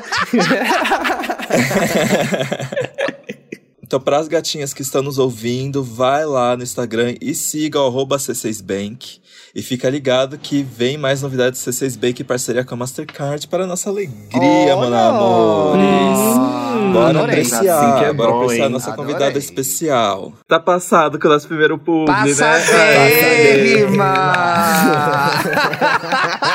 Então, 3.93 4.01
para 4.01 4.17
as 4.17 4.27
gatinhas 4.27 4.73
que 4.73 4.81
estão 4.81 5.03
nos 5.03 5.19
ouvindo, 5.19 5.83
vai 5.83 6.25
lá 6.25 6.57
no 6.57 6.63
Instagram 6.63 7.13
e 7.21 7.35
siga 7.35 7.79
o 7.79 7.91
C6Bank. 8.17 9.19
E 9.55 9.61
fica 9.61 9.87
ligado 9.87 10.35
que 10.35 10.63
vem 10.63 10.97
mais 10.97 11.21
novidades 11.21 11.63
do 11.63 11.71
C6 11.71 11.95
Bank 11.95 12.19
em 12.19 12.25
parceria 12.25 12.65
com 12.65 12.73
a 12.73 12.77
Mastercard 12.77 13.47
para 13.47 13.67
nossa 13.67 13.87
alegria, 13.87 14.75
oh, 14.75 14.79
mano 14.79 14.95
amores. 14.95 16.17
Hum, 16.17 16.91
bora 16.91 17.19
adorei. 17.19 17.41
apreciar, 17.41 17.93
assim 17.93 18.05
é 18.05 18.13
bora 18.13 18.31
bom, 18.31 18.41
apreciar 18.41 18.65
a 18.65 18.69
nossa 18.69 18.91
adorei. 18.91 19.13
convidada 19.13 19.37
especial. 19.37 20.33
Tá 20.47 20.59
passado 20.59 21.19
com 21.19 21.27
o 21.27 21.31
nosso 21.31 21.47
primeiro 21.47 21.77
publi, 21.77 22.33
né? 22.33 22.33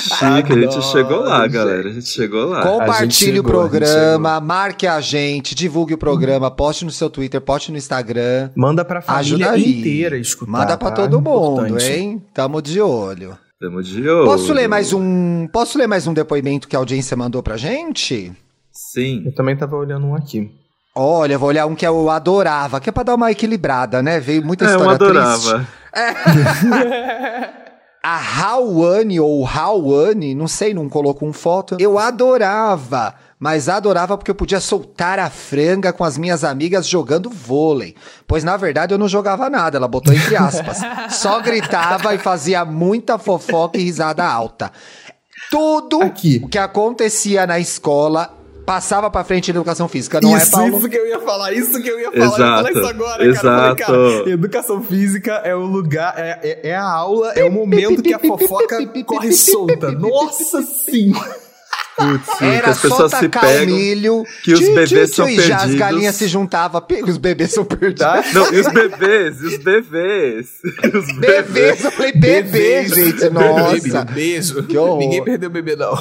Chique, 0.00 0.52
a 0.52 0.60
gente 0.60 0.82
chegou 0.82 1.20
lá, 1.20 1.46
galera. 1.46 1.88
A 1.88 1.92
gente 1.92 2.08
chegou 2.08 2.46
lá. 2.46 2.62
Compartilhe 2.62 3.36
chegou, 3.36 3.40
o 3.40 3.44
programa, 3.44 4.40
marque 4.40 4.86
a 4.86 5.00
gente, 5.00 5.54
divulgue 5.54 5.94
o 5.94 5.98
programa, 5.98 6.50
poste 6.50 6.84
no 6.84 6.90
seu 6.90 7.08
Twitter, 7.10 7.40
poste 7.40 7.70
no 7.70 7.78
Instagram. 7.78 8.50
Manda 8.56 8.84
pra 8.84 9.00
família 9.00 9.56
inteira 9.58 10.16
escutar. 10.18 10.50
Manda 10.52 10.76
pra 10.76 10.90
tá? 10.90 10.96
todo 10.96 11.20
mundo, 11.20 11.66
Importante. 11.66 11.92
hein? 11.92 12.22
Tamo 12.34 12.60
de 12.60 12.80
olho. 12.80 13.36
Tamo 13.60 13.82
de 13.82 14.08
olho. 14.08 14.24
Posso 14.24 14.52
ler 14.52 14.68
mais 14.68 14.92
um, 14.92 15.46
posso 15.52 15.76
ler 15.78 15.86
mais 15.86 16.06
um 16.06 16.14
depoimento 16.14 16.66
que 16.68 16.76
a 16.76 16.78
audiência 16.78 17.16
mandou 17.16 17.42
pra 17.42 17.56
gente? 17.56 18.32
Sim. 18.72 19.22
Eu 19.26 19.34
também 19.34 19.56
tava 19.56 19.76
olhando 19.76 20.06
um 20.06 20.14
aqui. 20.14 20.50
Olha, 20.94 21.38
vou 21.38 21.48
olhar 21.48 21.66
um 21.66 21.74
que 21.74 21.86
eu 21.86 22.10
adorava, 22.10 22.80
que 22.80 22.88
é 22.88 22.92
pra 22.92 23.02
dar 23.02 23.14
uma 23.14 23.30
equilibrada, 23.30 24.02
né? 24.02 24.18
Veio 24.18 24.44
muita 24.44 24.64
é, 24.64 24.68
história 24.68 24.86
eu 24.86 24.90
adorava. 24.94 25.66
É. 25.94 27.50
a 28.02 28.16
Hawane 28.16 29.20
ou 29.20 29.46
Hawane, 29.46 30.34
não 30.34 30.48
sei, 30.48 30.72
não 30.72 30.88
colocou 30.88 31.28
um 31.28 31.32
foto. 31.32 31.76
Eu 31.78 31.98
adorava 31.98 33.14
mas 33.40 33.70
adorava 33.70 34.18
porque 34.18 34.30
eu 34.30 34.34
podia 34.34 34.60
soltar 34.60 35.18
a 35.18 35.30
franga 35.30 35.94
com 35.94 36.04
as 36.04 36.18
minhas 36.18 36.44
amigas 36.44 36.86
jogando 36.86 37.30
vôlei. 37.30 37.96
Pois 38.26 38.44
na 38.44 38.54
verdade 38.58 38.92
eu 38.92 38.98
não 38.98 39.08
jogava 39.08 39.48
nada, 39.48 39.78
ela 39.78 39.88
botou 39.88 40.12
entre 40.12 40.36
aspas. 40.36 40.76
Só 41.16 41.40
gritava 41.40 42.14
e 42.14 42.18
fazia 42.18 42.66
muita 42.66 43.16
fofoca 43.16 43.78
e 43.78 43.84
risada 43.84 44.22
alta. 44.22 44.70
Tudo 45.50 46.02
Aqui. 46.02 46.38
o 46.44 46.48
que 46.48 46.58
acontecia 46.58 47.46
na 47.46 47.58
escola 47.58 48.36
passava 48.70 49.10
pra 49.10 49.24
frente 49.24 49.48
em 49.48 49.50
educação 49.50 49.88
física, 49.88 50.20
não 50.20 50.36
é, 50.36 50.38
isso, 50.38 50.46
é, 50.46 50.50
Paulo? 50.52 50.78
Isso 50.78 50.88
que 50.88 50.96
eu 50.96 51.08
ia 51.08 51.18
falar, 51.18 51.52
isso 51.52 51.82
que 51.82 51.88
eu 51.88 51.98
ia 51.98 52.12
falar. 52.12 52.24
Exato, 52.24 52.40
eu 52.40 52.56
falei 52.56 52.72
isso 52.72 52.86
agora, 52.86 53.26
exato. 53.26 53.76
cara. 53.76 53.76
Falei, 53.84 54.18
cara, 54.18 54.30
educação 54.30 54.82
física 54.84 55.32
é 55.44 55.56
o 55.56 55.66
lugar, 55.66 56.14
é, 56.16 56.38
é, 56.40 56.68
é 56.68 56.76
a 56.76 56.88
aula, 56.88 57.32
é 57.32 57.44
o 57.44 57.50
momento 57.50 58.00
que 58.00 58.14
a 58.14 58.18
fofoca 58.20 58.78
corre 59.04 59.32
solta. 59.32 59.90
Nossa 59.90 60.62
senhora! 60.62 61.50
Putz, 61.96 62.40
Era 62.40 62.62
que 62.62 62.70
as 62.70 62.80
pessoas 62.80 63.12
se 63.12 63.28
pegam, 63.28 63.76
milho, 63.76 64.24
que 64.44 64.52
os 64.54 64.60
bebês 64.60 65.14
são 65.16 65.26
perdidos. 65.26 65.48
já 65.48 65.56
as 65.64 65.74
galinhas 65.74 66.14
se 66.14 66.28
juntavam, 66.28 66.80
os 67.08 67.18
bebês 67.18 67.50
são 67.52 67.64
perdidos. 67.64 67.98
Tá? 67.98 68.22
Não, 68.32 68.54
e 68.54 68.60
os 68.60 68.72
bebês, 68.72 69.40
e 69.42 69.46
os 69.46 69.56
bebês. 69.58 70.46
Os 70.94 71.18
bebês, 71.18 71.84
eu 71.84 71.90
falei 71.90 72.12
bebê, 72.12 72.86
gente, 72.86 73.28
nossa. 73.30 74.04
Beijo. 74.04 74.62
Que 74.62 74.78
horror. 74.78 74.98
Ninguém 74.98 75.24
perdeu 75.24 75.48
o 75.48 75.52
bebê, 75.52 75.74
não. 75.74 76.00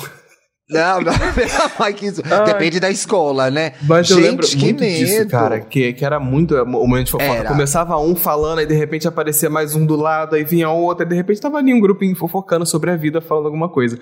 Não, 0.69 1.01
não, 1.01 1.12
isso. 2.01 2.21
Depende 2.45 2.79
da 2.79 2.91
escola, 2.91 3.49
né? 3.49 3.73
Mas 3.82 4.08
Gente, 4.08 4.19
eu 4.19 4.23
lembro 4.23 4.47
que 4.47 4.55
muito 4.58 4.79
medo. 4.79 4.97
disso, 4.99 5.27
cara, 5.27 5.60
que, 5.60 5.93
que 5.93 6.05
era 6.05 6.19
muito 6.19 6.55
o 6.55 6.65
momento 6.65 7.05
de 7.05 7.12
fofoca. 7.12 7.34
Era. 7.34 7.49
Começava 7.49 7.97
um 7.97 8.15
falando, 8.15 8.60
aí 8.60 8.67
de 8.67 8.75
repente 8.75 9.08
aparecia 9.08 9.49
mais 9.49 9.75
um 9.75 9.84
do 9.84 9.95
lado, 9.95 10.36
aí 10.36 10.43
vinha 10.43 10.69
outro, 10.69 11.03
aí 11.03 11.10
de 11.10 11.15
repente 11.15 11.41
tava 11.41 11.58
ali 11.58 11.73
um 11.73 11.79
grupinho 11.79 12.15
fofocando 12.15 12.67
sobre 12.67 12.91
a 12.91 12.95
vida, 12.95 13.19
falando 13.19 13.45
alguma 13.45 13.67
coisa. 13.67 13.99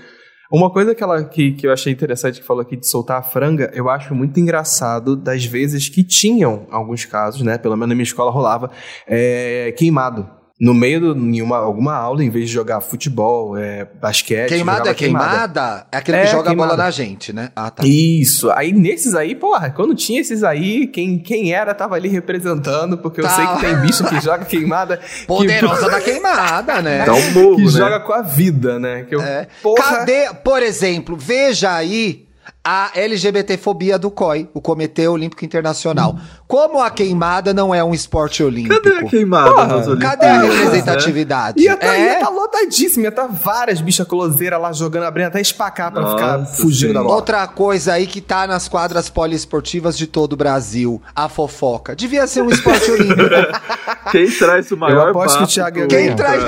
Uma 0.52 0.72
coisa 0.72 0.94
que, 0.94 1.04
ela, 1.04 1.24
que, 1.24 1.52
que 1.54 1.68
eu 1.68 1.72
achei 1.72 1.92
interessante 1.92 2.40
que 2.40 2.46
falou 2.46 2.62
aqui 2.62 2.78
de 2.78 2.88
soltar 2.88 3.20
a 3.20 3.24
franga, 3.24 3.70
eu 3.74 3.90
acho 3.90 4.14
muito 4.14 4.38
engraçado 4.40 5.16
das 5.16 5.46
vezes 5.46 5.90
que 5.90 6.04
tinham 6.04 6.68
alguns 6.70 7.06
casos, 7.06 7.42
né? 7.42 7.58
Pelo 7.58 7.76
menos 7.76 7.90
na 7.90 7.96
minha 7.96 8.04
escola 8.04 8.32
rolava, 8.32 8.72
é, 9.08 9.74
queimado 9.78 10.37
no 10.60 10.74
meio 10.74 11.14
de 11.14 11.42
uma, 11.42 11.58
alguma 11.58 11.94
aula, 11.94 12.24
em 12.24 12.32
vez 12.32 12.48
de 12.48 12.54
jogar 12.54 12.82
futebol, 12.82 13.56
é, 13.56 13.86
basquete. 13.86 14.50
Queimada 14.50 14.90
é 14.90 14.94
queimada? 14.94 15.30
queimada? 15.30 15.88
É 15.92 15.98
aquele 15.98 16.18
é, 16.18 16.22
que 16.26 16.32
joga 16.32 16.50
queimada. 16.50 16.74
a 16.74 16.76
bola 16.76 16.86
na 16.86 16.92
gente, 16.92 17.32
né? 17.32 17.52
Ah, 17.56 17.70
tá. 17.70 17.84
Isso. 17.86 18.50
Aí 18.52 18.74
nesses 18.74 19.14
aí, 19.14 19.36
porra, 19.36 19.70
quando 19.70 19.94
tinha 19.94 20.20
esses 20.20 20.44
aí, 20.44 20.88
quem, 20.88 21.20
quem 21.20 21.54
era 21.54 21.76
tava 21.76 21.94
ali 21.94 22.10
representando, 22.10 22.98
porque 22.98 23.22
tá. 23.22 23.30
eu 23.30 23.36
sei 23.36 23.48
que 23.48 23.62
tem 23.62 23.82
bicho 23.82 24.04
que 24.04 24.20
joga 24.20 24.46
queimada. 24.46 25.00
Poderosa 25.28 25.86
que... 25.86 25.92
da 25.92 26.02
queimada, 26.02 26.82
né? 26.82 27.06
Dá 27.06 27.14
um 27.14 27.34
burro, 27.34 27.58
que 27.58 27.66
né? 27.66 27.72
joga 27.72 28.00
com 28.00 28.14
a 28.14 28.24
vida, 28.24 28.80
né? 28.80 29.04
Que 29.04 29.16
eu, 29.16 29.22
é. 29.22 29.48
porra... 29.62 29.98
Cadê, 29.98 30.34
por 30.44 30.64
exemplo, 30.64 31.16
veja 31.16 31.72
aí 31.72 32.28
a 32.70 32.92
LGBTfobia 32.96 33.98
do 33.98 34.12
COI, 34.12 34.50
o 34.54 34.60
Comitê 34.60 35.08
Olímpico 35.08 35.46
Internacional. 35.46 36.18
Hum. 36.18 36.20
Como 36.46 36.82
a 36.82 36.90
queimada 36.90 37.54
não 37.54 37.74
é 37.74 37.82
um 37.82 37.94
esporte 37.94 38.44
olímpico? 38.44 38.82
Cadê 38.82 38.98
a 38.98 39.04
queimada 39.08 39.54
Porra, 39.54 39.98
Cadê 39.98 40.26
a 40.26 40.42
representatividade? 40.42 41.62
Ia 41.62 41.78
tá, 41.78 41.96
é? 41.96 42.16
ia 42.16 42.20
tá 42.20 42.28
lotadíssimo, 42.28 43.06
ia 43.06 43.12
tá 43.12 43.26
várias 43.26 43.80
bichas 43.80 44.06
coloseiras 44.06 44.60
lá 44.60 44.74
jogando, 44.74 45.04
abrindo 45.04 45.28
até 45.28 45.40
espacar 45.40 45.94
pra 45.94 46.02
Nossa, 46.02 46.18
ficar 46.18 46.46
fugindo 46.46 46.88
sim. 46.90 46.94
da 46.94 47.02
Outra 47.04 47.48
coisa 47.48 47.94
aí 47.94 48.06
que 48.06 48.20
tá 48.20 48.46
nas 48.46 48.68
quadras 48.68 49.10
poliesportivas 49.10 49.98
de 49.98 50.06
todo 50.06 50.34
o 50.34 50.36
Brasil, 50.36 51.02
a 51.16 51.30
fofoca. 51.30 51.96
Devia 51.96 52.28
ser 52.28 52.42
um 52.42 52.50
esporte 52.50 52.92
olímpico. 52.92 53.30
Quem 54.12 54.30
traz 54.30 54.70
o 54.72 54.78
maior 54.78 55.06
Eu 55.06 55.10
aposto 55.12 55.38
que 55.38 55.44
o 55.46 55.48
Thiago 55.48 55.80
ia 55.80 55.88
Quem 55.88 56.16
traz... 56.16 56.44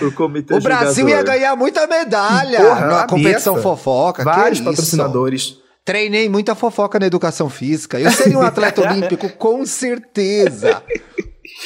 o 0.00 0.12
comitê 0.12 0.54
O 0.54 0.60
Brasil 0.60 1.08
jogador. 1.08 1.08
ia 1.08 1.22
ganhar 1.22 1.56
muita 1.56 1.86
medalha 1.86 2.60
Porra, 2.60 2.86
na 2.86 3.06
competição 3.06 3.56
fofoca. 3.62 4.24
Vários 4.24 4.60
patrocinadores 4.60 5.21
Treinei 5.84 6.28
muita 6.28 6.54
fofoca 6.54 6.98
na 6.98 7.06
educação 7.06 7.50
física. 7.50 7.98
Eu 7.98 8.10
seria 8.12 8.38
um 8.38 8.42
atleta 8.42 8.80
olímpico, 8.88 9.28
com 9.30 9.66
certeza. 9.66 10.82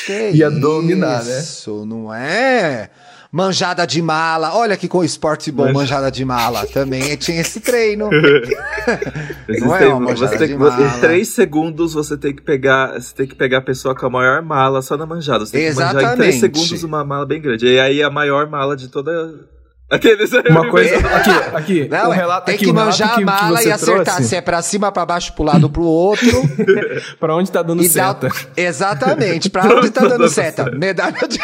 Que 0.04 0.30
Ia 0.32 0.48
isso, 0.48 0.60
dominar, 0.60 1.24
né? 1.24 1.38
Isso, 1.38 1.84
não 1.86 2.12
é? 2.12 2.90
Manjada 3.30 3.86
de 3.86 4.00
mala. 4.00 4.54
Olha 4.54 4.76
que 4.76 4.88
com 4.88 5.04
esporte 5.04 5.52
bom, 5.52 5.72
manjada 5.72 6.10
de 6.10 6.24
mala. 6.24 6.66
Também 6.66 7.16
tinha 7.16 7.40
esse 7.40 7.60
treino. 7.60 8.08
Não 9.60 9.76
é 9.76 9.88
uma 9.88 10.00
manjada 10.00 10.46
de 10.46 10.54
mala. 10.54 10.86
Em 10.86 11.00
três 11.00 11.28
segundos 11.28 11.92
você 11.92 12.16
tem 12.16 12.34
que 12.34 12.42
pegar, 12.42 12.94
você 12.94 13.14
tem 13.14 13.26
que 13.26 13.34
pegar 13.34 13.58
a 13.58 13.62
pessoa 13.62 13.94
com 13.94 14.06
a 14.06 14.10
maior 14.10 14.42
mala 14.42 14.80
só 14.80 14.96
na 14.96 15.06
manjada. 15.06 15.44
Você 15.44 15.52
tem 15.52 15.66
Exatamente. 15.66 15.98
que 15.98 16.02
manjar 16.02 16.14
em 16.14 16.16
três 16.16 16.40
segundos 16.40 16.82
uma 16.82 17.04
mala 17.04 17.26
bem 17.26 17.40
grande. 17.40 17.66
E 17.66 17.78
aí 17.78 18.02
a 18.02 18.10
maior 18.10 18.48
mala 18.48 18.76
de 18.76 18.88
toda 18.88 19.12
Aqueles 19.88 20.32
Uma 20.50 20.68
coisa. 20.68 20.96
Aqui, 20.96 21.30
aqui. 21.54 21.86
Não, 21.90 22.10
um 22.10 22.12
é, 22.12 22.16
relato, 22.16 22.46
tem 22.46 22.56
aqui, 22.56 22.64
que 22.64 22.70
um 22.70 22.74
manjar 22.74 23.18
a 23.18 23.20
mala 23.20 23.62
e 23.62 23.70
acertar. 23.70 24.16
Trouxe. 24.16 24.24
Se 24.24 24.34
é 24.34 24.40
pra 24.40 24.60
cima, 24.60 24.90
pra 24.90 25.06
baixo, 25.06 25.32
pro 25.32 25.44
lado, 25.44 25.70
pro 25.70 25.84
outro. 25.84 26.26
pra 27.20 27.36
onde 27.36 27.52
tá 27.52 27.62
dando 27.62 27.84
seta. 27.84 28.28
Exatamente, 28.56 29.48
pra 29.48 29.64
onde 29.72 29.90
tá 29.90 30.04
dando 30.04 30.28
seta. 30.28 30.72
Medalha 30.72 31.28
de... 31.28 31.38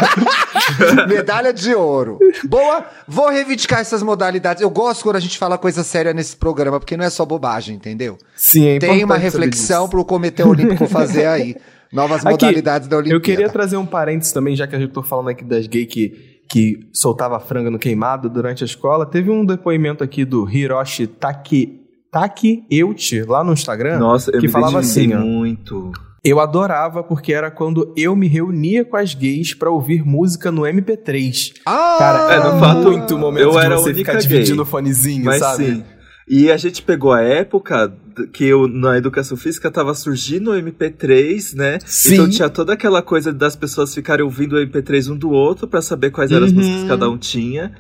Medalha 1.07 1.53
de 1.53 1.73
ouro. 1.73 2.19
Boa, 2.45 2.85
vou 3.07 3.29
reivindicar 3.31 3.79
essas 3.79 4.03
modalidades. 4.03 4.61
Eu 4.61 4.71
gosto 4.71 5.05
quando 5.05 5.17
a 5.17 5.21
gente 5.21 5.39
fala 5.39 5.57
coisa 5.57 5.85
séria 5.85 6.13
nesse 6.13 6.37
programa, 6.37 6.81
porque 6.81 6.97
não 6.97 7.05
é 7.05 7.11
só 7.11 7.25
bobagem, 7.25 7.77
entendeu? 7.77 8.19
Sim, 8.35 8.71
é 8.71 8.79
Tem 8.81 9.05
uma 9.05 9.17
reflexão 9.17 9.89
pro 9.89 10.05
Comitê 10.05 10.43
Olímpico 10.43 10.89
fazer 10.89 11.27
aí. 11.27 11.57
Novas 11.93 12.25
aqui, 12.25 12.31
modalidades 12.31 12.89
da 12.89 12.97
Olimpíada. 12.97 13.17
Eu 13.17 13.21
queria 13.21 13.51
trazer 13.51 13.77
um 13.77 13.85
parênteses 13.85 14.33
também, 14.33 14.57
já 14.57 14.67
que 14.67 14.75
a 14.75 14.79
gente 14.79 14.93
tô 14.93 15.03
falando 15.03 15.29
aqui 15.29 15.45
das 15.45 15.67
gays 15.67 15.87
que 15.87 16.32
que 16.53 16.87
soltava 16.93 17.41
franga 17.41 17.71
no 17.71 17.79
queimado 17.79 18.29
durante 18.29 18.63
a 18.63 18.67
escola. 18.67 19.07
Teve 19.07 19.31
um 19.31 19.43
depoimento 19.43 20.05
aqui 20.05 20.23
do 20.23 20.47
Hiroshi 20.47 21.07
Taki, 21.07 21.81
Taki 22.11 22.63
Euchi, 22.71 23.23
lá 23.23 23.43
no 23.43 23.55
Instagram, 23.55 23.99
Nossa, 23.99 24.31
que 24.33 24.47
falava 24.49 24.81
assim, 24.81 25.15
ó, 25.15 25.19
muito. 25.19 25.91
Eu 26.23 26.39
adorava 26.39 27.03
porque 27.03 27.33
era 27.33 27.51
quando 27.51 27.91
eu 27.97 28.15
me 28.15 28.29
reunia 28.29 28.85
com 28.85 28.99
as 28.99 29.15
gays 29.15 29.55
para 29.55 29.71
ouvir 29.71 30.05
música 30.05 30.53
no 30.53 30.61
MP3. 30.63 31.55
Ah, 31.65 31.97
cara, 31.99 32.35
é, 32.35 32.53
no 32.53 32.61
fato, 32.61 32.83
muito 32.83 33.17
momento 33.17 33.45
eu 33.45 33.53
de 33.53 33.57
era 33.57 33.77
você 33.79 33.95
ficar 33.95 34.17
dividindo 34.17 34.61
o 34.61 34.67
fonezinho, 34.67 35.25
mas 35.25 35.39
sabe? 35.39 35.65
Sim. 35.65 35.85
E 36.29 36.51
a 36.51 36.57
gente 36.57 36.83
pegou 36.83 37.13
a 37.13 37.21
época 37.21 37.93
que 38.33 38.45
eu, 38.45 38.69
na 38.69 38.97
educação 38.97 39.37
física 39.37 39.71
tava 39.71 39.95
surgindo 39.95 40.53
o 40.53 40.55
MP3, 40.55 41.55
né? 41.55 41.79
Sim. 41.85 42.15
Então 42.15 42.31
tinha 42.31 42.49
toda 42.49 42.73
aquela 42.75 43.03
coisa 43.03 43.33
das 43.33 43.57
pessoas 43.57 43.95
ficarem 43.95 44.25
ouvindo 44.25 44.57
o 44.57 44.59
MP3 44.59 45.11
um 45.11 45.17
do 45.17 45.31
outro 45.31 45.67
para 45.67 45.83
saber 45.83 46.11
quais 46.11 46.31
eram 46.31 46.47
as 46.47 46.53
músicas 46.53 46.83
que 46.83 46.89
cada 46.89 47.11
um 47.11 47.19
tinha. 47.19 47.73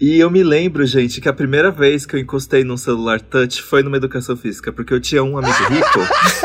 E 0.00 0.18
eu 0.18 0.28
me 0.28 0.42
lembro, 0.42 0.84
gente, 0.84 1.20
que 1.20 1.28
a 1.28 1.32
primeira 1.32 1.70
vez 1.70 2.04
que 2.04 2.16
eu 2.16 2.20
encostei 2.20 2.64
num 2.64 2.76
celular 2.76 3.20
touch 3.20 3.62
foi 3.62 3.80
numa 3.82 3.96
educação 3.96 4.36
física, 4.36 4.72
porque 4.72 4.92
eu 4.92 5.00
tinha 5.00 5.22
um 5.22 5.38
amigo 5.38 5.54
rico. 5.70 6.00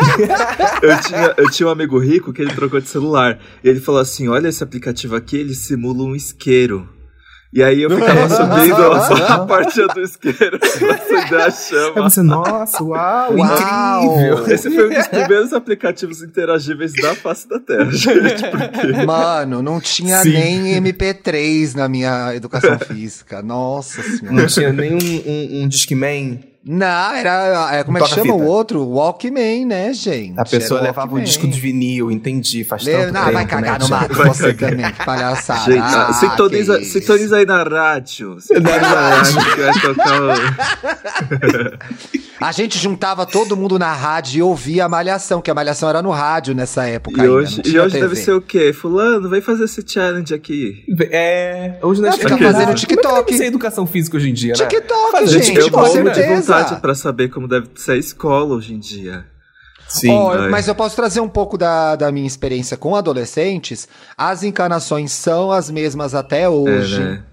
eu, 0.84 1.02
tinha, 1.02 1.34
eu 1.36 1.50
tinha 1.50 1.68
um 1.68 1.72
amigo 1.72 1.98
rico 1.98 2.32
que 2.32 2.44
ele 2.44 2.54
trocou 2.54 2.80
de 2.80 2.88
celular. 2.88 3.40
E 3.64 3.68
ele 3.68 3.80
falou 3.80 4.00
assim: 4.00 4.28
olha 4.28 4.50
esse 4.50 4.64
aplicativo 4.64 5.16
aqui, 5.16 5.38
ele 5.38 5.56
simula 5.56 6.04
um 6.04 6.16
isqueiro. 6.16 6.88
E 7.52 7.64
aí 7.64 7.82
eu 7.82 7.90
ficava 7.90 8.30
subindo 8.30 8.76
a 9.26 9.46
parte 9.46 9.82
do 9.88 10.02
isqueiro 10.02 10.60
pra 10.60 10.68
acender 10.94 11.42
a 11.42 11.52
chama. 11.52 11.94
Aí 11.96 12.04
você, 12.04 12.22
nossa, 12.22 12.84
uau, 12.84 13.36
uau, 13.36 13.40
incrível! 13.40 14.54
Esse 14.54 14.70
foi 14.70 14.88
um 14.88 14.94
dos 14.94 15.08
primeiros 15.08 15.54
aplicativos 15.54 16.22
interagíveis 16.22 16.94
da 16.94 17.16
face 17.16 17.50
da 17.50 17.60
Terra, 17.60 17.90
gente. 17.92 18.44
Porque... 18.44 19.06
Mano, 19.06 19.64
não 19.64 19.82
tinha 19.82 20.22
Sim. 20.22 20.34
nem 20.34 20.82
MP3 20.82 21.76
na 21.76 21.90
minha 21.90 22.36
educação 22.36 22.78
física. 22.78 23.42
Nossa 23.42 24.04
senhora. 24.04 24.32
Não 24.32 24.46
tinha 24.46 24.72
nem 24.72 24.94
um, 24.94 24.98
um, 25.00 25.64
um 25.64 25.68
Discman. 25.68 26.40
Não, 26.72 27.16
era. 27.16 27.80
É, 27.80 27.84
como 27.84 27.98
é 27.98 28.02
que 28.02 28.10
chama 28.10 28.36
o 28.36 28.46
outro? 28.46 28.88
Walkman, 28.88 29.66
né, 29.66 29.92
gente? 29.92 30.40
A 30.40 30.46
pessoa 30.46 30.80
levava 30.80 31.16
o 31.16 31.20
disco 31.20 31.48
de 31.48 31.60
vinil, 31.60 32.12
entendi. 32.12 32.64
Faz 32.64 32.84
Le... 32.84 32.92
tanto 32.92 33.12
não, 33.12 33.22
tempo, 33.22 33.34
vai 33.34 33.48
cagar 33.48 33.80
né, 33.80 33.86
no 33.86 33.90
mato 33.90 34.14
você 34.14 34.54
também, 34.54 34.92
que 34.92 35.04
palhaçada. 35.04 35.72
Gente, 35.72 35.82
ah, 35.82 36.14
sintoniza, 36.14 36.84
sintoniza 36.84 37.38
aí 37.38 37.46
na 37.48 37.64
rádio. 37.64 38.40
Sintoniza 38.40 38.80
na 38.82 39.10
rádio 39.10 39.56
que 39.56 39.62
vai 39.62 39.82
tocar 39.82 40.22
o... 40.22 40.30
A 42.40 42.54
gente 42.54 42.80
juntava 42.80 43.26
todo 43.26 43.58
mundo 43.58 43.78
na 43.78 43.92
rádio 43.92 44.40
e 44.40 44.42
ouvia 44.42 44.86
a 44.86 44.90
Malhação, 44.90 45.42
que 45.42 45.52
a 45.52 45.54
Malhação 45.54 45.90
era 45.90 46.02
no 46.02 46.10
rádio 46.10 46.56
nessa 46.56 46.86
época. 46.88 47.18
E 47.18 47.22
ainda, 47.22 47.34
hoje, 47.34 47.62
e 47.66 47.78
hoje 47.78 48.00
deve 48.00 48.16
ser 48.16 48.32
o 48.32 48.42
quê? 48.42 48.72
Fulano, 48.72 49.30
vem 49.30 49.42
fazer 49.42 49.66
esse 49.66 49.84
challenge 49.86 50.34
aqui. 50.34 50.86
É. 51.12 51.78
Hoje 51.82 52.02
nós 52.02 52.16
fica 52.16 52.38
fazendo 52.38 52.74
TikTok. 52.74 53.32
Como 53.32 53.44
é 53.44 53.46
educação 53.46 53.86
física 53.86 54.16
hoje 54.16 54.30
em 54.30 54.34
dia, 54.34 54.54
né? 54.58 54.66
TikTok, 54.66 55.28
gente, 55.28 55.70
com 55.70 55.86
certeza. 55.86 56.59
De 56.64 56.70
vontade 56.70 56.82
pra 56.82 56.96
saber 56.96 57.30
como 57.30 57.48
deve 57.48 57.70
ser 57.76 57.94
a 57.94 57.98
escola 57.98 58.56
hoje 58.56 58.74
em 58.74 58.80
dia. 58.80 59.26
Sim. 59.90 60.12
Oh, 60.12 60.50
mas 60.52 60.68
eu 60.68 60.76
posso 60.76 60.96
trazer 60.96 61.20
um 61.20 61.28
pouco 61.28 61.58
da, 61.58 61.96
da 61.96 62.12
minha 62.12 62.28
experiência 62.28 62.78
com 62.78 62.96
adolescentes. 62.96 63.88
As 64.16 64.44
encarnações 64.44 65.12
são 65.12 65.52
as 65.52 65.72
mesmas 65.72 66.14
até 66.14 66.48
hoje. 66.48 67.02
É, 67.02 67.06
né? 67.06 67.24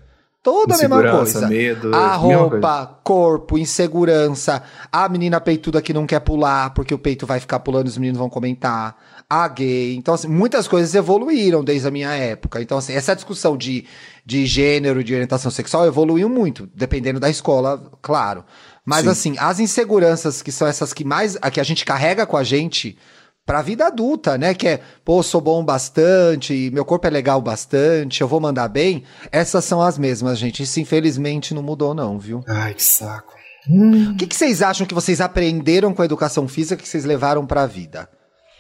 Toda 0.47 0.77
a 0.77 0.79
mesma 0.79 1.11
coisa. 1.11 1.49
Medo, 1.49 1.93
a 1.93 2.15
roupa, 2.15 3.01
corpo, 3.03 3.59
insegurança. 3.59 4.63
A 4.93 5.09
menina 5.09 5.41
peituda 5.41 5.83
que 5.83 5.93
não 5.93 6.07
quer 6.07 6.21
pular 6.21 6.71
porque 6.71 6.95
o 6.95 6.99
peito 6.99 7.27
vai 7.27 7.41
ficar 7.41 7.59
pulando 7.59 7.87
e 7.87 7.91
os 7.91 7.99
meninos 7.99 8.19
vão 8.19 8.31
comentar. 8.31 8.97
A 9.29 9.49
gay. 9.49 9.97
Então, 9.97 10.15
assim, 10.15 10.29
muitas 10.29 10.69
coisas 10.69 10.95
evoluíram 10.95 11.65
desde 11.65 11.89
a 11.89 11.91
minha 11.91 12.15
época. 12.15 12.63
Então, 12.63 12.79
assim, 12.79 12.93
essa 12.93 13.13
discussão 13.13 13.57
de, 13.57 13.87
de 14.25 14.47
gênero, 14.47 15.03
de 15.03 15.13
orientação 15.13 15.51
sexual 15.51 15.85
evoluiu 15.85 16.29
muito, 16.29 16.71
dependendo 16.73 17.19
da 17.19 17.29
escola, 17.29 17.91
claro. 18.01 18.45
Mas, 18.87 19.03
Sim. 19.03 19.09
assim, 19.09 19.35
as 19.39 19.59
inseguranças 19.59 20.41
que 20.41 20.53
são 20.53 20.69
essas 20.69 20.93
que 20.93 21.05
mais. 21.05 21.37
a 21.43 21.51
que 21.51 21.61
a 21.61 21.65
gente 21.65 21.85
carrega 21.85 22.25
com 22.25 22.37
a 22.37 22.45
gente 22.45 22.97
pra 23.45 23.61
vida 23.61 23.89
adulta, 23.89 24.39
né? 24.39 24.55
Que 24.55 24.69
é, 24.69 24.81
pô, 25.05 25.21
sou 25.25 25.41
bom 25.41 25.65
bastante, 25.65 26.71
meu 26.73 26.85
corpo 26.85 27.07
é 27.07 27.11
legal 27.11 27.41
bastante, 27.41 28.21
eu 28.21 28.29
vou 28.29 28.41
mandar 28.41 28.69
bem. 28.69 29.03
Essas 29.33 29.65
são 29.65 29.83
as 29.83 29.99
mesmas, 29.99 30.39
gente. 30.39 30.63
Isso 30.63 30.79
infelizmente 30.79 31.53
não 31.53 31.63
mudou, 31.63 31.95
não, 31.95 32.17
viu? 32.17 32.45
Ai, 32.47 32.75
que 32.75 32.85
saco. 32.85 33.35
O 33.69 34.17
que, 34.17 34.29
que 34.29 34.37
vocês 34.37 34.63
acham 34.63 34.87
que 34.87 34.95
vocês 34.95 35.21
aprenderam 35.21 35.93
com 35.93 36.01
a 36.01 36.05
educação 36.05 36.47
física 36.47 36.81
que 36.81 36.89
vocês 36.89 37.05
levaram 37.05 37.45
pra 37.45 37.67
vida? 37.67 38.09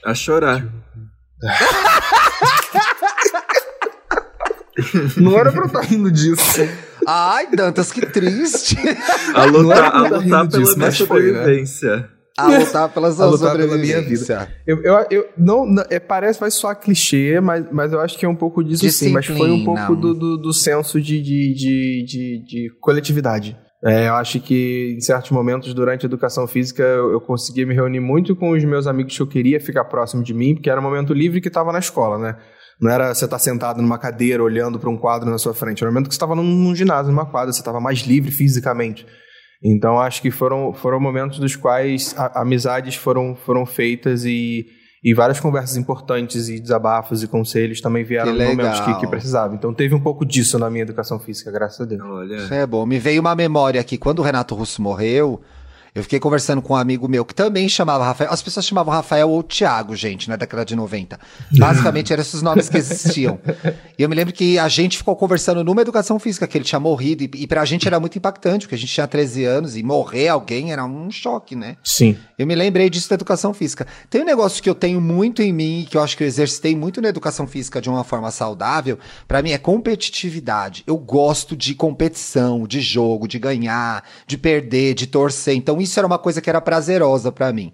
A 0.04 0.12
chorar. 0.12 0.66
Não 5.16 5.38
era 5.38 5.50
pra 5.50 5.62
eu 5.62 5.66
estar 5.66 5.80
tá 5.80 5.86
rindo 5.86 6.10
disso. 6.10 6.60
Ai, 7.06 7.46
Dantas, 7.54 7.92
que 7.92 8.04
triste. 8.04 8.76
A 9.34 9.44
lutar, 9.44 9.94
a 9.94 10.02
lutar 10.02 10.48
pela 10.48 10.48
disso, 10.48 10.76
minha 10.76 10.90
sobrevivência. 10.90 11.90
Foi, 11.90 11.96
né? 11.98 12.08
a 12.36 12.58
lutar 12.58 12.88
pela 12.90 13.10
sua 13.12 13.24
a 13.24 13.28
lutar 13.28 13.50
sobrevivência. 13.50 13.94
Pela 13.94 14.02
minha 14.02 14.18
vida. 14.18 14.48
Eu, 14.66 14.82
eu, 14.82 15.06
eu 15.10 15.28
não, 15.38 15.64
não 15.64 15.82
é, 15.88 15.98
parece 15.98 16.38
vai 16.38 16.50
soar 16.50 16.78
clichê, 16.78 17.40
mas, 17.40 17.64
mas 17.72 17.92
eu 17.92 18.00
acho 18.00 18.18
que 18.18 18.26
é 18.26 18.28
um 18.28 18.36
pouco 18.36 18.62
disso 18.62 18.82
Disciplina. 18.82 19.22
sim. 19.22 19.32
Mas 19.32 19.38
foi 19.38 19.50
um 19.50 19.64
pouco 19.64 19.96
do, 19.96 20.14
do, 20.14 20.36
do 20.36 20.52
senso 20.52 21.00
de, 21.00 21.22
de, 21.22 21.54
de, 21.54 22.04
de, 22.04 22.44
de 22.44 22.70
coletividade. 22.80 23.56
É, 23.84 24.08
eu 24.08 24.14
acho 24.14 24.40
que 24.40 24.94
em 24.96 25.00
certos 25.00 25.30
momentos 25.30 25.72
durante 25.72 26.04
a 26.04 26.08
educação 26.08 26.46
física 26.46 26.82
eu, 26.82 27.12
eu 27.12 27.20
conseguia 27.20 27.66
me 27.66 27.74
reunir 27.74 28.00
muito 28.00 28.34
com 28.34 28.50
os 28.50 28.64
meus 28.64 28.86
amigos 28.86 29.14
que 29.14 29.22
eu 29.22 29.26
queria 29.26 29.60
ficar 29.60 29.84
próximo 29.84 30.22
de 30.22 30.34
mim, 30.34 30.54
porque 30.54 30.68
era 30.68 30.80
um 30.80 30.82
momento 30.82 31.14
livre 31.14 31.40
que 31.40 31.48
estava 31.48 31.72
na 31.72 31.78
escola, 31.78 32.18
né? 32.18 32.36
Não 32.80 32.90
era 32.90 33.14
você 33.14 33.24
estar 33.24 33.36
tá 33.36 33.42
sentado 33.42 33.80
numa 33.80 33.98
cadeira 33.98 34.42
olhando 34.42 34.78
para 34.78 34.90
um 34.90 34.96
quadro 34.96 35.30
na 35.30 35.38
sua 35.38 35.54
frente. 35.54 35.82
Era 35.82 35.90
um 35.90 35.94
momento 35.94 36.08
que 36.08 36.14
você 36.14 36.16
estava 36.16 36.34
num, 36.34 36.44
num 36.44 36.74
ginásio, 36.74 37.10
numa 37.10 37.26
quadra, 37.26 37.52
você 37.52 37.60
estava 37.60 37.80
mais 37.80 38.00
livre 38.00 38.30
fisicamente. 38.30 39.06
Então 39.62 39.98
acho 39.98 40.20
que 40.20 40.30
foram, 40.30 40.72
foram 40.74 41.00
momentos 41.00 41.38
dos 41.38 41.56
quais 41.56 42.14
a, 42.16 42.42
amizades 42.42 42.94
foram, 42.94 43.34
foram 43.34 43.64
feitas 43.64 44.24
e, 44.24 44.66
e 45.02 45.14
várias 45.14 45.40
conversas 45.40 45.76
importantes 45.76 46.48
e 46.48 46.60
desabafos 46.60 47.22
e 47.22 47.28
conselhos 47.28 47.80
também 47.80 48.04
vieram 48.04 48.32
nos 48.34 48.46
momentos 48.46 48.80
que, 48.80 48.94
que 49.00 49.06
precisava. 49.06 49.54
Então 49.54 49.72
teve 49.72 49.94
um 49.94 50.00
pouco 50.00 50.26
disso 50.26 50.58
na 50.58 50.68
minha 50.68 50.82
educação 50.82 51.18
física, 51.18 51.50
graças 51.50 51.80
a 51.80 51.84
Deus. 51.84 52.02
Olha. 52.02 52.36
Isso 52.36 52.52
é 52.52 52.66
bom. 52.66 52.84
Me 52.84 52.98
veio 52.98 53.20
uma 53.20 53.34
memória 53.34 53.80
aqui. 53.80 53.96
Quando 53.96 54.18
o 54.18 54.22
Renato 54.22 54.54
Russo 54.54 54.82
morreu, 54.82 55.40
eu 55.96 56.02
fiquei 56.02 56.20
conversando 56.20 56.60
com 56.60 56.74
um 56.74 56.76
amigo 56.76 57.08
meu 57.08 57.24
que 57.24 57.34
também 57.34 57.66
chamava 57.70 58.04
Rafael. 58.04 58.30
As 58.30 58.42
pessoas 58.42 58.66
chamavam 58.66 58.92
Rafael 58.92 59.30
ou 59.30 59.42
Tiago, 59.42 59.96
gente, 59.96 60.28
na 60.28 60.36
década 60.36 60.62
de 60.62 60.76
90. 60.76 61.18
Basicamente 61.56 62.12
eram 62.12 62.20
esses 62.20 62.42
nomes 62.42 62.68
que 62.68 62.76
existiam. 62.76 63.38
E 63.98 64.02
eu 64.02 64.08
me 64.10 64.14
lembro 64.14 64.34
que 64.34 64.58
a 64.58 64.68
gente 64.68 64.98
ficou 64.98 65.16
conversando 65.16 65.64
numa 65.64 65.80
educação 65.80 66.18
física, 66.18 66.46
que 66.46 66.58
ele 66.58 66.66
tinha 66.66 66.78
morrido. 66.78 67.24
E, 67.24 67.30
e 67.36 67.46
pra 67.46 67.64
gente 67.64 67.86
era 67.86 67.98
muito 67.98 68.18
impactante, 68.18 68.66
porque 68.66 68.74
a 68.74 68.78
gente 68.78 68.92
tinha 68.92 69.06
13 69.06 69.44
anos 69.46 69.74
e 69.74 69.82
morrer 69.82 70.28
alguém 70.28 70.70
era 70.70 70.84
um 70.84 71.10
choque, 71.10 71.56
né? 71.56 71.78
Sim. 71.82 72.14
Eu 72.38 72.46
me 72.46 72.54
lembrei 72.54 72.90
disso 72.90 73.08
da 73.08 73.14
educação 73.14 73.54
física. 73.54 73.86
Tem 74.10 74.20
um 74.20 74.26
negócio 74.26 74.62
que 74.62 74.68
eu 74.68 74.74
tenho 74.74 75.00
muito 75.00 75.40
em 75.40 75.50
mim, 75.50 75.86
que 75.88 75.96
eu 75.96 76.02
acho 76.02 76.14
que 76.14 76.22
eu 76.22 76.28
exercitei 76.28 76.76
muito 76.76 77.00
na 77.00 77.08
educação 77.08 77.46
física 77.46 77.80
de 77.80 77.88
uma 77.88 78.04
forma 78.04 78.30
saudável, 78.30 78.98
para 79.26 79.40
mim 79.40 79.52
é 79.52 79.58
competitividade. 79.58 80.84
Eu 80.86 80.98
gosto 80.98 81.56
de 81.56 81.74
competição, 81.74 82.66
de 82.66 82.82
jogo, 82.82 83.26
de 83.26 83.38
ganhar, 83.38 84.04
de 84.26 84.36
perder, 84.36 84.92
de 84.92 85.06
torcer. 85.06 85.56
Então 85.56 85.80
isso 85.86 85.98
era 85.98 86.06
uma 86.06 86.18
coisa 86.18 86.40
que 86.40 86.50
era 86.50 86.60
prazerosa 86.60 87.32
para 87.32 87.52
mim. 87.52 87.72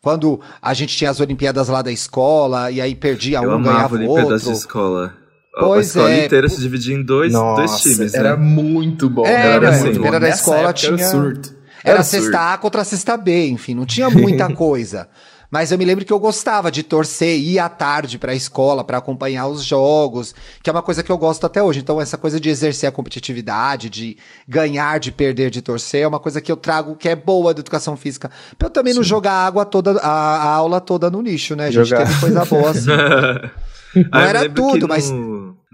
Quando 0.00 0.40
a 0.60 0.74
gente 0.74 0.96
tinha 0.96 1.10
as 1.10 1.18
Olimpíadas 1.18 1.68
lá 1.68 1.80
da 1.80 1.90
escola, 1.90 2.70
e 2.70 2.80
aí 2.80 2.94
perdia 2.94 3.40
um, 3.40 3.62
ganhava 3.62 3.96
o 3.96 4.00
outro. 4.00 4.12
Olimpíadas 4.12 4.44
de 4.44 4.52
escola. 4.52 5.14
Pois 5.58 5.86
a 5.86 5.88
escola 5.88 6.10
é. 6.10 6.26
inteira 6.26 6.48
se 6.48 6.60
dividia 6.60 6.94
em 6.94 7.02
dois, 7.02 7.32
Nossa, 7.32 7.62
dois 7.62 7.80
times, 7.80 8.12
né? 8.12 8.18
Era 8.18 8.36
muito 8.36 9.08
bom. 9.08 9.24
Era, 9.24 9.54
era, 9.54 9.68
assim, 9.70 10.04
era 10.04 10.20
da 10.20 10.28
escola 10.28 10.72
tinha... 10.72 10.92
Era 10.92 11.10
surto. 11.10 11.54
Era, 11.82 11.94
era 11.94 12.02
sexta 12.02 12.52
A 12.52 12.58
contra 12.58 12.82
sexta 12.82 13.16
B, 13.16 13.46
enfim, 13.48 13.74
não 13.74 13.86
tinha 13.86 14.10
muita 14.10 14.48
coisa. 14.54 15.08
Mas 15.54 15.70
eu 15.70 15.78
me 15.78 15.84
lembro 15.84 16.04
que 16.04 16.12
eu 16.12 16.18
gostava 16.18 16.68
de 16.68 16.82
torcer, 16.82 17.38
ir 17.38 17.60
à 17.60 17.68
tarde 17.68 18.18
pra 18.18 18.34
escola 18.34 18.82
para 18.82 18.98
acompanhar 18.98 19.46
os 19.46 19.62
jogos, 19.62 20.34
que 20.60 20.68
é 20.68 20.72
uma 20.72 20.82
coisa 20.82 21.00
que 21.00 21.12
eu 21.12 21.16
gosto 21.16 21.46
até 21.46 21.62
hoje. 21.62 21.78
Então, 21.78 22.00
essa 22.00 22.18
coisa 22.18 22.40
de 22.40 22.48
exercer 22.48 22.88
a 22.88 22.90
competitividade, 22.90 23.88
de 23.88 24.16
ganhar, 24.48 24.98
de 24.98 25.12
perder, 25.12 25.50
de 25.50 25.62
torcer, 25.62 26.02
é 26.02 26.08
uma 26.08 26.18
coisa 26.18 26.40
que 26.40 26.50
eu 26.50 26.56
trago 26.56 26.96
que 26.96 27.08
é 27.08 27.14
boa 27.14 27.54
da 27.54 27.60
educação 27.60 27.96
física. 27.96 28.32
Pra 28.58 28.66
eu 28.66 28.70
também 28.70 28.94
Sim. 28.94 28.98
não 28.98 29.04
jogar 29.04 29.30
a 29.30 29.46
água 29.46 29.64
toda, 29.64 29.92
a, 30.00 30.08
a, 30.08 30.54
aula 30.54 30.80
toda 30.80 31.08
no 31.08 31.22
lixo, 31.22 31.54
né, 31.54 31.70
gente? 31.70 31.88
Jogar. 31.88 32.04
Teve 32.04 32.18
coisa 32.18 32.44
boa 32.44 32.70
assim. 32.70 32.90
não 34.10 34.20
era 34.20 34.50
tudo, 34.50 34.88
mas. 34.88 35.08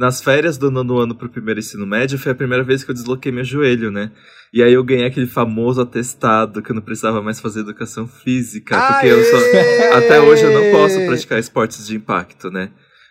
Nas 0.00 0.22
férias 0.22 0.56
do 0.56 0.70
nono 0.70 0.98
ano 0.98 1.14
pro 1.14 1.28
primeiro 1.28 1.60
ensino 1.60 1.86
médio, 1.86 2.18
foi 2.18 2.32
a 2.32 2.34
primeira 2.34 2.64
vez 2.64 2.82
que 2.82 2.90
eu 2.90 2.94
desloquei 2.94 3.30
meu 3.30 3.44
joelho, 3.44 3.90
né? 3.90 4.10
E 4.50 4.62
aí 4.62 4.72
eu 4.72 4.82
ganhei 4.82 5.04
aquele 5.04 5.26
famoso 5.26 5.78
atestado 5.82 6.62
que 6.62 6.70
eu 6.70 6.74
não 6.74 6.80
precisava 6.80 7.20
mais 7.20 7.38
fazer 7.38 7.60
educação 7.60 8.08
física. 8.08 8.78
Aê! 8.78 8.92
Porque 8.92 9.06
eu 9.08 9.24
só. 9.24 9.36
Até 9.98 10.18
hoje 10.18 10.42
eu 10.42 10.52
não 10.54 10.72
posso 10.72 11.04
praticar 11.04 11.38
esportes 11.38 11.86
de 11.86 11.96
impacto, 11.96 12.50
né? 12.50 12.70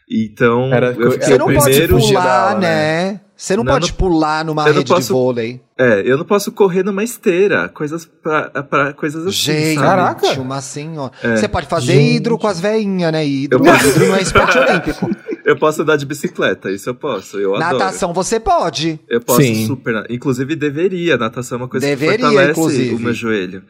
Então, 0.09 0.73
Era, 0.73 0.87
eu 0.93 1.11
fiquei 1.11 1.27
Você 1.27 1.37
não 1.37 1.45
primeiro 1.45 1.93
pode 1.93 2.07
pular, 2.07 2.47
aula, 2.47 2.59
né? 2.59 3.11
né? 3.11 3.21
Você 3.37 3.55
não 3.55 3.65
pode 3.65 3.89
não, 3.89 3.95
pular 3.95 4.43
numa 4.43 4.63
rede 4.65 4.85
posso, 4.85 5.01
de 5.01 5.13
vôlei. 5.13 5.61
É, 5.77 6.01
eu 6.03 6.17
não 6.17 6.25
posso 6.25 6.51
correr 6.51 6.81
numa 6.81 7.03
esteira. 7.03 7.69
Coisas 7.69 8.03
pra, 8.03 8.49
pra 8.63 8.93
coisas 8.93 9.27
assim. 9.27 9.53
Gente, 9.53 9.75
sabe? 9.75 9.87
caraca. 9.87 10.41
uma 10.41 10.59
senhora. 10.59 11.11
É. 11.21 11.35
Você 11.35 11.47
pode 11.47 11.67
fazer 11.67 11.93
Gente. 11.93 12.15
hidro 12.15 12.35
com 12.39 12.47
as 12.47 12.59
veinhas, 12.59 13.11
né? 13.11 13.23
Hidro, 13.23 13.63
eu... 13.63 13.75
hidro 13.75 14.07
não 14.07 14.15
é 14.15 14.21
esporte 14.23 14.57
olímpico. 14.57 15.07
Eu 15.49 15.57
posso 15.57 15.81
andar 15.81 15.97
de 15.97 16.05
bicicleta, 16.05 16.71
isso 16.71 16.87
eu 16.87 16.93
posso. 16.93 17.39
Eu 17.39 17.57
natação 17.57 18.11
adoro. 18.11 18.23
você 18.23 18.39
pode. 18.39 18.99
Eu 19.09 19.19
posso 19.19 19.41
Sim. 19.41 19.65
super. 19.65 20.05
Inclusive 20.07 20.55
deveria. 20.55 21.17
Natação 21.17 21.57
é 21.57 21.61
uma 21.61 21.67
coisa 21.67 21.87
deveria, 21.87 22.17
que 22.17 22.21
fortalece 22.21 22.51
inclusive. 22.51 22.93
o 22.93 22.99
meu 22.99 23.13
joelho. 23.13 23.63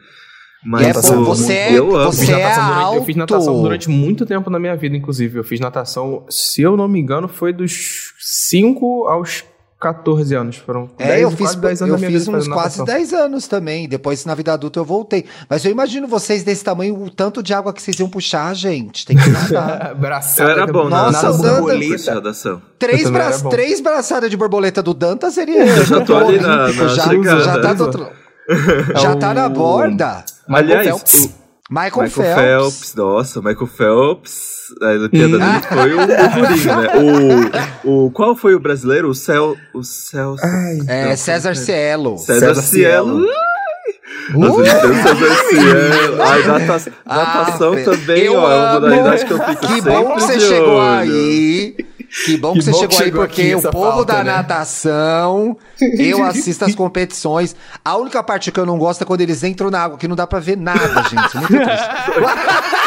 Mas 0.62 0.88
é, 0.88 0.92
pô, 0.92 1.24
você, 1.24 1.52
é, 1.54 1.78
eu 1.78 1.96
amo. 1.96 2.12
Você 2.12 2.32
é 2.32 2.54
durante, 2.54 2.96
eu 2.96 3.04
fiz 3.04 3.16
natação 3.16 3.62
durante 3.62 3.88
muito 3.88 4.26
tempo 4.26 4.50
na 4.50 4.58
minha 4.58 4.76
vida, 4.76 4.94
inclusive. 4.94 5.38
Eu 5.38 5.44
fiz 5.44 5.58
natação, 5.58 6.26
se 6.28 6.60
eu 6.60 6.76
não 6.76 6.86
me 6.86 7.00
engano, 7.00 7.28
foi 7.28 7.50
dos 7.50 8.12
5 8.18 9.06
aos 9.08 9.42
14 9.80 10.34
anos. 10.34 10.56
Foram 10.56 10.90
é, 10.98 11.06
10, 11.06 11.22
eu 11.22 11.30
fiz, 11.30 11.54
anos 11.54 11.80
eu 11.80 11.98
fiz 11.98 12.28
uns 12.28 12.46
quase 12.46 12.84
10 12.84 13.14
anos 13.14 13.48
também. 13.48 13.88
Depois, 13.88 14.26
na 14.26 14.34
vida 14.34 14.52
adulta, 14.52 14.78
eu 14.78 14.84
voltei. 14.84 15.24
Mas 15.48 15.64
eu 15.64 15.70
imagino 15.70 16.06
vocês 16.06 16.42
desse 16.42 16.62
tamanho, 16.62 17.02
o 17.02 17.10
tanto 17.10 17.42
de 17.42 17.54
água 17.54 17.72
que 17.72 17.80
vocês 17.80 17.98
iam 17.98 18.08
puxar, 18.08 18.54
gente. 18.54 19.06
Tem 19.06 19.16
que 19.16 19.28
nadar. 19.30 19.94
Braçada. 19.94 20.50
Era 20.50 20.66
bom, 20.66 20.88
Nossa, 20.88 21.32
Danta, 21.32 22.60
Três, 22.78 23.08
bra 23.08 23.30
três 23.50 23.80
braçadas 23.80 24.30
de 24.30 24.36
borboleta 24.36 24.82
do 24.82 24.92
Danta 24.92 25.30
seria. 25.30 25.64
Eu 25.64 25.84
já 25.84 26.00
tô 26.02 26.16
ali 26.16 26.38
na, 26.38 26.56
na 26.68 26.88
já, 26.88 27.08
chegada. 27.08 27.40
Já 27.42 27.60
tá, 27.60 27.72
do, 27.72 28.10
já 29.00 29.16
tá 29.16 29.34
na 29.34 29.48
borda. 29.48 30.24
Aliás, 30.48 31.30
Michael 31.70 32.02
Michael, 32.02 32.08
Michael 32.08 32.36
Phelps. 32.36 32.74
Phelps. 32.74 32.94
Nossa, 32.96 33.40
Michael 33.40 33.66
Phelps 33.66 34.60
a 34.80 34.86
Olimpíada 34.86 35.38
dele 35.38 35.62
foi 35.68 35.94
o, 35.94 35.98
o 35.98 36.30
Murinho, 36.38 36.80
né? 36.80 37.70
O, 37.84 38.06
o, 38.06 38.10
qual 38.10 38.36
foi 38.36 38.54
o 38.54 38.60
brasileiro? 38.60 39.08
O 39.08 39.14
Cel... 39.14 39.56
O 39.74 39.82
Cel... 39.82 40.36
Ai, 40.42 40.78
é, 40.86 41.16
César 41.16 41.56
Cielo. 41.56 42.18
César, 42.18 42.54
César 42.54 42.62
Cielo. 42.62 43.24
Uh! 43.24 44.64
César 44.64 45.34
Cielo. 45.48 46.22
Ai, 46.22 46.42
natação, 46.46 46.92
natação 47.04 47.72
ah, 47.72 47.84
também, 47.84 48.28
ó, 48.28 48.50
é 48.50 48.56
uma 48.56 48.72
modalidade 48.74 49.26
que 49.26 49.32
eu 49.32 49.38
fico 49.38 49.66
Que 49.66 49.80
bom 49.80 50.14
que 50.14 50.20
você 50.20 50.40
chegou 50.40 50.80
aí. 50.80 51.76
Que 52.24 52.36
bom 52.36 52.52
que, 52.54 52.58
que 52.58 52.64
você 52.64 52.70
bom 52.72 52.78
chegou, 52.78 52.88
que 52.88 53.04
chegou 53.04 53.22
aí, 53.22 53.28
porque 53.28 53.54
o 53.54 53.62
povo 53.62 53.90
pauta, 53.90 54.12
da 54.12 54.24
né? 54.24 54.32
natação, 54.32 55.56
eu 55.98 56.24
assisto 56.24 56.64
as 56.64 56.74
competições. 56.74 57.54
A 57.84 57.96
única 57.96 58.22
parte 58.22 58.50
que 58.50 58.58
eu 58.58 58.66
não 58.66 58.78
gosto 58.78 59.02
é 59.02 59.04
quando 59.04 59.20
eles 59.20 59.42
entram 59.44 59.70
na 59.70 59.80
água, 59.80 59.96
que 59.96 60.08
não 60.08 60.16
dá 60.16 60.26
pra 60.26 60.40
ver 60.40 60.56
nada, 60.56 61.02
gente. 61.08 61.36
Muito 61.36 61.54
triste. 61.54 61.88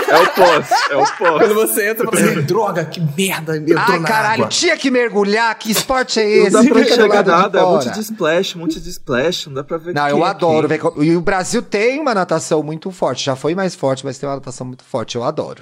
É 0.10 0.18
o 0.20 0.28
pós, 0.32 0.70
é 0.92 0.96
o 0.98 1.18
pós. 1.18 1.42
Quando 1.42 1.54
você 1.54 1.90
entra, 1.90 2.10
você 2.10 2.42
droga, 2.42 2.86
que 2.86 3.02
merda, 3.18 3.58
entrou 3.58 3.80
Ai, 3.80 4.00
na 4.00 4.08
caralho, 4.08 4.44
água. 4.44 4.48
tinha 4.48 4.76
que 4.78 4.92
mergulhar, 4.92 5.58
que 5.58 5.72
esporte 5.72 6.20
é 6.20 6.30
esse? 6.30 6.52
Não 6.52 6.64
dá 6.64 6.70
pra 6.70 6.82
enxergar 6.82 7.26
nada, 7.26 7.60
é 7.60 7.64
um 7.64 7.72
monte 7.72 7.90
de 7.92 8.00
splash, 8.02 8.56
um 8.56 8.60
monte 8.60 8.80
de 8.80 8.90
splash, 8.90 9.48
não 9.48 9.54
dá 9.56 9.64
pra 9.64 9.78
ver 9.78 9.94
Não, 9.94 10.08
eu 10.10 10.24
adoro. 10.24 10.68
Ver, 10.68 10.82
e 10.98 11.16
o 11.16 11.22
Brasil 11.22 11.62
tem 11.62 12.00
uma 12.00 12.14
natação 12.14 12.62
muito 12.62 12.92
forte, 12.92 13.26
já 13.26 13.36
foi 13.36 13.56
mais 13.56 13.74
forte, 13.74 14.06
mas 14.06 14.18
tem 14.18 14.28
uma 14.28 14.36
natação 14.36 14.68
muito 14.68 14.84
forte, 14.84 15.16
eu 15.16 15.24
adoro. 15.24 15.62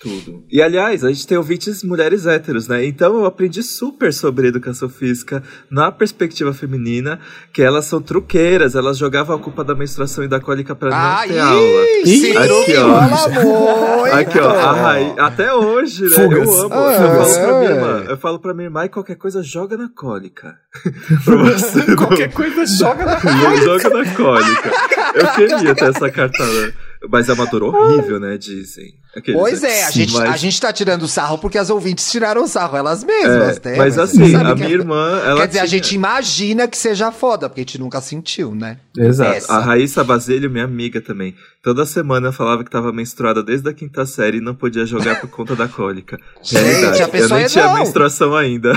Tudo. 0.00 0.44
E 0.48 0.62
aliás, 0.62 1.02
a 1.02 1.08
gente 1.08 1.26
tem 1.26 1.36
ouvintes 1.36 1.82
mulheres 1.82 2.24
héteros, 2.24 2.68
né? 2.68 2.84
Então 2.86 3.16
eu 3.16 3.26
aprendi 3.26 3.64
super 3.64 4.12
sobre 4.12 4.46
educação 4.46 4.88
física 4.88 5.42
na 5.68 5.90
perspectiva 5.90 6.54
feminina, 6.54 7.18
que 7.52 7.62
elas 7.62 7.86
são 7.86 8.00
truqueiras, 8.00 8.76
elas 8.76 8.96
jogavam 8.96 9.34
a 9.34 9.40
culpa 9.40 9.64
da 9.64 9.74
menstruação 9.74 10.22
e 10.22 10.28
da 10.28 10.38
cólica 10.38 10.74
pra 10.76 10.90
não 10.90 11.28
ter 11.28 11.38
aula. 11.40 11.84
Sim, 12.04 12.36
aqui, 12.36 12.76
ó. 12.76 14.04
aqui, 14.14 14.38
ó. 14.38 14.72
Raí, 14.72 15.14
até 15.18 15.52
hoje, 15.52 16.04
né? 16.04 16.10
Fugas. 16.10 16.48
Eu 16.48 16.62
amo. 16.62 16.74
Ah, 16.74 16.86
eu 16.92 17.16
falo 17.26 17.34
pra 17.34 17.58
minha 17.58 17.70
irmã. 17.70 18.04
Eu 18.08 18.16
falo 18.16 18.38
pra 18.38 18.54
minha 18.54 18.66
irmã 18.66 18.84
e 18.84 18.88
qualquer 18.88 19.16
coisa 19.16 19.42
joga 19.42 19.76
na 19.76 19.88
cólica. 19.88 20.56
qualquer 21.98 22.32
coisa 22.32 22.64
joga 22.66 23.04
na 23.04 23.20
cólica. 23.20 23.56
joga 23.64 23.90
na 23.90 24.14
cólica. 24.14 24.70
Eu 25.14 25.26
queria 25.32 25.74
ter 25.74 25.84
essa 25.88 26.08
cartada. 26.08 26.87
Mas 27.08 27.28
é 27.28 27.32
uma 27.32 27.46
dor 27.46 27.62
horrível, 27.62 28.18
né? 28.18 28.36
Dizem. 28.36 28.94
Aqueles, 29.16 29.40
pois 29.40 29.62
é, 29.62 29.84
a 29.84 29.90
gente, 29.90 30.12
mas... 30.12 30.30
a 30.30 30.36
gente 30.36 30.60
tá 30.60 30.72
tirando 30.72 31.06
sarro 31.08 31.38
porque 31.38 31.56
as 31.56 31.70
ouvintes 31.70 32.10
tiraram 32.10 32.46
sarro 32.46 32.76
elas 32.76 33.02
mesmas, 33.04 33.60
é, 33.64 33.70
né? 33.70 33.76
Mas, 33.76 33.98
assim, 33.98 34.34
a 34.34 34.54
minha 34.54 34.68
é... 34.68 34.72
irmã. 34.72 35.20
Ela 35.24 35.40
Quer 35.40 35.46
dizer, 35.46 35.58
tinha... 35.58 35.62
a 35.62 35.66
gente 35.66 35.94
imagina 35.94 36.68
que 36.68 36.76
seja 36.76 37.10
foda, 37.10 37.48
porque 37.48 37.60
a 37.60 37.64
gente 37.64 37.78
nunca 37.78 38.00
sentiu, 38.00 38.54
né? 38.54 38.78
Exato. 38.96 39.32
Essa. 39.32 39.52
A 39.54 39.60
Raíssa 39.60 40.02
Baselho, 40.04 40.50
minha 40.50 40.64
amiga 40.64 41.00
também. 41.00 41.34
Toda 41.62 41.86
semana 41.86 42.32
falava 42.32 42.64
que 42.64 42.70
tava 42.70 42.92
menstruada 42.92 43.42
desde 43.42 43.68
a 43.68 43.72
quinta 43.72 44.04
série 44.04 44.38
e 44.38 44.40
não 44.40 44.54
podia 44.54 44.84
jogar 44.84 45.20
por 45.20 45.28
conta 45.28 45.54
da 45.54 45.68
cólica. 45.68 46.18
Gente, 46.42 47.02
a 47.02 47.08
pessoa 47.08 47.32
Eu 47.32 47.36
nem 47.36 47.44
é 47.44 47.48
tinha 47.48 47.66
não. 47.66 47.74
menstruação 47.74 48.36
ainda. 48.36 48.72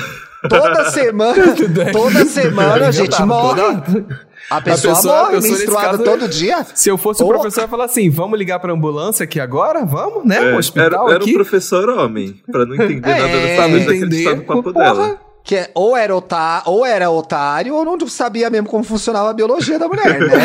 Toda 0.50 0.90
semana, 0.90 1.44
toda 1.92 2.26
semana 2.26 2.88
a 2.88 2.92
gente 2.92 3.22
morre. 3.24 3.62
A 4.52 4.60
pessoa, 4.60 4.92
a 4.92 4.96
pessoa 4.98 5.16
morre 5.16 5.38
a 5.38 5.42
pessoa, 5.42 5.58
menstruada 5.58 5.98
caso, 5.98 6.04
todo 6.04 6.28
dia. 6.28 6.66
Se 6.76 6.90
eu 6.90 6.98
fosse 6.98 7.24
o 7.24 7.28
professor, 7.28 7.62
eu 7.62 7.64
ia 7.64 7.70
falar 7.70 7.86
assim: 7.86 8.10
vamos 8.10 8.38
ligar 8.38 8.60
pra 8.60 8.74
ambulância 8.74 9.24
aqui 9.24 9.40
agora? 9.40 9.86
Vamos, 9.86 10.26
né? 10.26 10.52
É, 10.52 10.58
hospital 10.58 11.08
era, 11.08 11.16
era 11.16 11.24
um 11.24 11.34
professor 11.34 11.88
homem, 11.88 12.36
pra 12.52 12.66
não 12.66 12.76
entender 12.76 13.10
é, 13.10 13.20
nada 13.22 13.40
dessa 13.40 13.68
vez 13.70 13.88
acreditar 13.88 14.36
no 14.36 14.44
papo 14.44 14.74
porra. 14.74 14.94
dela. 14.94 15.22
Que 15.44 15.56
é, 15.56 15.72
ou, 15.74 15.96
era 15.96 16.14
otá, 16.16 16.64
ou 16.66 16.86
era 16.86 17.10
otário, 17.10 17.74
ou 17.74 17.86
não 17.86 17.98
sabia 18.08 18.50
mesmo 18.50 18.68
como 18.68 18.84
funcionava 18.84 19.30
a 19.30 19.34
biologia 19.34 19.80
da 19.80 19.88
mulher, 19.88 20.20
né? 20.20 20.38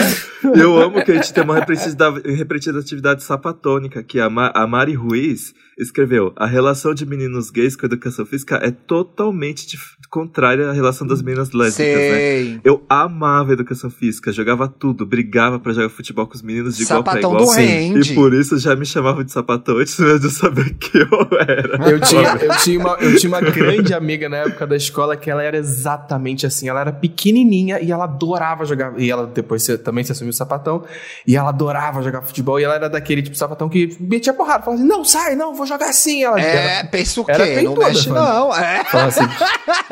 eu 0.57 0.79
amo 0.79 1.05
que 1.05 1.11
a 1.11 1.17
gente 1.17 1.35
tem 1.35 1.45
uma 1.45 1.59
representatividade 1.59 3.23
sapatônica, 3.23 4.03
que 4.03 4.21
a, 4.21 4.31
Ma 4.31 4.53
a 4.55 4.67
Mari 4.67 4.95
Ruiz 4.95 5.53
escreveu: 5.77 6.33
a 6.37 6.47
relação 6.47 6.95
de 6.95 7.05
meninos 7.05 7.51
gays 7.51 7.77
com 7.77 7.85
a 7.85 7.89
educação 7.89 8.25
física 8.25 8.57
é 8.63 8.71
totalmente 8.71 9.77
contrária 10.09 10.69
à 10.69 10.73
relação 10.73 11.07
das 11.07 11.21
meninas 11.21 11.53
lésbicas, 11.53 11.95
né? 11.95 12.11
Sei. 12.11 12.45
né? 12.55 12.61
Eu 12.65 12.83
amava 12.89 13.51
a 13.51 13.53
educação 13.53 13.91
física, 13.91 14.33
jogava 14.33 14.69
tudo, 14.69 15.05
brigava 15.05 15.59
para 15.59 15.73
jogar 15.73 15.89
futebol 15.89 16.27
com 16.27 16.35
os 16.35 16.43
meninos 16.43 16.77
de 16.77 16.85
igual 16.85 17.01
Sapatão 17.01 17.31
pra 17.33 17.43
igual. 17.43 17.47
Do 17.47 17.53
Sim. 17.53 17.99
E 17.99 18.15
por 18.15 18.33
isso 18.33 18.59
já 18.59 18.75
me 18.75 18.87
chamavam 18.87 19.23
de 19.25 19.33
sapatão 19.33 19.79
antes 19.79 19.99
mesmo 19.99 20.21
de 20.21 20.31
saber 20.31 20.75
que 20.79 20.99
eu 20.99 21.09
era. 21.39 21.91
Eu 21.91 22.01
tinha, 22.01 22.37
eu, 22.37 22.57
tinha 22.57 22.79
uma, 22.79 22.95
eu 22.95 23.17
tinha 23.17 23.29
uma 23.29 23.41
grande 23.41 23.93
amiga 23.93 24.29
na 24.29 24.39
época 24.39 24.67
da 24.67 24.77
escola 24.77 25.17
que 25.17 25.31
ela 25.31 25.43
era 25.43 25.57
exatamente 25.57 26.47
assim. 26.47 26.69
Ela 26.69 26.81
era 26.81 26.93
pequenininha 26.93 27.81
e 27.81 27.93
ela 27.93 28.05
adorava 28.05 28.65
jogar. 28.65 28.99
E 28.99 29.11
ela 29.11 29.27
depois 29.27 29.67
também 29.85 30.05
se 30.05 30.13
assumiu 30.13 30.33
sapatão. 30.33 30.85
E 31.27 31.37
ela 31.37 31.51
adorava 31.51 32.03
jogar 32.03 32.23
futebol. 32.23 32.59
E 32.59 32.65
ela 32.65 32.75
era 32.75 32.89
daquele 32.89 33.23
tipo 33.23 33.33
de 33.33 33.39
sapatão 33.39 33.69
que 33.69 33.97
metia 34.01 34.33
porrada. 34.33 34.65
Falava 34.65 34.83
assim: 34.83 34.89
não, 34.89 35.05
sai, 35.05 35.35
não, 35.37 35.55
vou 35.55 35.66
jogar 35.67 35.91
assim. 35.91 36.23
Ela, 36.23 36.41
é, 36.41 36.79
ela, 36.79 36.85
pensa 36.85 37.21
o 37.21 37.25
quê? 37.25 37.63
Não 37.63 37.77
mexe 37.77 38.09
não, 38.09 38.55
é. 38.55 38.85
Fala 38.85 39.07
assim, 39.07 39.25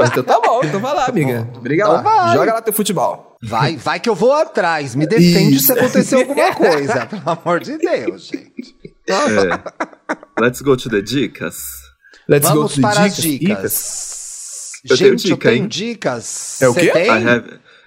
então 0.04 0.22
tá 0.22 0.40
bom, 0.40 0.60
então 0.62 0.80
vai 0.80 0.94
lá, 0.94 1.06
amiga. 1.06 1.48
Briga 1.60 1.82
então 1.82 1.94
lá. 1.94 2.02
Vai. 2.02 2.36
Joga 2.36 2.54
lá 2.54 2.62
teu 2.62 2.72
futebol. 2.72 3.36
Vai, 3.42 3.76
vai 3.76 4.00
que 4.00 4.08
eu 4.08 4.14
vou 4.14 4.32
atrás. 4.32 4.94
Me 4.94 5.06
defende 5.06 5.56
Isso. 5.56 5.66
se 5.66 5.72
acontecer 5.72 6.16
alguma 6.16 6.52
coisa. 6.56 7.06
Pelo 7.06 7.22
amor 7.26 7.60
de 7.60 7.76
Deus, 7.76 8.26
gente. 8.26 8.74
É. 9.08 10.40
Let's 10.40 10.62
go 10.62 10.76
to 10.76 10.88
the 10.88 11.02
dicas. 11.02 11.56
Let's 12.28 12.48
Vamos 12.48 12.72
go 12.72 12.74
to 12.76 12.80
para 12.80 13.08
dicas. 13.08 13.18
as 13.18 13.22
dicas. 13.22 14.70
Eu 14.88 14.96
gente, 14.96 15.22
dica, 15.24 15.32
eu 15.32 15.52
tenho 15.52 15.62
hein? 15.62 15.68
dicas. 15.68 16.62
É 16.62 16.68
o 16.68 16.74
quê? 16.74 16.92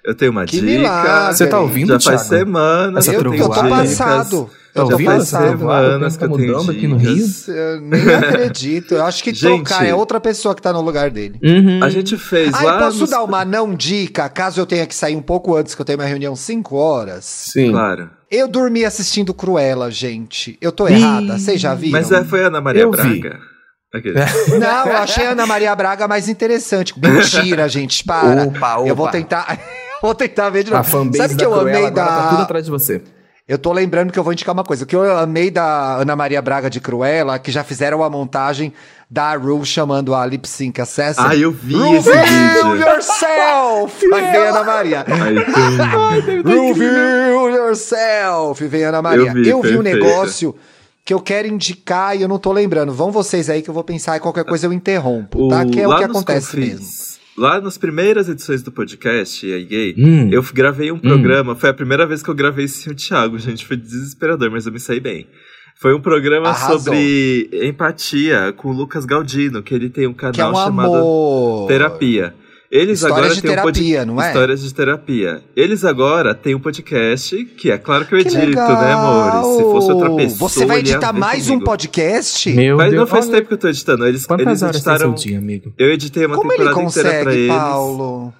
Eu 0.04 0.16
tenho 0.16 0.32
uma 0.32 0.46
que 0.46 0.62
dica. 0.62 0.66
Milagre. 0.66 1.36
Você 1.36 1.48
tá 1.48 1.60
ouvindo, 1.60 1.94
Já 1.94 2.00
Thiago? 2.00 2.18
faz 2.18 2.28
semanas 2.28 3.08
eu, 3.08 3.20
que 3.20 3.28
eu 3.28 3.34
eu 3.34 3.50
tô 3.50 3.70
passado. 3.70 4.50
Tá? 4.86 4.97
Já 4.97 5.05
faz 5.05 5.28
semanas 5.28 6.17
que 6.17 6.23
eu 6.23 6.30
tenho 6.30 6.47
mudando 6.53 6.71
aqui 6.71 6.88
no 6.88 6.97
Rio. 6.97 7.25
Eu 7.47 7.82
nem 7.82 8.01
acredito. 8.13 8.95
Eu 8.95 9.05
acho 9.05 9.23
que 9.23 9.34
gente, 9.34 9.63
trocar 9.63 9.86
é 9.86 9.93
outra 9.93 10.19
pessoa 10.19 10.53
que 10.53 10.61
tá 10.61 10.71
no 10.71 10.82
lugar 10.82 11.09
dele. 11.09 11.39
Uhum. 11.43 11.84
A 11.84 11.89
gente 11.89 12.17
fez 12.17 12.53
ah, 12.53 12.63
lá... 12.63 12.80
posso 12.80 13.01
nos... 13.01 13.09
dar 13.09 13.23
uma 13.23 13.43
não 13.43 13.73
dica, 13.73 14.30
caso 14.30 14.59
eu 14.61 14.65
tenha 14.65 14.86
que 14.86 14.95
sair 14.95 15.15
um 15.15 15.21
pouco 15.21 15.55
antes, 15.55 15.73
que 15.73 15.82
eu 15.82 15.86
tenho 15.86 15.99
uma 15.99 16.05
reunião 16.05 16.36
5 16.36 16.75
horas? 16.75 17.25
Sim. 17.25 17.71
Claro. 17.71 18.09
Eu 18.30 18.47
dormi 18.47 18.84
assistindo 18.84 19.34
Cruella, 19.34 19.89
gente. 19.89 20.57
Eu 20.61 20.71
tô 20.71 20.88
errada, 20.88 21.38
vocês 21.38 21.59
já 21.61 21.73
viram? 21.73 21.93
Mas 21.93 22.11
é, 22.11 22.23
foi 22.23 22.43
a 22.43 22.47
Ana 22.47 22.59
Maria 22.59 22.82
eu 22.82 22.91
Braga. 22.91 23.09
Vi. 23.09 23.57
Não, 24.59 24.86
eu 24.86 24.97
achei 24.97 25.25
a 25.25 25.32
Ana 25.32 25.45
Maria 25.45 25.73
Braga 25.75 26.07
mais 26.07 26.28
interessante. 26.28 26.93
Mentira, 26.99 27.67
gente, 27.69 28.03
para. 28.03 28.43
Opa, 28.43 28.78
opa. 28.78 28.88
Eu 28.88 28.95
vou 28.95 29.07
tentar, 29.09 29.59
vou 30.01 30.13
tentar 30.13 30.49
ver 30.49 30.63
de 30.63 30.71
novo. 30.71 30.82
A 30.82 30.84
fanbase 30.84 31.17
Sabe 31.17 31.36
que 31.36 31.45
eu 31.45 31.57
amei 31.57 31.89
da 31.89 32.05
tá 32.05 32.30
tudo 32.30 32.41
atrás 32.43 32.65
de 32.65 32.71
você. 32.71 33.01
Eu 33.48 33.58
tô 33.58 33.72
lembrando 33.72 34.12
que 34.12 34.20
eu 34.20 34.24
vou 34.24 34.34
indicar 34.34 34.54
uma 34.54 34.64
coisa. 34.64 34.84
O 34.84 34.88
que 34.88 34.93
eu 34.95 35.18
amei 35.18 35.50
da 35.50 35.95
Ana 35.95 36.18
Maria 36.18 36.41
Braga 36.41 36.70
de 36.70 36.82
Cruella, 36.82 37.39
que 37.39 37.50
já 37.50 37.64
fizeram 37.64 38.04
a 38.04 38.10
montagem 38.10 38.74
da 39.10 39.34
Ru 39.36 39.64
chamando 39.66 40.14
a 40.14 40.26
Lip 40.26 40.45
Sync 40.45 40.82
Assassin. 40.82 41.22
Ah, 41.24 41.34
eu 41.34 41.52
vi 41.52 41.76
esse 41.95 42.12
vídeo. 42.12 42.76
yourself! 42.76 44.06
Aí 44.14 44.32
vem 44.34 44.48
Ana 44.48 44.64
Maria. 44.66 45.06
Reveal 46.43 47.50
yourself! 47.50 48.68
Vem 48.68 48.84
Ana 48.84 49.02
Maria. 49.02 49.28
Eu 49.28 49.34
vi, 49.34 49.50
eu 49.50 49.62
vi 49.62 49.78
um 49.78 49.82
negócio 49.82 50.54
que 51.06 51.14
eu 51.14 51.22
quero 51.22 51.48
indicar 51.48 52.18
e 52.18 52.24
eu 52.24 52.28
não 52.28 52.38
tô 52.38 52.52
lembrando. 52.52 52.91
Vão 52.91 53.14
vocês 53.14 53.50
aí 53.50 53.62
que 53.62 53.70
eu 53.70 53.74
vou 53.74 53.84
pensar 53.86 54.18
e 54.18 54.20
qualquer 54.20 54.43
coisa 54.43 54.68
eu 54.68 54.74
interrompo, 54.74 55.48
tá? 55.48 55.64
Que 55.64 55.80
é 55.80 55.88
o 55.88 55.95
que 55.98 56.04
acontece 56.04 56.58
mesmo. 56.58 56.86
Lá 57.38 57.62
nas 57.62 57.78
primeiras 57.78 58.28
edições 58.28 58.64
do 58.64 58.72
podcast, 58.72 59.46
e 59.46 59.54
aí 59.54 59.64
gay, 59.64 59.96
hum. 59.96 60.30
eu 60.32 60.44
gravei 60.54 60.92
um 60.92 60.96
hum. 60.96 61.00
programa. 61.00 61.54
Hum. 61.54 61.56
Foi 61.56 61.70
a 61.70 61.74
primeira 61.74 62.06
vez 62.08 62.24
que 62.24 62.30
eu 62.30 62.36
gravei 62.36 62.68
sem 62.68 62.92
o 62.92 62.96
Thiago, 62.96 63.38
gente. 63.38 63.66
Foi 63.66 63.78
desesperador, 63.78 64.50
mas 64.50 64.66
eu 64.66 64.72
me 64.72 64.80
saí 64.80 65.00
bem. 65.00 65.28
Foi 65.76 65.94
um 65.94 66.02
programa 66.02 66.50
Arrasou. 66.50 66.80
sobre 66.80 67.50
empatia 67.52 68.52
com 68.58 68.70
o 68.70 68.74
Lucas 68.74 69.06
Galdino, 69.06 69.62
que 69.62 69.76
ele 69.76 69.90
tem 69.90 70.08
um 70.08 70.14
canal 70.14 70.50
é 70.50 70.52
um 70.52 70.66
chamado 70.66 70.96
amor. 70.96 71.68
Terapia. 71.68 72.34
Eles 72.70 72.99
Histórias 73.01 73.18
agora 73.18 73.36
de 73.36 73.41
têm 73.41 73.49
terapia, 73.51 74.01
um 74.01 74.05
pod... 74.05 74.07
não 74.07 74.22
é? 74.22 74.28
Histórias 74.28 74.61
de 74.61 74.74
terapia. 74.74 75.43
Eles 75.55 75.86
agora 75.86 76.36
têm 76.36 76.53
um 76.53 76.59
podcast, 76.59 77.45
que 77.45 77.72
é 77.72 77.78
claro 77.78 78.05
que 78.05 78.13
eu 78.13 78.20
edito, 78.20 78.38
né, 78.38 78.93
amores? 78.93 79.55
Se 79.57 79.63
fosse 79.63 79.91
outra 79.91 80.15
pessoa. 80.15 80.49
Você 80.49 80.65
vai 80.65 80.80
editar 80.80 81.13
mais 81.13 81.45
comigo. 81.45 81.61
um 81.61 81.65
podcast? 81.65 82.49
Meu 82.53 82.76
Mas 82.78 82.91
Deus, 82.91 82.99
não 82.99 83.07
faz 83.07 83.26
olha... 83.26 83.36
tempo 83.38 83.47
que 83.47 83.53
eu 83.53 83.57
tô 83.57 83.68
editando. 83.70 84.05
Eles, 84.05 84.26
Quantas 84.26 84.47
eles 84.47 84.63
horas 84.63 84.76
editaram. 84.76 85.13
Dia, 85.13 85.38
amigo? 85.38 85.74
Eu 85.78 85.91
editei 85.91 86.26
uma 86.26 86.36
Como 86.36 86.49
temporada 86.49 86.76
ele 86.76 86.84
consegue, 86.84 87.07
inteira 87.07 87.24
pra 87.24 87.34
eles. 87.34 87.55
Paulo? 87.55 88.34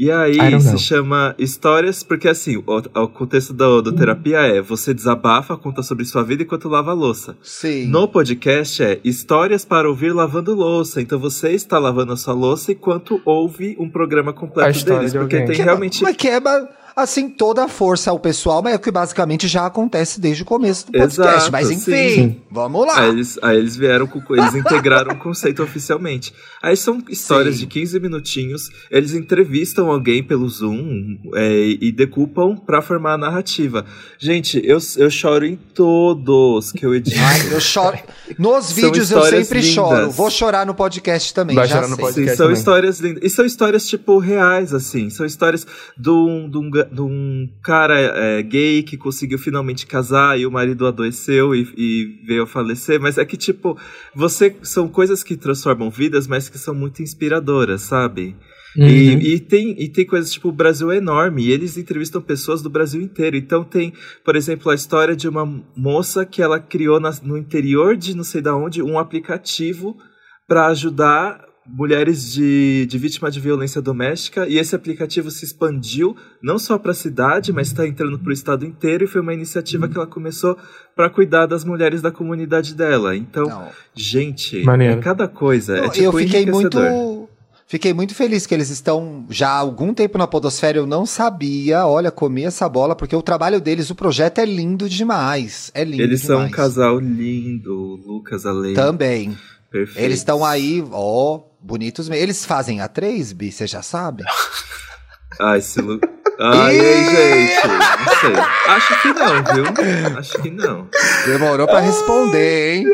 E 0.00 0.10
aí 0.10 0.58
se 0.62 0.78
chama 0.78 1.34
Histórias, 1.38 2.02
porque 2.02 2.26
assim, 2.26 2.56
o, 2.56 2.64
o 2.64 3.08
contexto 3.08 3.52
do, 3.52 3.82
do 3.82 3.92
terapia 3.92 4.38
é 4.38 4.62
você 4.62 4.94
desabafa, 4.94 5.58
conta 5.58 5.82
sobre 5.82 6.06
sua 6.06 6.22
vida 6.22 6.42
enquanto 6.42 6.70
lava 6.70 6.92
a 6.92 6.94
louça. 6.94 7.36
Sim. 7.42 7.84
No 7.84 8.08
podcast 8.08 8.82
é 8.82 8.98
Histórias 9.04 9.62
para 9.62 9.86
ouvir 9.86 10.14
lavando 10.14 10.54
louça. 10.54 11.02
Então 11.02 11.18
você 11.18 11.50
está 11.50 11.78
lavando 11.78 12.14
a 12.14 12.16
sua 12.16 12.32
louça 12.32 12.72
enquanto 12.72 13.20
ouve 13.26 13.76
um 13.78 13.90
programa 13.90 14.32
completo 14.32 14.82
deles. 14.86 15.12
Porque 15.12 15.36
tem 15.36 15.54
que 15.54 15.60
realmente. 15.60 16.02
Mas 16.02 16.16
quebra 16.16 16.66
assim, 16.94 17.28
toda 17.28 17.64
a 17.64 17.68
força 17.68 18.10
ao 18.10 18.18
pessoal, 18.18 18.62
mas 18.62 18.74
é 18.74 18.76
o 18.76 18.78
que 18.78 18.90
basicamente 18.90 19.48
já 19.48 19.66
acontece 19.66 20.20
desde 20.20 20.42
o 20.42 20.46
começo 20.46 20.86
do 20.86 20.92
podcast. 20.92 21.20
Exato, 21.20 21.52
mas 21.52 21.70
enfim, 21.70 22.14
sim. 22.14 22.40
vamos 22.50 22.86
lá. 22.86 23.00
Aí 23.00 23.08
eles, 23.10 23.38
aí 23.42 23.56
eles 23.56 23.76
vieram 23.76 24.06
com. 24.06 24.20
Eles 24.34 24.54
integraram 24.56 25.12
o 25.12 25.18
conceito 25.18 25.62
oficialmente. 25.62 26.32
Aí 26.62 26.76
são 26.76 27.02
histórias 27.08 27.54
sim. 27.54 27.60
de 27.60 27.66
15 27.66 28.00
minutinhos, 28.00 28.70
eles 28.90 29.14
entrevistam 29.14 29.90
alguém 29.90 30.22
pelo 30.22 30.48
Zoom 30.48 31.18
é, 31.34 31.76
e 31.80 31.90
decupam 31.92 32.56
para 32.56 32.82
formar 32.82 33.14
a 33.14 33.18
narrativa. 33.18 33.84
Gente, 34.18 34.60
eu, 34.64 34.78
eu 34.96 35.10
choro 35.10 35.46
em 35.46 35.56
todos 35.56 36.72
que 36.72 36.84
eu 36.84 36.94
edito. 36.94 37.16
Ai, 37.18 37.54
eu 37.54 37.60
choro. 37.60 37.98
Nos 38.38 38.72
vídeos 38.72 39.10
eu 39.10 39.22
sempre 39.22 39.60
lindas. 39.60 39.74
choro. 39.74 40.10
Vou 40.10 40.30
chorar 40.30 40.66
no 40.66 40.74
podcast 40.74 41.32
também. 41.32 41.56
Vai 41.56 41.68
chorar 41.68 41.88
no 41.88 41.96
podcast. 41.96 42.30
Sim, 42.30 42.36
são 42.36 42.50
histórias 42.52 43.00
lindas. 43.00 43.22
E 43.22 43.30
são 43.30 43.44
histórias, 43.44 43.86
tipo, 43.86 44.18
reais, 44.18 44.74
assim. 44.74 45.10
São 45.10 45.24
histórias 45.24 45.66
de 45.96 46.10
um, 46.10 46.48
de 46.48 46.58
um 46.58 46.70
de 46.84 47.00
um 47.00 47.48
cara 47.62 47.98
é, 47.98 48.42
gay 48.42 48.82
que 48.82 48.96
conseguiu 48.96 49.38
finalmente 49.38 49.86
casar 49.86 50.38
e 50.38 50.46
o 50.46 50.50
marido 50.50 50.86
adoeceu 50.86 51.54
e, 51.54 51.68
e, 51.76 52.26
veio 52.26 52.42
a 52.44 52.46
falecer, 52.46 53.00
mas 53.00 53.18
é 53.18 53.24
que, 53.24 53.36
tipo, 53.36 53.78
você 54.14 54.56
são 54.62 54.88
coisas 54.88 55.22
que 55.22 55.36
transformam 55.36 55.90
vidas, 55.90 56.26
mas 56.26 56.48
que 56.48 56.58
são 56.58 56.74
muito 56.74 57.02
inspiradoras, 57.02 57.82
sabe? 57.82 58.36
Uhum. 58.76 58.86
E, 58.86 59.34
e, 59.34 59.40
tem, 59.40 59.74
e 59.78 59.88
tem 59.88 60.06
coisas 60.06 60.32
tipo, 60.32 60.48
o 60.48 60.52
Brasil 60.52 60.90
é 60.92 60.96
enorme, 60.96 61.44
e 61.44 61.50
eles 61.50 61.76
entrevistam 61.76 62.22
pessoas 62.22 62.62
do 62.62 62.70
Brasil 62.70 63.00
inteiro. 63.00 63.36
Então 63.36 63.64
tem, 63.64 63.92
por 64.24 64.36
exemplo, 64.36 64.70
a 64.70 64.74
história 64.74 65.16
de 65.16 65.28
uma 65.28 65.44
moça 65.76 66.24
que 66.24 66.40
ela 66.40 66.60
criou 66.60 67.00
na, 67.00 67.10
no 67.22 67.36
interior 67.36 67.96
de 67.96 68.16
não 68.16 68.24
sei 68.24 68.40
da 68.40 68.54
onde 68.54 68.82
um 68.82 68.98
aplicativo 68.98 69.96
para 70.46 70.66
ajudar 70.68 71.49
mulheres 71.72 72.32
de, 72.32 72.86
de 72.86 72.98
vítima 72.98 73.30
de 73.30 73.38
violência 73.40 73.80
doméstica 73.80 74.46
e 74.46 74.58
esse 74.58 74.74
aplicativo 74.74 75.30
se 75.30 75.44
expandiu 75.44 76.16
não 76.42 76.58
só 76.58 76.78
para 76.78 76.90
a 76.90 76.94
cidade, 76.94 77.52
mas 77.52 77.68
está 77.68 77.86
entrando 77.86 78.18
para 78.18 78.30
o 78.30 78.32
estado 78.32 78.66
inteiro 78.66 79.04
e 79.04 79.06
foi 79.06 79.20
uma 79.20 79.32
iniciativa 79.32 79.88
que 79.88 79.96
ela 79.96 80.06
começou 80.06 80.56
para 80.96 81.08
cuidar 81.08 81.46
das 81.46 81.64
mulheres 81.64 82.02
da 82.02 82.10
comunidade 82.10 82.74
dela. 82.74 83.16
Então, 83.16 83.46
não. 83.46 83.68
gente, 83.94 84.62
é 84.68 84.96
cada 84.96 85.28
coisa. 85.28 85.78
É, 85.78 85.88
tipo, 85.88 86.04
eu 86.04 86.12
fiquei 86.12 86.46
muito 86.46 86.78
Fiquei 87.70 87.94
muito 87.94 88.16
feliz 88.16 88.46
que 88.46 88.52
eles 88.52 88.68
estão 88.68 89.24
já 89.30 89.50
há 89.50 89.58
algum 89.58 89.94
tempo 89.94 90.18
na 90.18 90.26
Podosfera. 90.26 90.78
Eu 90.78 90.88
não 90.88 91.06
sabia. 91.06 91.86
Olha, 91.86 92.10
comi 92.10 92.42
essa 92.42 92.68
bola, 92.68 92.96
porque 92.96 93.14
o 93.14 93.22
trabalho 93.22 93.60
deles, 93.60 93.90
o 93.90 93.94
projeto 93.94 94.40
é 94.40 94.44
lindo 94.44 94.88
demais. 94.88 95.70
É 95.72 95.84
lindo 95.84 96.02
Eles 96.02 96.22
demais. 96.22 96.40
são 96.40 96.48
um 96.48 96.50
casal 96.50 96.98
lindo, 96.98 97.72
Lucas 98.04 98.44
Além. 98.44 98.74
Também. 98.74 99.38
Perfeito. 99.70 100.04
Eles 100.04 100.18
estão 100.18 100.44
aí, 100.44 100.84
ó, 100.90 101.42
bonitos 101.62 102.08
mesmo. 102.08 102.22
Eles 102.22 102.44
fazem 102.44 102.80
a 102.80 102.88
3, 102.88 103.32
Bi, 103.32 103.52
você 103.52 103.66
já 103.66 103.82
sabe? 103.82 104.24
Ai, 105.40 105.58
esse 105.58 105.80
Lu... 105.80 106.00
Ai, 106.42 106.80
ai, 106.80 107.04
gente. 107.04 107.68
Não 107.68 108.14
sei. 108.18 108.34
Acho 108.66 109.02
que 109.02 109.08
não, 109.12 109.54
viu? 109.54 110.18
Acho 110.18 110.38
que 110.40 110.50
não. 110.50 110.88
Demorou 111.26 111.66
pra 111.66 111.80
responder, 111.80 112.76
hein? 112.76 112.86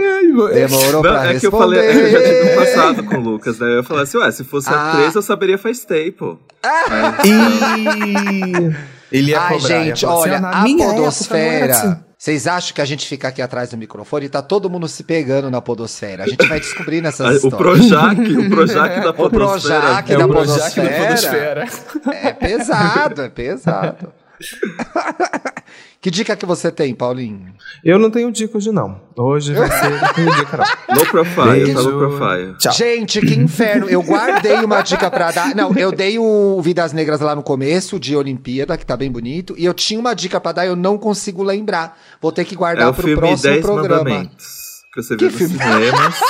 Demorou 0.53 0.93
não, 0.95 1.03
pra 1.03 1.27
é 1.27 1.33
responder. 1.33 1.37
É 1.37 1.39
que 1.39 1.47
eu 1.47 1.53
falei, 1.53 1.81
eu 1.81 2.11
já 2.11 2.23
tive 2.23 2.53
um 2.53 2.57
passado 2.57 3.05
com 3.05 3.17
o 3.17 3.21
Lucas, 3.21 3.59
né? 3.61 3.69
Eu 3.69 3.77
ia 3.77 3.83
falar 3.85 4.03
assim, 4.03 4.19
ué, 4.19 4.31
se 4.33 4.43
fosse 4.43 4.69
ah. 4.69 4.95
a 4.95 4.97
3, 4.97 5.15
eu 5.15 5.23
saberia 5.23 5.57
faz 5.59 5.85
tempo. 5.85 6.41
Ah. 6.61 7.19
Ele 9.13 9.31
ia 9.31 9.41
Ai, 9.41 9.55
cobrar, 9.55 9.69
gente, 9.69 10.03
ia 10.03 10.11
olha, 10.11 10.37
assim, 10.39 10.45
a 10.45 10.63
minha 10.63 10.89
podosfera... 10.89 12.06
Vocês 12.27 12.49
acham 12.49 12.75
que 12.75 12.81
a 12.81 12.85
gente 12.85 13.07
fica 13.07 13.29
aqui 13.29 13.41
atrás 13.41 13.71
do 13.71 13.77
microfone 13.77 14.27
e 14.27 14.29
tá 14.29 14.43
todo 14.43 14.69
mundo 14.69 14.89
se 14.89 15.05
pegando 15.05 15.49
na 15.49 15.63
podosfera? 15.63 16.25
A 16.25 16.27
gente 16.27 16.45
vai 16.49 16.59
descobrir 16.59 17.01
nessas 17.01 17.25
o 17.45 17.47
histórias. 17.47 17.87
Projac, 17.87 18.21
o 18.21 18.51
Projac 18.51 19.01
da 19.01 19.13
podosfera. 19.13 19.23
O 19.23 19.31
Projac 19.31 20.13
é 20.13 20.17
da, 20.19 20.27
o 20.27 20.29
Projac 20.29 20.81
da 20.81 21.07
podosfera. 21.07 21.69
É 22.11 22.33
pesado, 22.33 23.23
é 23.23 23.29
pesado. 23.29 24.13
que 26.01 26.11
dica 26.11 26.37
que 26.37 26.47
você 26.47 26.71
tem, 26.71 26.95
Paulinho? 26.95 27.55
Eu 27.85 27.99
não 27.99 28.11
tenho 28.11 28.31
dica 28.31 28.57
hoje, 28.57 28.71
não. 28.71 29.01
Hoje 29.17 29.55
vai 29.55 29.71
ser. 29.71 30.01
Não 30.01 30.13
tenho 30.15 30.35
dica, 30.37 30.57
não. 30.57 30.67
Low 30.97 31.07
profile, 31.07 31.75
tá 31.75 31.81
low 31.81 31.99
profile. 31.99 32.55
Tchau. 32.59 32.73
Gente, 32.73 33.21
que 33.21 33.35
inferno. 33.35 33.89
Eu 33.89 34.03
guardei 34.03 34.57
uma 34.65 34.83
dica 34.83 35.11
pra 35.11 35.31
dar. 35.31 35.55
Não, 35.55 35.75
eu 35.75 35.93
dei 35.93 36.19
o 36.19 36.61
Vidas 36.63 36.93
Negras 36.93 37.21
lá 37.21 37.35
no 37.35 37.43
começo, 37.43 37.99
de 37.99 38.17
Olimpíada, 38.17 38.77
que 38.77 38.87
tá 38.87 38.97
bem 38.97 39.11
bonito. 39.11 39.55
E 39.59 39.65
eu 39.65 39.75
tinha 39.75 40.01
uma 40.01 40.15
dica 40.15 40.41
pra 40.41 40.53
dar, 40.53 40.67
eu 40.67 40.77
não 40.77 40.97
consigo 40.97 41.43
lembrar. 41.43 41.99
Vou 42.21 42.33
ter 42.33 42.45
que 42.45 42.55
guardar 42.55 42.89
é 42.89 42.93
pro 42.93 43.15
próximo 43.17 43.61
programa. 43.61 44.05
Mandamentos 44.05 44.56
que 44.97 45.03
você 45.03 45.17
que 45.17 45.29
viu 45.29 45.39
filme? 45.39 45.59
cinemas. 45.59 46.21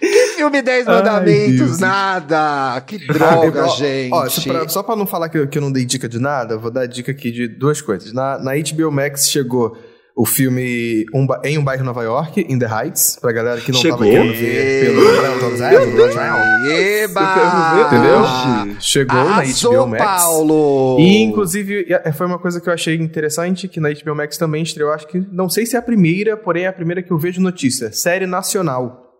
que 0.00 0.16
filme 0.36 0.62
10 0.62 0.86
Mandamentos? 0.86 1.82
Ai, 1.82 1.88
nada! 1.88 2.80
Que 2.80 2.98
droga, 3.06 3.64
ah, 3.64 3.68
gente! 3.68 4.12
Ó, 4.12 4.28
só, 4.28 4.42
pra, 4.42 4.68
só 4.68 4.82
pra 4.82 4.96
não 4.96 5.06
falar 5.06 5.28
que 5.28 5.38
eu, 5.38 5.46
que 5.46 5.58
eu 5.58 5.62
não 5.62 5.70
dei 5.70 5.84
dica 5.84 6.08
de 6.08 6.18
nada, 6.18 6.56
vou 6.56 6.70
dar 6.70 6.86
dica 6.86 7.12
aqui 7.12 7.30
de 7.30 7.46
duas 7.46 7.82
coisas. 7.82 8.12
Na, 8.12 8.38
na 8.38 8.52
HBO 8.54 8.90
Max 8.90 9.28
chegou 9.28 9.76
o 10.16 10.24
filme 10.24 11.04
um, 11.12 11.26
Em 11.42 11.58
um 11.58 11.64
Bairro 11.64 11.84
Nova 11.84 12.02
York, 12.02 12.46
In 12.48 12.58
the 12.58 12.66
Heights, 12.66 13.18
pra 13.20 13.32
galera 13.32 13.60
que 13.60 13.72
não 13.72 13.80
Chegou. 13.80 13.98
tava 13.98 14.10
querendo 14.10 14.32
ver 14.32 14.86
pelo 14.86 15.00
Eba! 16.70 17.86
Entendeu? 17.86 18.80
Chegou 18.80 19.18
Arrasou, 19.18 19.72
na 19.72 19.78
HBO 19.78 19.86
Max. 19.88 20.04
Paulo! 20.04 20.96
E, 21.00 21.18
inclusive, 21.18 21.86
é, 21.88 22.12
foi 22.12 22.26
uma 22.26 22.38
coisa 22.38 22.60
que 22.60 22.68
eu 22.68 22.72
achei 22.72 22.94
interessante, 22.94 23.66
que 23.66 23.80
na 23.80 23.90
HBO 23.90 24.14
Max 24.14 24.38
também 24.38 24.62
estreou, 24.62 24.92
acho 24.92 25.08
que, 25.08 25.18
não 25.32 25.48
sei 25.48 25.66
se 25.66 25.74
é 25.74 25.78
a 25.78 25.82
primeira, 25.82 26.36
porém 26.36 26.64
é 26.64 26.68
a 26.68 26.72
primeira 26.72 27.02
que 27.02 27.10
eu 27.10 27.18
vejo 27.18 27.40
notícia. 27.40 27.92
Série 27.92 28.26
nacional, 28.26 29.10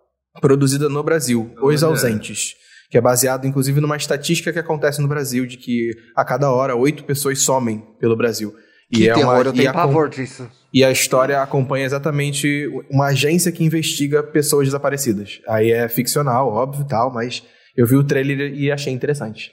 produzida 0.40 0.88
no 0.88 1.02
Brasil, 1.02 1.50
Os 1.60 1.82
Ausentes 1.82 2.54
que 2.90 2.98
é 2.98 3.00
baseado 3.00 3.44
inclusive 3.44 3.80
numa 3.80 3.96
estatística 3.96 4.52
que 4.52 4.58
acontece 4.58 5.02
no 5.02 5.08
Brasil 5.08 5.46
de 5.46 5.56
que 5.56 5.90
a 6.14 6.24
cada 6.24 6.52
hora 6.52 6.76
oito 6.76 7.02
pessoas 7.02 7.40
somem 7.40 7.82
pelo 7.98 8.16
Brasil. 8.16 8.54
Que 8.88 9.04
e 9.04 9.08
é 9.08 9.14
terror, 9.14 9.34
uma, 9.34 9.42
eu 9.42 9.52
tenho 9.52 9.72
pavor 9.72 10.08
disso. 10.08 10.48
E 10.74 10.82
a 10.82 10.90
história 10.90 11.40
acompanha 11.40 11.86
exatamente 11.86 12.68
uma 12.90 13.06
agência 13.06 13.52
que 13.52 13.62
investiga 13.62 14.24
pessoas 14.24 14.66
desaparecidas. 14.66 15.40
Aí 15.46 15.70
é 15.70 15.88
ficcional, 15.88 16.48
óbvio 16.48 16.84
tal, 16.84 17.12
mas 17.12 17.44
eu 17.76 17.86
vi 17.86 17.94
o 17.94 18.02
trailer 18.02 18.52
e 18.52 18.72
achei 18.72 18.92
interessante. 18.92 19.52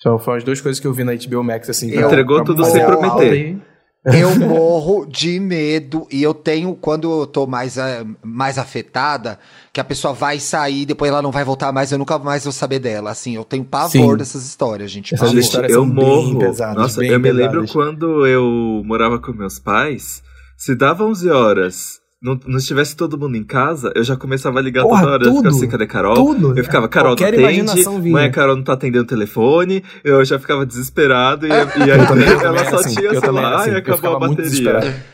Então 0.00 0.18
foram 0.18 0.38
as 0.38 0.44
duas 0.44 0.62
coisas 0.62 0.80
que 0.80 0.86
eu 0.86 0.94
vi 0.94 1.04
na 1.04 1.12
HBO 1.14 1.44
Max, 1.44 1.68
assim. 1.68 1.92
Pra, 1.92 2.06
Entregou 2.06 2.36
pra 2.38 2.46
tudo 2.46 2.64
sem 2.64 2.84
prometer. 2.86 3.58
Eu 4.04 4.34
morro 4.34 5.06
de 5.06 5.38
medo 5.38 6.08
e 6.10 6.22
eu 6.22 6.34
tenho, 6.34 6.74
quando 6.74 7.20
eu 7.20 7.26
tô 7.26 7.46
mais, 7.46 7.76
uh, 7.76 8.16
mais 8.20 8.58
afetada, 8.58 9.38
que 9.72 9.78
a 9.78 9.84
pessoa 9.84 10.12
vai 10.12 10.40
sair, 10.40 10.84
depois 10.86 11.08
ela 11.08 11.22
não 11.22 11.30
vai 11.30 11.44
voltar 11.44 11.70
mais, 11.70 11.92
eu 11.92 11.98
nunca 11.98 12.18
mais 12.18 12.42
vou 12.42 12.52
saber 12.52 12.80
dela. 12.80 13.10
Assim, 13.10 13.36
eu 13.36 13.44
tenho 13.44 13.62
pavor 13.62 13.90
Sim. 13.90 14.16
dessas 14.16 14.44
histórias, 14.44 14.90
gente. 14.90 15.14
Essas 15.14 15.32
histórias 15.34 15.70
eu 15.70 15.86
morro. 15.86 16.38
Pesadas, 16.38 16.76
Nossa, 16.76 17.04
eu 17.04 17.20
me 17.20 17.30
lembro 17.30 17.64
quando 17.68 18.26
eu 18.26 18.82
morava 18.84 19.20
com 19.20 19.32
meus 19.32 19.60
pais, 19.60 20.20
se 20.62 20.76
dava 20.76 21.04
11 21.04 21.28
horas 21.28 22.00
não, 22.22 22.38
não 22.46 22.58
estivesse 22.58 22.94
todo 22.94 23.18
mundo 23.18 23.36
em 23.36 23.42
casa, 23.42 23.92
eu 23.96 24.04
já 24.04 24.16
começava 24.16 24.60
a 24.60 24.62
ligar 24.62 24.84
Porra, 24.84 25.00
toda 25.00 25.12
hora. 25.12 25.24
Tudo, 25.24 25.34
eu 25.34 25.36
ficava 25.38 25.56
assim, 25.56 25.68
cadê 25.68 25.86
Carol? 25.88 26.14
Tudo. 26.14 26.56
Eu 26.56 26.64
ficava, 26.64 26.88
Carol 26.88 27.16
Qualquer 27.16 27.36
não 27.36 27.72
atende, 27.72 28.10
mãe, 28.10 28.30
Carol 28.30 28.54
não 28.54 28.62
tá 28.62 28.74
atendendo 28.74 29.02
o 29.02 29.06
telefone. 29.08 29.82
Eu 30.04 30.24
já 30.24 30.38
ficava 30.38 30.64
desesperado 30.64 31.48
e, 31.48 31.50
e 31.50 31.52
aí 31.52 31.98
ela 32.44 32.64
só 32.70 32.76
assim, 32.76 32.94
tinha, 32.94 33.18
sei 33.18 33.30
lá, 33.32 33.56
assim, 33.56 33.70
acabou 33.72 34.14
a 34.14 34.20
bateria. 34.20 35.04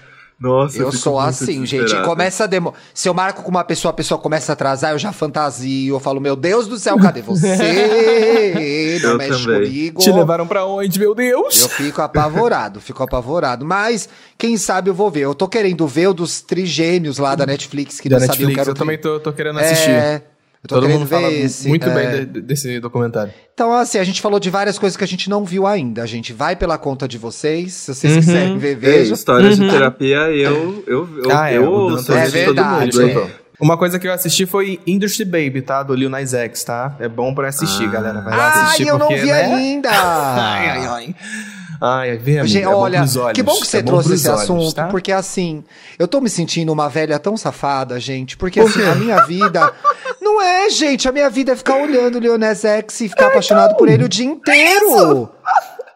Nossa, 0.40 0.78
eu, 0.78 0.92
sou 0.92 1.18
assim, 1.18 1.66
gente. 1.66 1.94
Começa 2.02 2.44
a 2.44 2.46
demo... 2.46 2.72
Se 2.94 3.08
eu 3.08 3.14
marco 3.14 3.42
com 3.42 3.50
uma 3.50 3.64
pessoa, 3.64 3.90
a 3.90 3.92
pessoa 3.92 4.20
começa 4.20 4.52
a 4.52 4.54
atrasar, 4.54 4.92
eu 4.92 4.98
já 4.98 5.12
fantasio. 5.12 5.96
Eu 5.96 5.98
falo, 5.98 6.20
meu 6.20 6.36
Deus 6.36 6.68
do 6.68 6.78
céu, 6.78 6.96
cadê 6.96 7.20
você? 7.20 7.56
Não 9.02 9.10
eu 9.10 9.18
mexe 9.18 9.44
também. 9.44 9.62
comigo. 9.64 10.00
Te 10.00 10.12
levaram 10.12 10.46
pra 10.46 10.64
onde, 10.64 10.96
meu 10.98 11.12
Deus? 11.12 11.62
Eu 11.62 11.68
fico 11.68 12.00
apavorado, 12.00 12.80
fico 12.80 13.02
apavorado. 13.02 13.64
Mas, 13.64 14.08
quem 14.36 14.56
sabe 14.56 14.90
eu 14.90 14.94
vou 14.94 15.10
ver. 15.10 15.22
Eu 15.22 15.34
tô 15.34 15.48
querendo 15.48 15.86
ver 15.88 16.08
o 16.08 16.14
dos 16.14 16.40
trigêmeos 16.40 17.18
lá 17.18 17.34
da 17.34 17.44
Netflix, 17.44 18.00
que 18.00 18.08
da 18.08 18.20
não 18.20 18.26
Netflix, 18.26 18.52
sabia 18.52 18.62
eu, 18.62 18.72
eu 18.72 18.74
também 18.74 18.98
tô, 18.98 19.18
tô 19.18 19.32
querendo 19.32 19.58
assistir. 19.58 19.90
É... 19.90 20.22
Eu 20.62 20.68
tô 20.68 20.74
Todo 20.74 20.88
mundo 20.88 21.06
fala 21.06 21.30
esse, 21.32 21.68
muito 21.68 21.88
é... 21.88 21.94
bem 21.94 22.26
de, 22.26 22.40
desse 22.40 22.80
documentário. 22.80 23.32
Então, 23.54 23.72
assim, 23.72 23.98
a 23.98 24.04
gente 24.04 24.20
falou 24.20 24.40
de 24.40 24.50
várias 24.50 24.78
coisas 24.78 24.96
que 24.96 25.04
a 25.04 25.06
gente 25.06 25.30
não 25.30 25.44
viu 25.44 25.66
ainda. 25.66 26.02
A 26.02 26.06
gente 26.06 26.32
vai 26.32 26.56
pela 26.56 26.76
conta 26.76 27.06
de 27.06 27.16
vocês. 27.16 27.72
Se 27.74 27.94
vocês 27.94 28.12
uhum. 28.12 28.20
quiserem 28.20 28.58
ver, 28.58 28.76
veja. 28.76 29.14
Histórias 29.14 29.58
uhum. 29.58 29.66
de 29.66 29.72
terapia, 29.72 30.16
eu, 30.30 30.82
eu, 30.86 31.08
eu, 31.24 31.30
ah, 31.36 31.50
é, 31.50 31.58
eu 31.58 31.70
ouço 31.70 32.12
é 32.12 32.28
verdade, 32.28 32.90
todo 32.90 33.06
mundo. 33.06 33.20
É. 33.20 33.48
Uma 33.60 33.76
coisa 33.76 33.98
que 33.98 34.06
eu 34.06 34.12
assisti 34.12 34.46
foi 34.46 34.80
Industry 34.86 35.24
Baby, 35.24 35.62
tá? 35.62 35.82
Do 35.82 35.94
Lil 35.94 36.08
Nas 36.08 36.32
X, 36.32 36.62
tá? 36.62 36.96
É 37.00 37.08
bom 37.08 37.34
pra 37.34 37.48
assistir, 37.48 37.84
ah. 37.84 37.90
galera. 37.90 38.20
Vai 38.20 38.36
lá 38.36 38.64
assistir. 38.64 38.82
Ai, 38.84 38.90
eu 38.90 38.98
porque, 38.98 39.16
não 39.16 39.22
vi 39.22 39.28
né? 39.28 39.44
ainda! 39.44 39.90
ai, 39.94 40.68
ai, 40.68 40.86
ai. 40.86 41.14
Ai, 41.80 42.16
vê, 42.16 42.38
amiga, 42.38 42.46
Gente, 42.46 42.64
é 42.64 42.68
olha, 42.68 43.04
que 43.32 43.42
bom 43.42 43.60
que 43.60 43.66
você 43.66 43.78
é 43.78 43.82
trouxe 43.82 44.14
esse 44.14 44.28
olhos, 44.28 44.42
assunto, 44.42 44.74
tá? 44.74 44.88
porque 44.88 45.12
assim, 45.12 45.62
eu 45.96 46.08
tô 46.08 46.20
me 46.20 46.28
sentindo 46.28 46.72
uma 46.72 46.88
velha 46.88 47.20
tão 47.20 47.36
safada, 47.36 48.00
gente, 48.00 48.36
porque 48.36 48.58
assim, 48.58 48.82
a 48.82 48.96
minha 48.96 49.24
vida. 49.24 49.72
Não 50.38 50.44
é, 50.44 50.70
gente, 50.70 51.08
a 51.08 51.10
minha 51.10 51.28
vida 51.28 51.50
é 51.50 51.56
ficar 51.56 51.74
olhando 51.82 52.14
o 52.14 52.20
Leonés 52.20 52.64
X 52.64 53.00
e 53.00 53.08
ficar 53.08 53.24
é, 53.24 53.26
apaixonado 53.26 53.76
por 53.76 53.88
ele 53.88 54.04
o 54.04 54.08
dia 54.08 54.24
inteiro. 54.24 55.28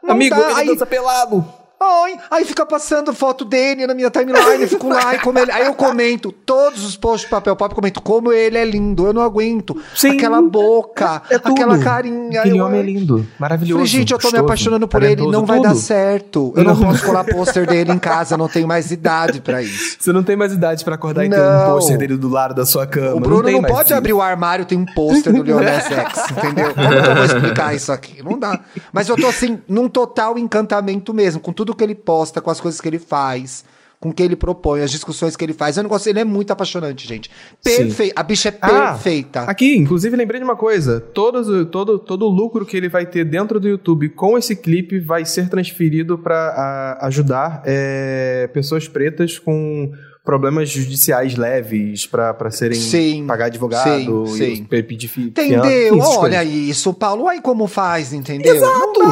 É 0.05 0.11
Amigo, 0.11 0.35
dá. 0.35 0.51
ele 0.51 0.55
Aí... 0.59 0.67
dança 0.67 0.85
pelado. 0.85 1.45
Ai, 1.83 2.17
aí 2.31 2.45
fica 2.45 2.65
passando 2.65 3.13
foto 3.13 3.45
dele 3.45 3.87
na 3.87 3.95
minha 3.95 4.09
timeline, 4.09 4.63
eu 4.63 4.69
fico 4.69 4.89
lá 4.89 5.17
e 5.17 5.19
como 5.19 5.39
ele. 5.39 5.51
Aí 5.51 5.67
eu 5.67 5.75
comento 5.75 6.31
todos 6.31 6.85
os 6.85 6.97
posts 6.97 7.25
de 7.25 7.31
papel 7.31 7.57
pop, 7.57 7.75
comento 7.75 8.01
como 8.01 8.33
ele 8.33 8.57
é 8.57 8.65
lindo, 8.65 9.07
eu 9.07 9.13
não 9.13 9.23
aguento. 9.23 9.77
Sim. 9.95 10.11
Aquela 10.11 10.41
boca, 10.41 11.23
é 11.29 11.37
aquela 11.37 11.79
carinha. 11.79 12.41
Aquele 12.41 12.61
homem 12.61 12.81
é 12.81 12.83
lindo, 12.85 13.27
maravilhoso. 13.39 13.79
Falei, 13.79 13.87
gente, 13.87 14.13
eu 14.13 14.19
tô 14.19 14.25
gostoso, 14.25 14.43
me 14.43 14.47
apaixonando 14.47 14.87
por 14.87 15.03
ele, 15.03 15.27
não 15.27 15.45
vai 15.45 15.59
tudo. 15.59 15.69
dar 15.69 15.75
certo. 15.75 16.53
Eu 16.57 16.63
não, 16.63 16.75
não 16.77 16.87
posso 16.87 17.03
colar 17.07 17.25
pôster 17.25 17.67
dele 17.67 17.91
em 17.91 17.99
casa, 17.99 18.35
eu 18.35 18.39
não 18.39 18.49
tenho 18.49 18.69
mais 18.69 18.93
idade 18.93 19.41
para 19.41 19.61
isso. 19.61 19.97
Você 19.99 20.13
não 20.13 20.23
tem 20.23 20.37
mais 20.37 20.53
idade 20.53 20.85
para 20.85 20.95
acordar 20.95 21.29
não. 21.29 21.37
e 21.37 21.41
ter 21.41 21.41
um 21.41 21.73
pôster 21.73 21.99
dele 21.99 22.17
do 22.17 22.29
lado 22.29 22.55
da 22.55 22.65
sua 22.65 22.87
cama. 22.87 23.17
O 23.17 23.21
Bruno 23.21 23.43
não, 23.43 23.61
não 23.61 23.63
pode 23.63 23.87
isso. 23.87 23.95
abrir 23.95 24.13
o 24.13 24.23
armário, 24.23 24.65
tem 24.65 24.79
um 24.79 24.87
pôster 24.87 25.33
do 25.33 25.43
Leonel 25.43 25.81
X, 25.81 26.31
entendeu? 26.31 26.75
Como 26.75 26.93
eu 26.93 27.15
vou 27.15 27.25
explicar 27.25 27.75
isso 27.75 27.91
aqui? 27.91 28.23
Não 28.23 28.39
dá. 28.39 28.61
Mas 28.93 29.09
eu 29.09 29.17
tô 29.17 29.27
assim, 29.27 29.59
num 29.69 29.89
total 29.89 30.39
encantamento 30.39 31.13
mesmo, 31.13 31.41
com 31.41 31.53
tudo 31.53 31.72
que 31.75 31.85
ele 31.85 31.95
posta, 31.95 32.41
com 32.41 32.51
as 32.51 32.61
coisas 32.61 32.81
que 32.81 32.89
ele 32.89 32.99
faz, 32.99 33.65
com 34.03 34.09
o 34.09 34.13
que 34.13 34.21
ele 34.21 34.35
propõe, 34.35 34.83
as 34.83 34.91
discussões 34.91 35.37
que 35.37 35.45
ele 35.45 35.53
faz. 35.53 35.77
Eu 35.77 35.85
não 35.85 35.91
gosto, 35.91 36.09
ele 36.09 36.19
é 36.19 36.25
muito 36.25 36.51
apaixonante, 36.51 37.07
gente. 37.07 37.31
Perfeito. 37.63 38.13
A 38.17 38.23
bicha 38.25 38.49
é 38.49 38.59
ah, 38.61 38.93
perfeita. 38.95 39.43
Aqui, 39.43 39.77
inclusive, 39.77 40.17
lembrei 40.17 40.41
de 40.41 40.45
uma 40.45 40.57
coisa: 40.57 41.01
todo, 41.01 41.67
todo, 41.67 42.01
todo 42.01 42.27
o 42.27 42.29
lucro 42.29 42.67
que 42.67 42.77
ele 42.77 42.89
vai 42.89 43.07
ter 43.07 43.25
dentro 43.25 43.61
do 43.61 43.69
YouTube 43.69 44.09
com 44.09 44.37
esse 44.37 44.57
clipe 44.57 44.99
vai 44.99 45.25
ser 45.25 45.49
transferido 45.49 46.19
para 46.19 46.99
ajudar 47.03 47.63
é, 47.65 48.51
pessoas 48.53 48.89
pretas 48.89 49.39
com 49.39 49.93
problemas 50.25 50.71
judiciais 50.71 51.37
leves 51.37 52.07
para 52.07 52.51
serem 52.51 52.79
sim, 52.79 53.27
pagar 53.27 53.47
advogado 53.47 54.27
sim, 54.29 54.57
sim. 54.57 54.67
e 54.71 54.83
pedir 54.83 55.11
Entendeu? 55.19 55.99
Olha 56.01 56.45
isso, 56.45 56.95
Paulo. 56.95 57.29
Aí 57.29 57.41
como 57.41 57.67
faz, 57.67 58.13
entendeu? 58.13 58.55
Exato. 58.55 59.03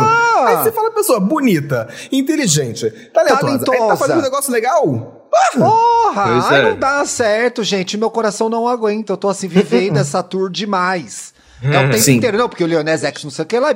Aí 0.47 0.57
você 0.57 0.73
fala 0.73 0.91
pessoa 0.91 1.21
bonita, 1.21 1.89
inteligente, 2.13 2.91
talentosa. 3.13 3.41
talentosa. 3.41 3.83
Aí 3.83 3.89
tá 3.89 3.97
fazendo 3.97 4.19
um 4.19 4.23
negócio 4.23 4.53
legal? 4.53 5.29
Porra! 5.57 6.43
Ai, 6.49 6.61
é. 6.61 6.71
não 6.71 6.79
dá 6.79 7.05
certo, 7.05 7.63
gente. 7.63 7.97
Meu 7.97 8.11
coração 8.11 8.49
não 8.49 8.67
aguenta. 8.67 9.13
Eu 9.13 9.17
tô 9.17 9.29
assim, 9.29 9.49
vivendo 9.49 9.97
essa 9.99 10.23
tour 10.23 10.51
demais. 10.51 11.33
É 11.63 11.69
o 11.69 11.91
tempo 11.91 11.99
Sim. 11.99 12.17
inteiro, 12.17 12.39
não, 12.39 12.49
porque 12.49 12.65
o 12.65 12.67
Leonés 12.67 13.05
X 13.05 13.23
não 13.25 13.31
sei 13.31 13.43
o 13.45 13.47
que 13.47 13.59
lá, 13.59 13.75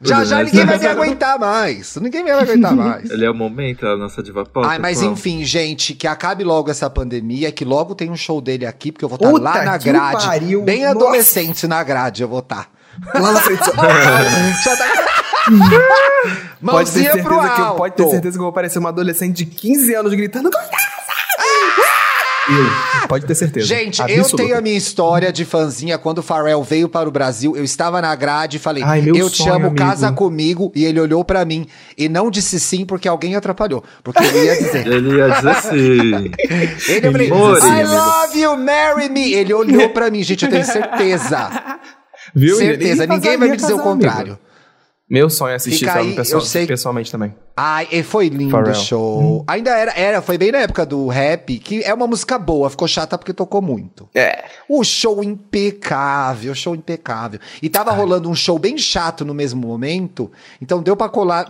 Já 0.00 0.24
já 0.24 0.42
ninguém 0.42 0.66
vai 0.66 0.78
me 0.78 0.86
aguentar 0.86 1.38
mais. 1.38 1.96
Ninguém 1.96 2.22
vai 2.22 2.34
me 2.34 2.40
aguentar 2.40 2.74
mais. 2.76 3.10
Ele 3.10 3.24
é 3.24 3.30
o 3.30 3.34
momento, 3.34 3.86
a 3.86 3.96
nossa 3.96 4.22
diva 4.22 4.44
pop. 4.44 4.66
Ai, 4.66 4.78
mas 4.78 5.00
enfim, 5.00 5.42
gente, 5.44 5.94
que 5.94 6.06
acabe 6.06 6.44
logo 6.44 6.70
essa 6.70 6.90
pandemia, 6.90 7.50
que 7.50 7.64
logo 7.64 7.94
tem 7.94 8.10
um 8.10 8.16
show 8.16 8.40
dele 8.40 8.66
aqui, 8.66 8.92
porque 8.92 9.04
eu 9.04 9.08
vou 9.08 9.16
estar 9.16 9.32
tá 9.32 9.38
lá 9.38 9.64
na 9.64 9.78
grade. 9.78 10.26
Pariu. 10.26 10.62
Bem 10.62 10.84
adolescente 10.84 11.66
na 11.66 11.82
grade, 11.82 12.22
eu 12.22 12.28
vou 12.28 12.40
estar. 12.40 12.64
Tá. 12.64 13.18
Lá 13.18 13.32
na 13.32 13.40
frente. 13.40 13.64
já 13.64 14.76
tá... 14.76 14.84
pode 16.60 16.92
ter, 16.92 17.02
certeza 17.02 17.22
que 17.54 17.60
eu, 17.60 17.74
pode 17.74 17.94
ter 17.94 18.08
certeza 18.08 18.36
que 18.36 18.40
eu 18.40 18.44
vou 18.44 18.52
parecer 18.52 18.78
uma 18.78 18.90
adolescente 18.90 19.36
de 19.36 19.46
15 19.46 19.94
anos 19.94 20.14
gritando. 20.14 20.50
Eu, 22.48 23.08
pode 23.08 23.24
ter 23.24 23.34
certeza. 23.34 23.66
Gente, 23.66 24.02
Absoluta. 24.02 24.32
eu 24.32 24.36
tenho 24.36 24.58
a 24.58 24.60
minha 24.60 24.76
história 24.76 25.32
de 25.32 25.44
fanzinha. 25.44 25.96
Quando 25.96 26.18
o 26.18 26.22
Pharrell 26.22 26.62
veio 26.62 26.88
para 26.88 27.08
o 27.08 27.12
Brasil, 27.12 27.56
eu 27.56 27.64
estava 27.64 28.02
na 28.02 28.14
grade 28.14 28.58
e 28.58 28.60
falei: 28.60 28.82
Ai, 28.82 29.02
Eu 29.06 29.30
te 29.30 29.48
amo, 29.48 29.66
amigo. 29.66 29.76
casa 29.76 30.12
comigo. 30.12 30.70
E 30.74 30.84
ele 30.84 31.00
olhou 31.00 31.24
para 31.24 31.44
mim 31.44 31.66
e 31.96 32.08
não 32.08 32.30
disse 32.30 32.60
sim 32.60 32.84
porque 32.84 33.08
alguém 33.08 33.34
atrapalhou. 33.34 33.82
Porque 34.02 34.22
ele 34.22 34.44
ia 34.44 34.56
dizer. 34.56 34.86
ele 34.92 35.16
ia 35.16 35.28
dizer 35.30 35.54
sim. 35.62 36.30
ele 36.92 37.12
falei, 37.12 37.28
I 37.28 37.84
love 37.84 38.38
you, 38.38 38.56
marry 38.56 39.08
me. 39.08 39.32
Ele 39.32 39.54
olhou 39.54 39.88
para 39.90 40.10
mim, 40.10 40.22
gente, 40.22 40.44
eu 40.44 40.50
tenho 40.50 40.64
certeza. 40.64 41.50
Viu? 42.34 42.56
Certeza, 42.56 43.06
ninguém 43.06 43.38
vai 43.38 43.48
me 43.48 43.56
dizer 43.56 43.74
o 43.74 43.78
contrário. 43.78 44.32
Amigo. 44.32 44.43
Meu 45.14 45.30
sonho 45.30 45.52
é 45.52 45.54
assistir 45.54 45.88
aí, 45.88 46.12
pessoal, 46.12 46.42
sei... 46.42 46.66
pessoalmente 46.66 47.08
também. 47.08 47.32
Ai, 47.56 47.86
e 47.92 48.02
foi 48.02 48.26
lindo 48.26 48.56
o 48.56 48.74
show. 48.74 49.22
Hum. 49.22 49.44
Ainda 49.46 49.70
era, 49.70 49.92
era, 49.96 50.20
foi 50.20 50.36
bem 50.36 50.50
na 50.50 50.58
época 50.58 50.84
do 50.84 51.06
rap, 51.06 51.56
que 51.60 51.84
é 51.84 51.94
uma 51.94 52.08
música 52.08 52.36
boa, 52.36 52.68
ficou 52.68 52.88
chata 52.88 53.16
porque 53.16 53.32
tocou 53.32 53.62
muito. 53.62 54.08
É. 54.12 54.42
O 54.68 54.82
show 54.82 55.22
impecável, 55.22 56.52
show 56.52 56.74
impecável. 56.74 57.38
E 57.62 57.68
tava 57.68 57.92
Ai. 57.92 57.96
rolando 57.96 58.28
um 58.28 58.34
show 58.34 58.58
bem 58.58 58.76
chato 58.76 59.24
no 59.24 59.32
mesmo 59.32 59.64
momento, 59.64 60.32
então 60.60 60.82
deu 60.82 60.96
pra 60.96 61.08
colar, 61.08 61.48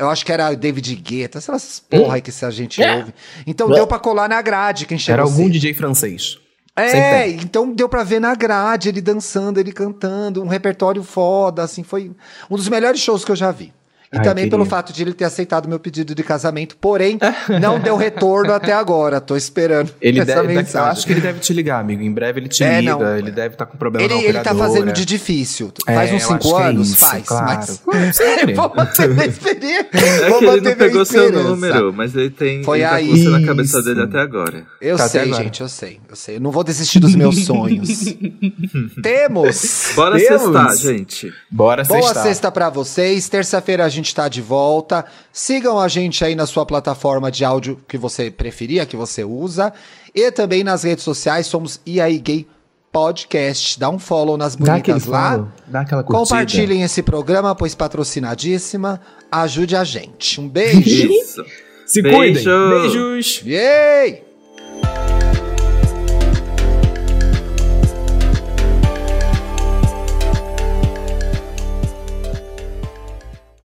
eu 0.00 0.10
acho 0.10 0.26
que 0.26 0.32
era 0.32 0.52
David 0.52 0.96
Guetta, 0.96 1.38
essas 1.38 1.78
porra 1.88 2.08
hum. 2.08 2.10
aí 2.10 2.20
que 2.20 2.32
a 2.44 2.50
gente 2.50 2.82
é. 2.82 2.96
ouve. 2.96 3.14
Então 3.46 3.70
é. 3.70 3.74
deu 3.74 3.86
pra 3.86 4.00
colar 4.00 4.28
na 4.28 4.42
grade, 4.42 4.86
quem 4.86 4.98
chegou 4.98 5.12
Era 5.12 5.22
algum 5.22 5.48
DJ 5.48 5.72
francês. 5.72 6.36
É, 6.76 7.28
então 7.28 7.72
deu 7.72 7.88
pra 7.88 8.02
ver 8.02 8.20
na 8.20 8.34
grade 8.34 8.88
ele 8.88 9.00
dançando, 9.00 9.60
ele 9.60 9.72
cantando, 9.72 10.42
um 10.42 10.48
repertório 10.48 11.02
foda, 11.04 11.62
assim, 11.62 11.84
foi 11.84 12.10
um 12.50 12.56
dos 12.56 12.68
melhores 12.68 13.00
shows 13.00 13.24
que 13.24 13.30
eu 13.30 13.36
já 13.36 13.52
vi. 13.52 13.72
E 14.14 14.18
Ai, 14.18 14.22
também 14.22 14.48
pelo 14.48 14.64
fato 14.64 14.92
de 14.92 15.02
ele 15.02 15.12
ter 15.12 15.24
aceitado 15.24 15.68
meu 15.68 15.80
pedido 15.80 16.14
de 16.14 16.22
casamento, 16.22 16.76
porém, 16.76 17.18
não 17.60 17.80
deu 17.80 17.96
retorno 17.96 18.52
até 18.52 18.72
agora. 18.72 19.20
Tô 19.20 19.36
esperando 19.36 19.90
ele 20.00 20.20
essa 20.20 20.36
deve, 20.36 20.54
mensagem. 20.54 20.86
Eu 20.86 20.92
acho 20.92 21.06
que 21.06 21.12
ele 21.12 21.20
deve 21.20 21.40
te 21.40 21.52
ligar, 21.52 21.80
amigo. 21.80 22.02
Em 22.02 22.12
breve 22.12 22.40
ele 22.40 22.48
te 22.48 22.62
é, 22.62 22.80
liga, 22.80 22.96
não. 22.96 23.16
ele 23.16 23.32
deve 23.32 23.54
estar 23.54 23.66
tá 23.66 23.72
com 23.72 23.76
problema 23.76 24.04
ele, 24.04 24.24
Ele 24.24 24.38
tá 24.38 24.54
fazendo 24.54 24.92
de 24.92 25.04
difícil. 25.04 25.72
É, 25.86 25.94
faz 25.94 26.12
uns 26.12 26.22
cinco 26.22 26.60
é 26.60 26.64
anos? 26.64 26.88
É 26.88 26.92
isso, 26.92 26.96
faz. 26.96 27.26
Claro. 27.26 27.46
Mas... 27.46 27.82
Vou 28.54 28.72
manter 28.74 29.08
minha 29.08 29.26
experiência. 29.26 29.88
É 29.92 30.38
que 30.38 30.44
ele 30.44 30.60
não 30.60 30.74
pegou 30.76 31.04
seu 31.04 31.32
número, 31.32 31.92
mas 31.92 32.14
ele 32.14 32.30
tem 32.30 32.62
Foi 32.62 32.80
ele 32.80 32.88
tá 32.88 32.94
aí. 32.94 33.08
com 33.08 33.16
você 33.16 33.28
na 33.28 33.46
cabeça 33.46 33.82
dele 33.82 34.02
até 34.02 34.20
agora. 34.20 34.64
Eu 34.80 34.96
tá 34.96 35.08
sei, 35.08 35.32
gente, 35.32 35.60
eu 35.60 35.68
sei. 35.68 36.00
Eu 36.08 36.16
sei. 36.16 36.36
Eu 36.36 36.40
não 36.40 36.50
vou 36.50 36.62
desistir 36.62 37.00
dos 37.00 37.14
meus 37.14 37.44
sonhos. 37.44 38.04
Temos! 39.02 39.92
Bora 39.94 40.18
Temos. 40.18 40.42
sextar, 40.42 40.76
gente. 40.76 41.32
Bora 41.50 41.84
sextar. 41.84 42.12
Boa 42.12 42.22
sexta 42.22 42.52
pra 42.52 42.70
vocês. 42.70 43.28
Terça-feira 43.28 43.84
a 43.84 43.88
gente 43.88 44.03
tá 44.12 44.28
de 44.28 44.42
volta 44.42 44.64
volta. 44.74 45.04
Sigam 45.32 45.78
a 45.78 45.88
gente 45.88 46.24
aí 46.24 46.34
na 46.34 46.46
sua 46.46 46.66
plataforma 46.66 47.30
de 47.30 47.44
áudio 47.44 47.80
que 47.88 47.96
você 47.98 48.30
preferia, 48.30 48.86
que 48.86 48.96
você 48.96 49.24
usa. 49.24 49.72
E 50.14 50.30
também 50.30 50.64
nas 50.64 50.82
redes 50.82 51.04
sociais, 51.04 51.46
somos 51.46 51.80
IAI 51.86 52.18
Gay 52.18 52.46
Podcast. 52.92 53.78
Dá 53.78 53.90
um 53.90 53.98
follow 53.98 54.36
nas 54.36 54.54
bonitas 54.54 55.06
lá. 55.06 55.32
Follow, 55.32 55.48
dá 55.66 55.80
aquela 55.80 56.02
curtida. 56.02 56.18
Compartilhem 56.18 56.82
esse 56.82 57.02
programa, 57.02 57.54
pois 57.54 57.74
patrocinadíssima. 57.74 59.00
Ajude 59.30 59.74
a 59.74 59.82
gente. 59.82 60.40
Um 60.40 60.48
beijo. 60.48 60.80
Isso. 61.12 61.44
Se 61.86 62.00
Beijo. 62.00 62.16
cuidem. 62.16 62.44
Beijos. 62.44 63.42
Yay! 63.44 64.23